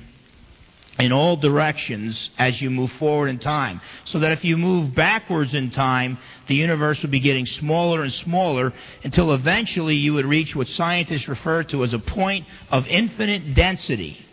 in 0.99 1.11
all 1.11 1.35
directions 1.35 2.29
as 2.37 2.61
you 2.61 2.69
move 2.69 2.91
forward 2.93 3.27
in 3.27 3.39
time. 3.39 3.81
So 4.05 4.19
that 4.19 4.31
if 4.31 4.43
you 4.43 4.57
move 4.57 4.93
backwards 4.93 5.53
in 5.53 5.71
time, 5.71 6.19
the 6.47 6.55
universe 6.55 7.01
would 7.01 7.11
be 7.11 7.19
getting 7.19 7.45
smaller 7.45 8.03
and 8.03 8.13
smaller 8.13 8.73
until 9.03 9.33
eventually 9.33 9.95
you 9.95 10.13
would 10.13 10.25
reach 10.25 10.55
what 10.55 10.67
scientists 10.67 11.27
refer 11.27 11.63
to 11.63 11.83
as 11.83 11.93
a 11.93 11.99
point 11.99 12.45
of 12.69 12.85
infinite 12.87 13.55
density. 13.55 14.23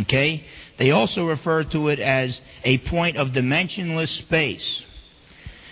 Okay? 0.00 0.44
They 0.78 0.90
also 0.90 1.26
refer 1.26 1.64
to 1.64 1.88
it 1.88 2.00
as 2.00 2.40
a 2.64 2.78
point 2.78 3.16
of 3.16 3.28
dimensionless 3.28 4.16
space. 4.18 4.82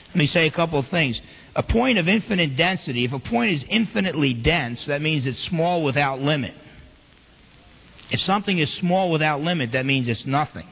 Let 0.09 0.17
me 0.17 0.27
say 0.27 0.47
a 0.47 0.53
couple 0.53 0.79
of 0.79 0.89
things. 0.89 1.21
A 1.57 1.63
point 1.63 1.99
of 1.99 2.07
infinite 2.07 2.55
density, 2.55 3.05
if 3.05 3.13
a 3.13 3.19
point 3.19 3.53
is 3.53 3.65
infinitely 3.69 4.35
dense, 4.35 4.85
that 4.87 5.03
means 5.03 5.27
it's 5.27 5.43
small 5.43 5.83
without 5.83 6.21
limit. 6.21 6.55
If 8.11 8.21
something 8.21 8.59
is 8.59 8.73
small 8.75 9.11
without 9.11 9.41
limit, 9.41 9.73
that 9.73 9.87
means 9.87 10.09
it's 10.09 10.27
nothing. 10.27 10.69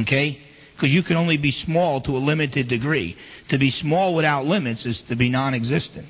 Okay? 0.00 0.40
Because 0.74 0.92
you 0.92 1.02
can 1.02 1.16
only 1.16 1.36
be 1.36 1.50
small 1.50 2.00
to 2.02 2.16
a 2.16 2.18
limited 2.18 2.68
degree. 2.68 3.16
To 3.48 3.58
be 3.58 3.70
small 3.70 4.14
without 4.14 4.46
limits 4.46 4.84
is 4.86 5.00
to 5.02 5.16
be 5.16 5.28
non 5.28 5.54
existent. 5.54 6.08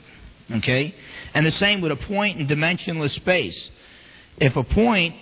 Okay? 0.51 0.95
And 1.35 1.45
the 1.45 1.51
same 1.53 1.81
with 1.81 1.93
a 1.93 1.97
point 1.97 2.41
in 2.41 2.47
dimensionless 2.47 3.13
space. 3.13 3.71
If 4.39 4.57
a 4.57 4.65
point 4.65 5.17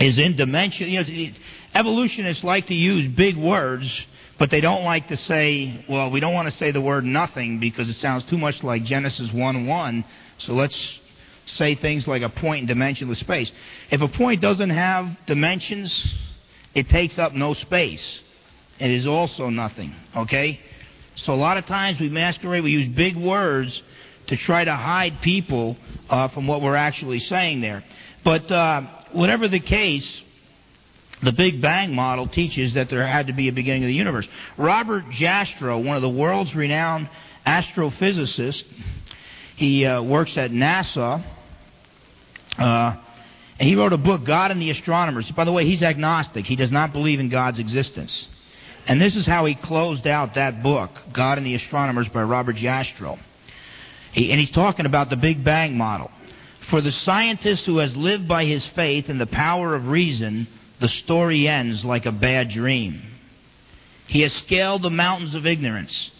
is 0.00 0.18
in 0.18 0.36
dimension. 0.36 0.88
You 0.90 1.02
know, 1.02 1.32
evolutionists 1.74 2.44
like 2.44 2.66
to 2.68 2.74
use 2.74 3.08
big 3.08 3.36
words, 3.36 3.88
but 4.38 4.50
they 4.50 4.60
don't 4.60 4.84
like 4.84 5.08
to 5.08 5.16
say, 5.16 5.84
well, 5.88 6.10
we 6.10 6.20
don't 6.20 6.34
want 6.34 6.50
to 6.50 6.56
say 6.56 6.70
the 6.70 6.80
word 6.80 7.04
nothing 7.04 7.58
because 7.58 7.88
it 7.88 7.96
sounds 7.96 8.24
too 8.24 8.38
much 8.38 8.62
like 8.62 8.84
Genesis 8.84 9.32
1 9.32 9.66
1. 9.66 10.04
So 10.38 10.52
let's 10.52 11.00
say 11.46 11.74
things 11.74 12.06
like 12.06 12.22
a 12.22 12.28
point 12.28 12.68
in 12.68 12.76
dimensionless 12.76 13.18
space. 13.18 13.50
If 13.90 14.00
a 14.00 14.08
point 14.08 14.40
doesn't 14.40 14.70
have 14.70 15.16
dimensions, 15.26 16.14
it 16.74 16.88
takes 16.88 17.18
up 17.18 17.32
no 17.32 17.54
space. 17.54 18.20
it 18.78 18.90
is 18.90 19.06
also 19.06 19.48
nothing. 19.48 19.94
Okay? 20.14 20.60
So 21.16 21.32
a 21.32 21.36
lot 21.36 21.56
of 21.56 21.66
times 21.66 21.98
we 21.98 22.10
masquerade, 22.10 22.62
we 22.62 22.72
use 22.72 22.88
big 22.88 23.16
words 23.16 23.82
to 24.26 24.36
try 24.36 24.64
to 24.64 24.74
hide 24.74 25.22
people 25.22 25.76
uh, 26.10 26.28
from 26.28 26.46
what 26.46 26.60
we're 26.60 26.76
actually 26.76 27.20
saying 27.20 27.60
there. 27.60 27.84
But 28.24 28.50
uh, 28.50 28.82
whatever 29.12 29.48
the 29.48 29.60
case, 29.60 30.22
the 31.22 31.32
Big 31.32 31.62
Bang 31.62 31.94
model 31.94 32.26
teaches 32.28 32.74
that 32.74 32.90
there 32.90 33.06
had 33.06 33.28
to 33.28 33.32
be 33.32 33.48
a 33.48 33.52
beginning 33.52 33.84
of 33.84 33.88
the 33.88 33.94
universe. 33.94 34.26
Robert 34.58 35.04
Jastrow, 35.10 35.82
one 35.82 35.96
of 35.96 36.02
the 36.02 36.08
world's 36.08 36.54
renowned 36.54 37.08
astrophysicists, 37.46 38.64
he 39.56 39.86
uh, 39.86 40.02
works 40.02 40.36
at 40.36 40.50
NASA. 40.50 41.24
Uh, 42.58 42.96
and 43.58 43.68
he 43.68 43.74
wrote 43.74 43.92
a 43.92 43.98
book, 43.98 44.24
God 44.24 44.50
and 44.50 44.60
the 44.60 44.70
Astronomers. 44.70 45.30
By 45.30 45.44
the 45.44 45.52
way, 45.52 45.66
he's 45.66 45.82
agnostic. 45.82 46.46
He 46.46 46.56
does 46.56 46.70
not 46.70 46.92
believe 46.92 47.20
in 47.20 47.28
God's 47.28 47.58
existence. 47.58 48.28
And 48.86 49.00
this 49.00 49.16
is 49.16 49.26
how 49.26 49.46
he 49.46 49.54
closed 49.54 50.06
out 50.06 50.34
that 50.34 50.62
book, 50.62 50.90
God 51.12 51.38
and 51.38 51.46
the 51.46 51.54
Astronomers 51.54 52.08
by 52.08 52.22
Robert 52.22 52.56
Jastrow. 52.56 53.18
He, 54.12 54.30
and 54.30 54.38
he's 54.38 54.50
talking 54.50 54.86
about 54.86 55.10
the 55.10 55.16
Big 55.16 55.42
Bang 55.42 55.76
model. 55.76 56.10
For 56.70 56.80
the 56.80 56.92
scientist 56.92 57.64
who 57.66 57.78
has 57.78 57.96
lived 57.96 58.28
by 58.28 58.44
his 58.44 58.64
faith 58.66 59.08
in 59.08 59.18
the 59.18 59.26
power 59.26 59.74
of 59.74 59.88
reason, 59.88 60.48
the 60.80 60.88
story 60.88 61.48
ends 61.48 61.84
like 61.84 62.06
a 62.06 62.12
bad 62.12 62.50
dream. 62.50 63.02
He 64.06 64.20
has 64.20 64.32
scaled 64.32 64.82
the 64.82 64.90
mountains 64.90 65.34
of 65.34 65.46
ignorance. 65.46 66.10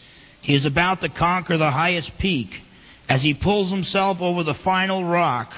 He 0.41 0.55
is 0.55 0.65
about 0.65 1.01
to 1.03 1.09
conquer 1.09 1.57
the 1.57 1.71
highest 1.71 2.17
peak. 2.19 2.63
As 3.09 3.23
he 3.23 3.35
pulls 3.35 3.71
himself 3.71 4.21
over 4.21 4.43
the 4.43 4.55
final 4.55 5.05
rock, 5.05 5.53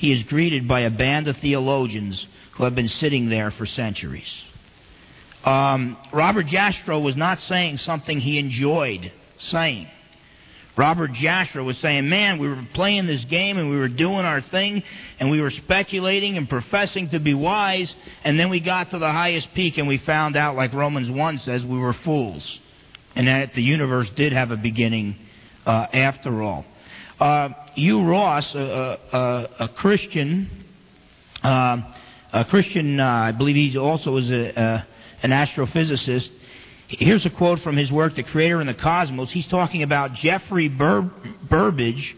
he 0.00 0.12
is 0.12 0.22
greeted 0.22 0.66
by 0.66 0.80
a 0.80 0.90
band 0.90 1.28
of 1.28 1.36
theologians 1.36 2.26
who 2.52 2.64
have 2.64 2.74
been 2.74 2.88
sitting 2.88 3.28
there 3.28 3.50
for 3.50 3.66
centuries. 3.66 4.32
Um, 5.44 5.98
Robert 6.10 6.46
Jastrow 6.46 7.02
was 7.02 7.16
not 7.16 7.38
saying 7.40 7.76
something 7.76 8.18
he 8.18 8.38
enjoyed 8.38 9.12
saying. 9.36 9.88
Robert 10.74 11.12
Jastrow 11.12 11.66
was 11.66 11.76
saying, 11.80 12.08
Man, 12.08 12.38
we 12.38 12.48
were 12.48 12.66
playing 12.72 13.06
this 13.06 13.22
game 13.24 13.58
and 13.58 13.68
we 13.68 13.76
were 13.76 13.88
doing 13.88 14.24
our 14.24 14.40
thing 14.40 14.82
and 15.18 15.30
we 15.30 15.38
were 15.38 15.50
speculating 15.50 16.38
and 16.38 16.48
professing 16.48 17.10
to 17.10 17.20
be 17.20 17.34
wise, 17.34 17.94
and 18.24 18.40
then 18.40 18.48
we 18.48 18.60
got 18.60 18.90
to 18.92 18.98
the 18.98 19.12
highest 19.12 19.52
peak 19.52 19.76
and 19.76 19.86
we 19.86 19.98
found 19.98 20.34
out, 20.34 20.56
like 20.56 20.72
Romans 20.72 21.10
1 21.10 21.38
says, 21.40 21.62
we 21.62 21.76
were 21.76 21.92
fools. 21.92 22.58
And 23.14 23.28
that 23.28 23.52
the 23.52 23.62
universe 23.62 24.08
did 24.16 24.32
have 24.32 24.50
a 24.50 24.56
beginning 24.56 25.16
uh, 25.66 25.88
after 25.92 26.42
all. 26.42 26.64
Uh, 27.20 27.50
Hugh 27.74 28.02
Ross, 28.02 28.54
a, 28.54 28.98
a, 29.12 29.64
a 29.64 29.68
Christian, 29.68 30.50
uh, 31.42 31.82
a 32.32 32.44
Christian, 32.46 32.98
uh, 32.98 33.06
I 33.06 33.32
believe 33.32 33.56
he 33.56 33.76
also 33.78 34.16
is 34.16 34.30
a, 34.30 34.86
an 35.22 35.30
astrophysicist, 35.30 36.30
Here's 36.98 37.24
a 37.24 37.30
quote 37.30 37.60
from 37.60 37.76
his 37.76 37.92
work, 37.92 38.16
The 38.16 38.24
Creator 38.24 38.60
and 38.60 38.68
the 38.68 38.74
Cosmos. 38.74 39.30
He's 39.30 39.46
talking 39.46 39.84
about 39.84 40.14
Geoffrey 40.14 40.66
Bur- 40.66 41.08
Burbidge, 41.48 42.16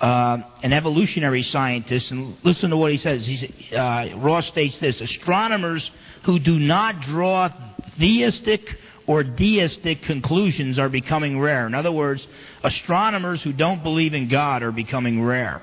uh, 0.00 0.38
an 0.64 0.72
evolutionary 0.72 1.44
scientist, 1.44 2.10
and 2.10 2.36
listen 2.42 2.70
to 2.70 2.76
what 2.76 2.90
he 2.90 2.98
says. 2.98 3.24
He's, 3.24 3.44
uh, 3.72 4.08
Ross 4.16 4.48
states 4.48 4.76
this 4.80 5.00
Astronomers 5.00 5.88
who 6.24 6.40
do 6.40 6.58
not 6.58 7.02
draw 7.02 7.50
theistic 7.98 8.79
or 9.10 9.24
deistic 9.24 10.02
conclusions 10.02 10.78
are 10.78 10.88
becoming 10.88 11.40
rare. 11.40 11.66
In 11.66 11.74
other 11.74 11.90
words, 11.90 12.24
astronomers 12.62 13.42
who 13.42 13.52
don't 13.52 13.82
believe 13.82 14.14
in 14.14 14.28
God 14.28 14.62
are 14.62 14.70
becoming 14.70 15.20
rare. 15.20 15.60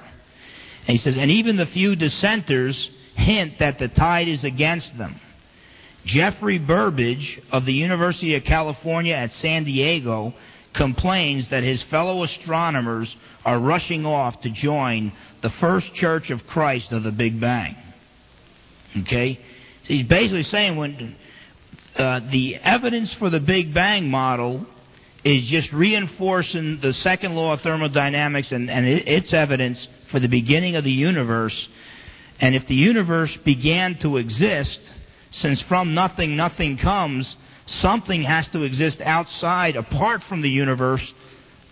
And 0.86 0.98
he 0.98 1.02
says, 1.02 1.16
and 1.16 1.32
even 1.32 1.56
the 1.56 1.66
few 1.68 1.96
dissenters 1.96 2.90
hint 3.16 3.60
that 3.60 3.80
the 3.80 3.88
tide 3.88 4.28
is 4.28 4.44
against 4.44 4.98
them. 4.98 5.22
Geoffrey 6.04 6.60
Burbidge 6.60 7.42
of 7.50 7.64
the 7.64 7.72
University 7.72 8.36
of 8.36 8.44
California 8.44 9.16
at 9.16 9.32
San 9.36 9.64
Diego 9.64 10.34
complains 10.74 11.48
that 11.48 11.64
his 11.64 11.82
fellow 11.84 12.24
astronomers 12.24 13.16
are 13.46 13.60
rushing 13.60 14.06
off 14.06 14.42
to 14.42 14.50
join 14.50 15.14
the 15.42 15.52
first 15.52 15.94
church 15.94 16.32
of 16.32 16.46
Christ 16.48 16.92
of 16.92 17.04
the 17.04 17.14
Big 17.14 17.40
Bang. 17.40 17.78
Okay? 19.04 19.40
He's 19.84 20.06
basically 20.06 20.44
saying 20.44 20.76
when 20.76 21.16
uh, 21.98 22.22
the 22.32 22.56
evidence 22.56 23.14
for 23.16 23.30
the 23.30 23.40
Big 23.40 23.74
Bang 23.74 24.10
model 24.10 24.66
is 25.24 25.46
just 25.46 25.72
reinforcing 25.74 26.80
the 26.80 26.94
second 26.94 27.36
law 27.36 27.54
of 27.54 27.62
thermodynamics 27.62 28.52
and, 28.52 28.70
and 28.70 28.86
it, 28.86 29.08
its 29.08 29.34
evidence 29.34 29.88
for 30.12 30.20
the 30.20 30.28
beginning 30.28 30.76
of 30.76 30.84
the 30.84 30.92
universe. 30.92 31.68
And 32.40 32.56
if 32.56 32.68
the 32.68 32.76
universe 32.76 33.36
began 33.44 33.98
to 34.00 34.18
exist, 34.18 34.80
since 35.32 35.62
from 35.64 35.94
nothing 35.94 36.36
nothing 36.36 36.78
comes, 36.78 37.36
something 37.66 38.24
has 38.24 38.48
to 38.50 38.64
exist 38.64 39.02
outside, 39.02 39.76
apart 39.76 40.24
from 40.24 40.42
the 40.42 40.50
universe, 40.50 41.02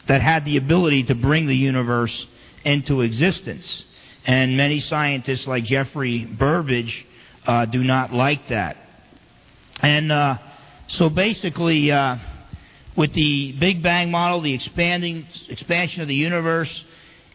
that 0.08 0.22
had 0.22 0.44
the 0.46 0.58
ability 0.58 1.04
to 1.04 1.16
bring 1.16 1.48
the 1.48 1.56
universe 1.56 2.26
into 2.64 3.02
existence. 3.02 3.84
And 4.26 4.58
many 4.58 4.80
scientists, 4.80 5.46
like 5.46 5.66
Geoffrey 5.66 6.26
Burbidge, 6.26 6.94
uh, 7.46 7.66
do 7.66 7.84
not 7.84 8.12
like 8.12 8.50
that. 8.50 8.78
And 9.86 10.12
uh, 10.12 10.38
so 10.88 11.10
basically, 11.10 11.92
uh, 11.92 12.18
with 12.96 13.14
the 13.14 13.52
Big 13.52 13.84
Bang 13.84 14.10
model, 14.10 14.42
the 14.42 14.52
expanding 14.52 15.28
expansion 15.48 16.02
of 16.02 16.08
the 16.08 16.16
universe, 16.16 16.72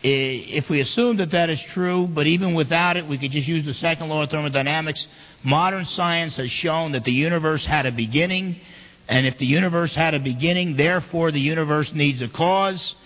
if 0.02 0.68
we 0.68 0.80
assume 0.80 1.18
that 1.18 1.30
that 1.30 1.48
is 1.48 1.60
true, 1.72 2.08
but 2.08 2.26
even 2.26 2.54
without 2.54 2.96
it, 2.96 3.06
we 3.06 3.18
could 3.18 3.30
just 3.30 3.46
use 3.46 3.64
the 3.64 3.74
second 3.74 4.08
law 4.08 4.24
of 4.24 4.30
thermodynamics. 4.30 5.06
Modern 5.44 5.86
science 5.86 6.34
has 6.38 6.50
shown 6.50 6.90
that 6.90 7.04
the 7.04 7.12
universe 7.12 7.64
had 7.64 7.86
a 7.86 7.92
beginning, 7.92 8.60
and 9.06 9.28
if 9.28 9.38
the 9.38 9.46
universe 9.46 9.94
had 9.94 10.14
a 10.14 10.18
beginning, 10.18 10.76
therefore 10.76 11.30
the 11.30 11.40
universe 11.40 11.92
needs 11.92 12.20
a 12.20 12.26
cause. 12.26 12.96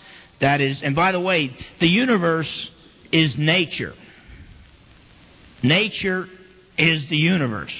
That 0.40 0.62
is, 0.62 0.80
and 0.80 0.96
by 0.96 1.12
the 1.12 1.20
way, 1.20 1.54
the 1.80 1.88
universe 1.88 2.70
is 3.12 3.36
nature. 3.36 3.92
Nature 5.62 6.30
is 6.78 7.06
the 7.08 7.18
universe. 7.18 7.74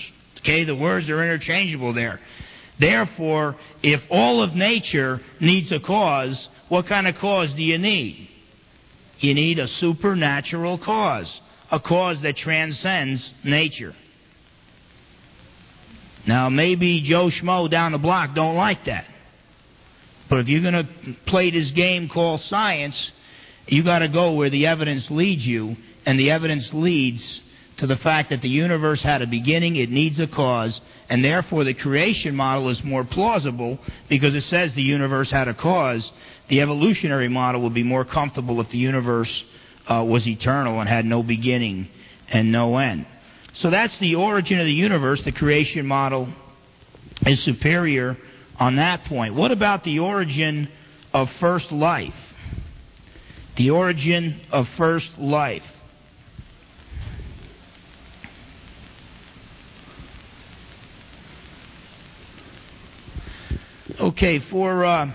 Okay, 0.45 0.64
the 0.64 0.74
words 0.74 1.09
are 1.09 1.22
interchangeable 1.22 1.95
there. 1.95 2.20
Therefore, 2.78 3.57
if 3.82 4.03
all 4.11 4.42
of 4.42 4.55
nature 4.55 5.22
needs 5.40 5.72
a 5.72 5.80
cause, 5.80 6.51
what 6.68 6.86
kind 6.86 7.09
of 7.09 7.16
cause 7.16 7.51
do 7.55 7.62
you 7.62 7.78
need? 7.78 8.28
You 9.20 9.32
need 9.32 9.59
a 9.59 9.66
supernatural 9.66 10.76
cause, 10.76 11.40
a 11.70 11.80
cause 11.80 12.20
that 12.20 12.36
transcends 12.36 13.32
nature. 13.42 13.95
Now, 16.26 16.51
maybe 16.51 17.01
Joe 17.01 17.26
Schmo 17.26 17.70
down 17.70 17.92
the 17.92 17.99
block 17.99 18.34
don't 18.34 18.57
like 18.57 18.84
that. 18.84 19.07
But 20.28 20.40
if 20.40 20.49
you're 20.49 20.61
going 20.61 20.74
to 20.74 21.14
play 21.24 21.51
this 21.51 21.70
game 21.70 22.11
called 22.11 22.42
science, 22.42 23.12
you 23.66 23.82
got 23.82 24.01
to 24.01 24.09
go 24.09 24.32
where 24.32 24.51
the 24.51 24.66
evidence 24.66 25.11
leads 25.11 25.47
you, 25.47 25.76
and 26.05 26.18
the 26.18 26.30
evidence 26.30 26.74
leads 26.74 27.40
to 27.79 27.87
the 27.87 27.97
fact 27.97 28.31
that 28.31 28.41
the 28.41 28.49
universe 28.49 29.03
had 29.03 29.22
a 29.22 29.27
beginning, 29.27 29.77
it 29.77 29.91
needs 29.91 30.18
a 30.20 30.27
cause, 30.27 30.81
and 31.09 31.25
therefore 31.25 31.64
the 31.64 31.75
creation 31.75 32.35
model 32.35 32.68
is 32.68 32.83
more 32.85 33.05
plausible 33.05 33.79
because 34.09 34.35
it 34.35 34.45
says 34.45 34.72
the 34.75 34.83
universe 34.83 35.31
had 35.31 35.49
a 35.49 35.55
cause. 35.55 36.11
The 36.49 36.61
evolutionary 36.61 37.29
model 37.29 37.62
would 37.62 37.75
be 37.75 37.83
more 37.83 38.05
comfortable 38.05 38.61
if 38.61 38.70
the 38.70 38.79
universe 38.79 39.45
uh, 39.91 40.05
was 40.07 40.27
eternal 40.27 40.81
and 40.81 40.89
had 40.89 41.05
no 41.05 41.22
beginning 41.22 41.89
and 42.29 42.53
no 42.53 42.77
end. 42.79 43.07
So 43.55 43.70
that's 43.70 43.97
the 43.99 44.16
origin 44.16 44.59
of 44.61 44.66
the 44.66 44.72
universe. 44.72 45.20
The 45.22 45.33
creation 45.33 45.87
model 45.87 46.29
is 47.27 47.43
superior 47.43 48.16
on 48.59 48.77
that 48.77 49.05
point. 49.05 49.35
What 49.35 49.53
about 49.53 49.85
the 49.85 49.99
origin 49.99 50.68
of 51.12 51.31
first 51.41 51.70
life? 51.70 52.14
The 53.57 53.70
origin 53.70 54.41
of 54.51 54.68
first 54.77 55.18
life. 55.18 55.62
Okay, 64.14 64.38
for 64.38 64.84
uh, 64.84 65.10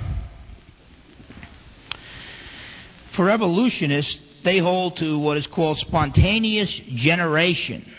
for 3.15 3.29
evolutionists, 3.29 4.19
they 4.43 4.57
hold 4.57 4.97
to 4.97 5.17
what 5.17 5.37
is 5.37 5.47
called 5.47 5.79
spontaneous 5.79 6.69
generation. 6.95 7.89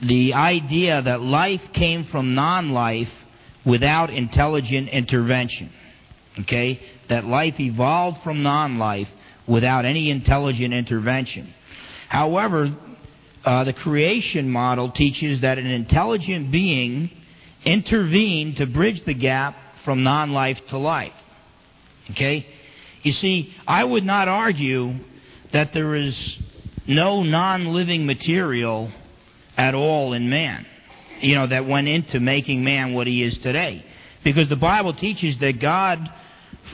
The 0.00 0.32
idea 0.32 1.02
that 1.02 1.20
life 1.20 1.60
came 1.74 2.04
from 2.04 2.34
non 2.34 2.70
life 2.70 3.10
without 3.66 4.08
intelligent 4.08 4.88
intervention. 4.88 5.70
Okay? 6.38 6.80
That 7.10 7.26
life 7.26 7.60
evolved 7.60 8.22
from 8.24 8.42
non 8.42 8.78
life 8.78 9.08
without 9.46 9.84
any 9.84 10.08
intelligent 10.08 10.72
intervention. 10.72 11.52
However, 12.08 12.74
uh, 13.44 13.64
the 13.64 13.74
creation 13.74 14.48
model 14.48 14.90
teaches 14.90 15.42
that 15.42 15.58
an 15.58 15.66
intelligent 15.66 16.50
being 16.50 17.10
intervened 17.66 18.56
to 18.56 18.64
bridge 18.64 19.04
the 19.04 19.12
gap 19.12 19.54
from 19.88 20.02
non 20.02 20.32
life 20.32 20.60
to 20.66 20.76
life. 20.76 21.14
Okay? 22.10 22.46
You 23.02 23.12
see, 23.12 23.54
I 23.66 23.82
would 23.82 24.04
not 24.04 24.28
argue 24.28 24.96
that 25.52 25.72
there 25.72 25.94
is 25.94 26.38
no 26.86 27.22
non 27.22 27.68
living 27.72 28.04
material 28.04 28.92
at 29.56 29.74
all 29.74 30.12
in 30.12 30.28
man, 30.28 30.66
you 31.22 31.34
know, 31.36 31.46
that 31.46 31.66
went 31.66 31.88
into 31.88 32.20
making 32.20 32.62
man 32.62 32.92
what 32.92 33.06
he 33.06 33.22
is 33.22 33.38
today. 33.38 33.82
Because 34.22 34.50
the 34.50 34.56
Bible 34.56 34.92
teaches 34.92 35.38
that 35.38 35.58
God 35.58 36.06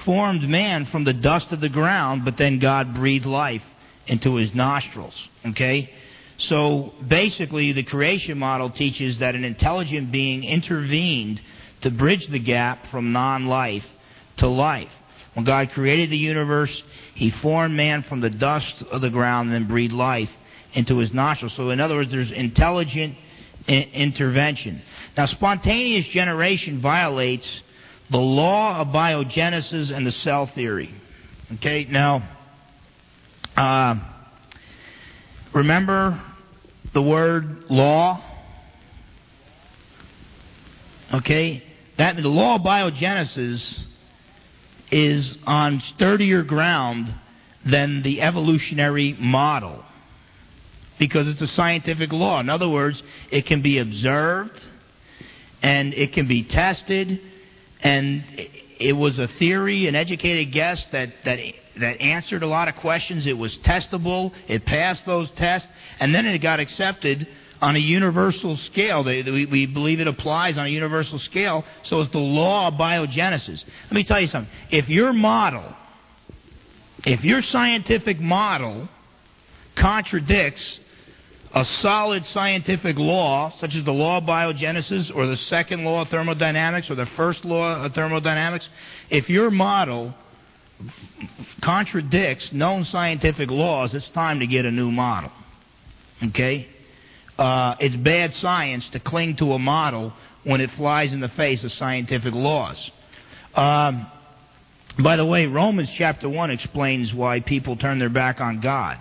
formed 0.05 0.43
man 0.49 0.87
from 0.87 1.05
the 1.05 1.13
dust 1.13 1.53
of 1.53 1.61
the 1.61 1.69
ground, 1.69 2.25
but 2.25 2.37
then 2.37 2.59
God 2.59 2.97
breathed 2.97 3.27
life 3.27 3.63
into 4.09 4.35
his 4.35 4.53
nostrils. 4.57 5.15
Okay? 5.47 5.89
So 6.39 6.95
basically, 7.07 7.71
the 7.71 7.85
creation 7.85 8.39
model 8.39 8.71
teaches 8.71 9.19
that 9.19 9.37
an 9.37 9.45
intelligent 9.45 10.11
being 10.11 10.43
intervened 10.43 11.41
to 11.85 11.91
bridge 11.91 12.27
the 12.29 12.39
gap 12.39 12.89
from 12.91 13.13
non 13.13 13.47
life 13.47 13.85
to 14.39 14.49
life. 14.49 14.91
When 15.35 15.45
God 15.45 15.71
created 15.71 16.11
the 16.11 16.17
universe, 16.17 16.83
He 17.15 17.31
formed 17.31 17.77
man 17.77 18.03
from 18.03 18.21
the 18.21 18.31
dust 18.31 18.83
of 18.91 19.01
the 19.01 19.11
ground 19.11 19.53
and 19.53 19.69
breathed 19.69 19.93
life 19.93 20.31
into 20.75 20.99
his 20.99 21.13
nostrils. 21.13 21.55
So, 21.55 21.71
in 21.71 21.81
other 21.81 21.95
words, 21.95 22.11
there's 22.11 22.31
intelligent 22.31 23.17
intervention. 23.67 24.83
Now, 25.17 25.27
spontaneous 25.27 26.07
generation 26.07 26.81
violates 26.81 27.47
the 28.11 28.19
law 28.19 28.81
of 28.81 28.89
biogenesis 28.89 29.91
and 29.91 30.07
the 30.07 30.13
cell 30.13 30.47
theory. 30.47 30.95
Okay, 31.55 31.87
now, 31.89 32.29
uh, 33.57 33.97
remember 35.53 36.21
the 36.93 37.03
word 37.03 37.65
law? 37.71 38.23
Okay, 41.13 41.63
that 41.97 42.17
the 42.17 42.29
law 42.29 42.57
of 42.57 42.63
biogenesis 42.63 43.81
is 44.91 45.37
on 45.47 45.81
sturdier 45.81 46.43
ground 46.43 47.15
than 47.65 48.03
the 48.03 48.21
evolutionary 48.21 49.17
model 49.19 49.85
because 50.99 51.27
it's 51.27 51.41
a 51.41 51.55
scientific 51.55 52.13
law. 52.13 52.41
In 52.41 52.49
other 52.49 52.69
words, 52.69 53.03
it 53.31 53.47
can 53.47 53.63
be 53.63 53.79
observed 53.79 54.61
and 55.63 55.95
it 55.95 56.13
can 56.13 56.29
be 56.29 56.43
tested, 56.43 57.21
and 57.81 58.23
it 58.79 58.93
was 58.93 59.19
a 59.19 59.29
theory, 59.39 59.89
an 59.89 59.95
educated 59.95 60.53
guess 60.53 60.85
that, 60.93 61.11
that, 61.25 61.39
that 61.81 62.01
answered 62.03 62.43
a 62.43 62.47
lot 62.47 62.69
of 62.69 62.77
questions. 62.77 63.27
It 63.27 63.39
was 63.39 63.57
testable, 63.59 64.33
it 64.47 64.67
passed 64.67 65.07
those 65.07 65.31
tests, 65.37 65.67
and 66.01 66.15
then 66.15 66.27
it 66.27 66.39
got 66.39 66.61
accepted 66.61 67.27
on 67.61 67.77
a 67.77 67.79
universal 67.79 68.57
scale. 68.59 69.05
They, 69.05 69.23
we, 69.23 69.47
we 69.47 69.67
believe 69.67 70.01
it 70.01 70.09
applies 70.09 70.59
on 70.59 70.67
a 70.67 70.71
universal 70.71 71.19
scale, 71.19 71.65
so 71.85 72.01
it's 72.01 72.13
the 72.13 72.19
law 72.19 72.69
of 72.69 72.75
biogenesis. 72.75 73.65
Let 73.85 73.93
me 73.93 74.05
tell 74.05 74.21
you 74.21 74.27
something. 74.29 74.53
If 74.71 74.89
your 74.89 75.13
model, 75.13 75.75
if 77.05 77.25
your 77.25 77.43
scientific 77.43 78.21
model 78.21 78.89
contradicts 79.77 80.81
a 81.55 81.65
solid 81.65 82.27
scientific 82.27 82.99
law, 82.99 83.53
such 83.61 83.77
as 83.77 83.85
the 83.85 83.93
law 83.93 84.19
of 84.19 84.25
biogenesis 84.25 85.15
or 85.15 85.27
the 85.27 85.37
second 85.37 85.85
law 85.85 86.03
of 86.03 86.09
thermodynamics 86.09 86.91
or 86.91 86.97
the 86.97 87.07
first 87.17 87.45
law 87.45 87.85
of 87.85 87.95
thermodynamics, 87.95 88.69
if 89.09 89.31
your 89.31 89.53
model 89.53 90.15
contradicts 91.63 92.53
known 92.53 92.85
scientific 92.85 93.51
laws, 93.51 93.95
it's 93.95 94.09
time 94.11 94.41
to 94.41 94.47
get 94.49 94.65
a 94.65 94.71
new 94.71 94.91
model. 94.91 95.31
Okay? 96.25 96.69
Uh, 97.39 97.75
it's 97.81 97.97
bad 97.97 98.35
science 98.35 98.89
to 98.91 99.01
cling 99.01 99.37
to 99.37 99.53
a 99.53 99.59
model 99.59 100.13
when 100.45 100.61
it 100.61 100.71
flies 100.73 101.13
in 101.13 101.21
the 101.21 101.29
face 101.31 101.65
of 101.65 101.73
scientific 101.73 102.35
laws. 102.35 102.91
Um, 103.55 104.07
by 104.99 105.17
the 105.17 105.25
way, 105.25 105.47
Romans 105.47 105.89
chapter 105.97 106.29
1 106.29 106.51
explains 106.51 107.13
why 107.13 107.41
people 107.41 107.77
turn 107.77 107.99
their 107.99 108.09
back 108.09 108.41
on 108.41 108.61
God 108.61 108.99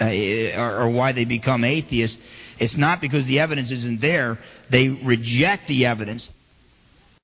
uh, 0.00 0.04
or, 0.04 0.82
or 0.82 0.88
why 0.90 1.12
they 1.12 1.24
become 1.24 1.64
atheists. 1.64 2.16
It's 2.58 2.76
not 2.76 3.00
because 3.00 3.24
the 3.26 3.40
evidence 3.40 3.70
isn't 3.72 4.00
there. 4.00 4.38
They 4.70 4.88
reject 4.88 5.66
the 5.66 5.86
evidence. 5.86 6.28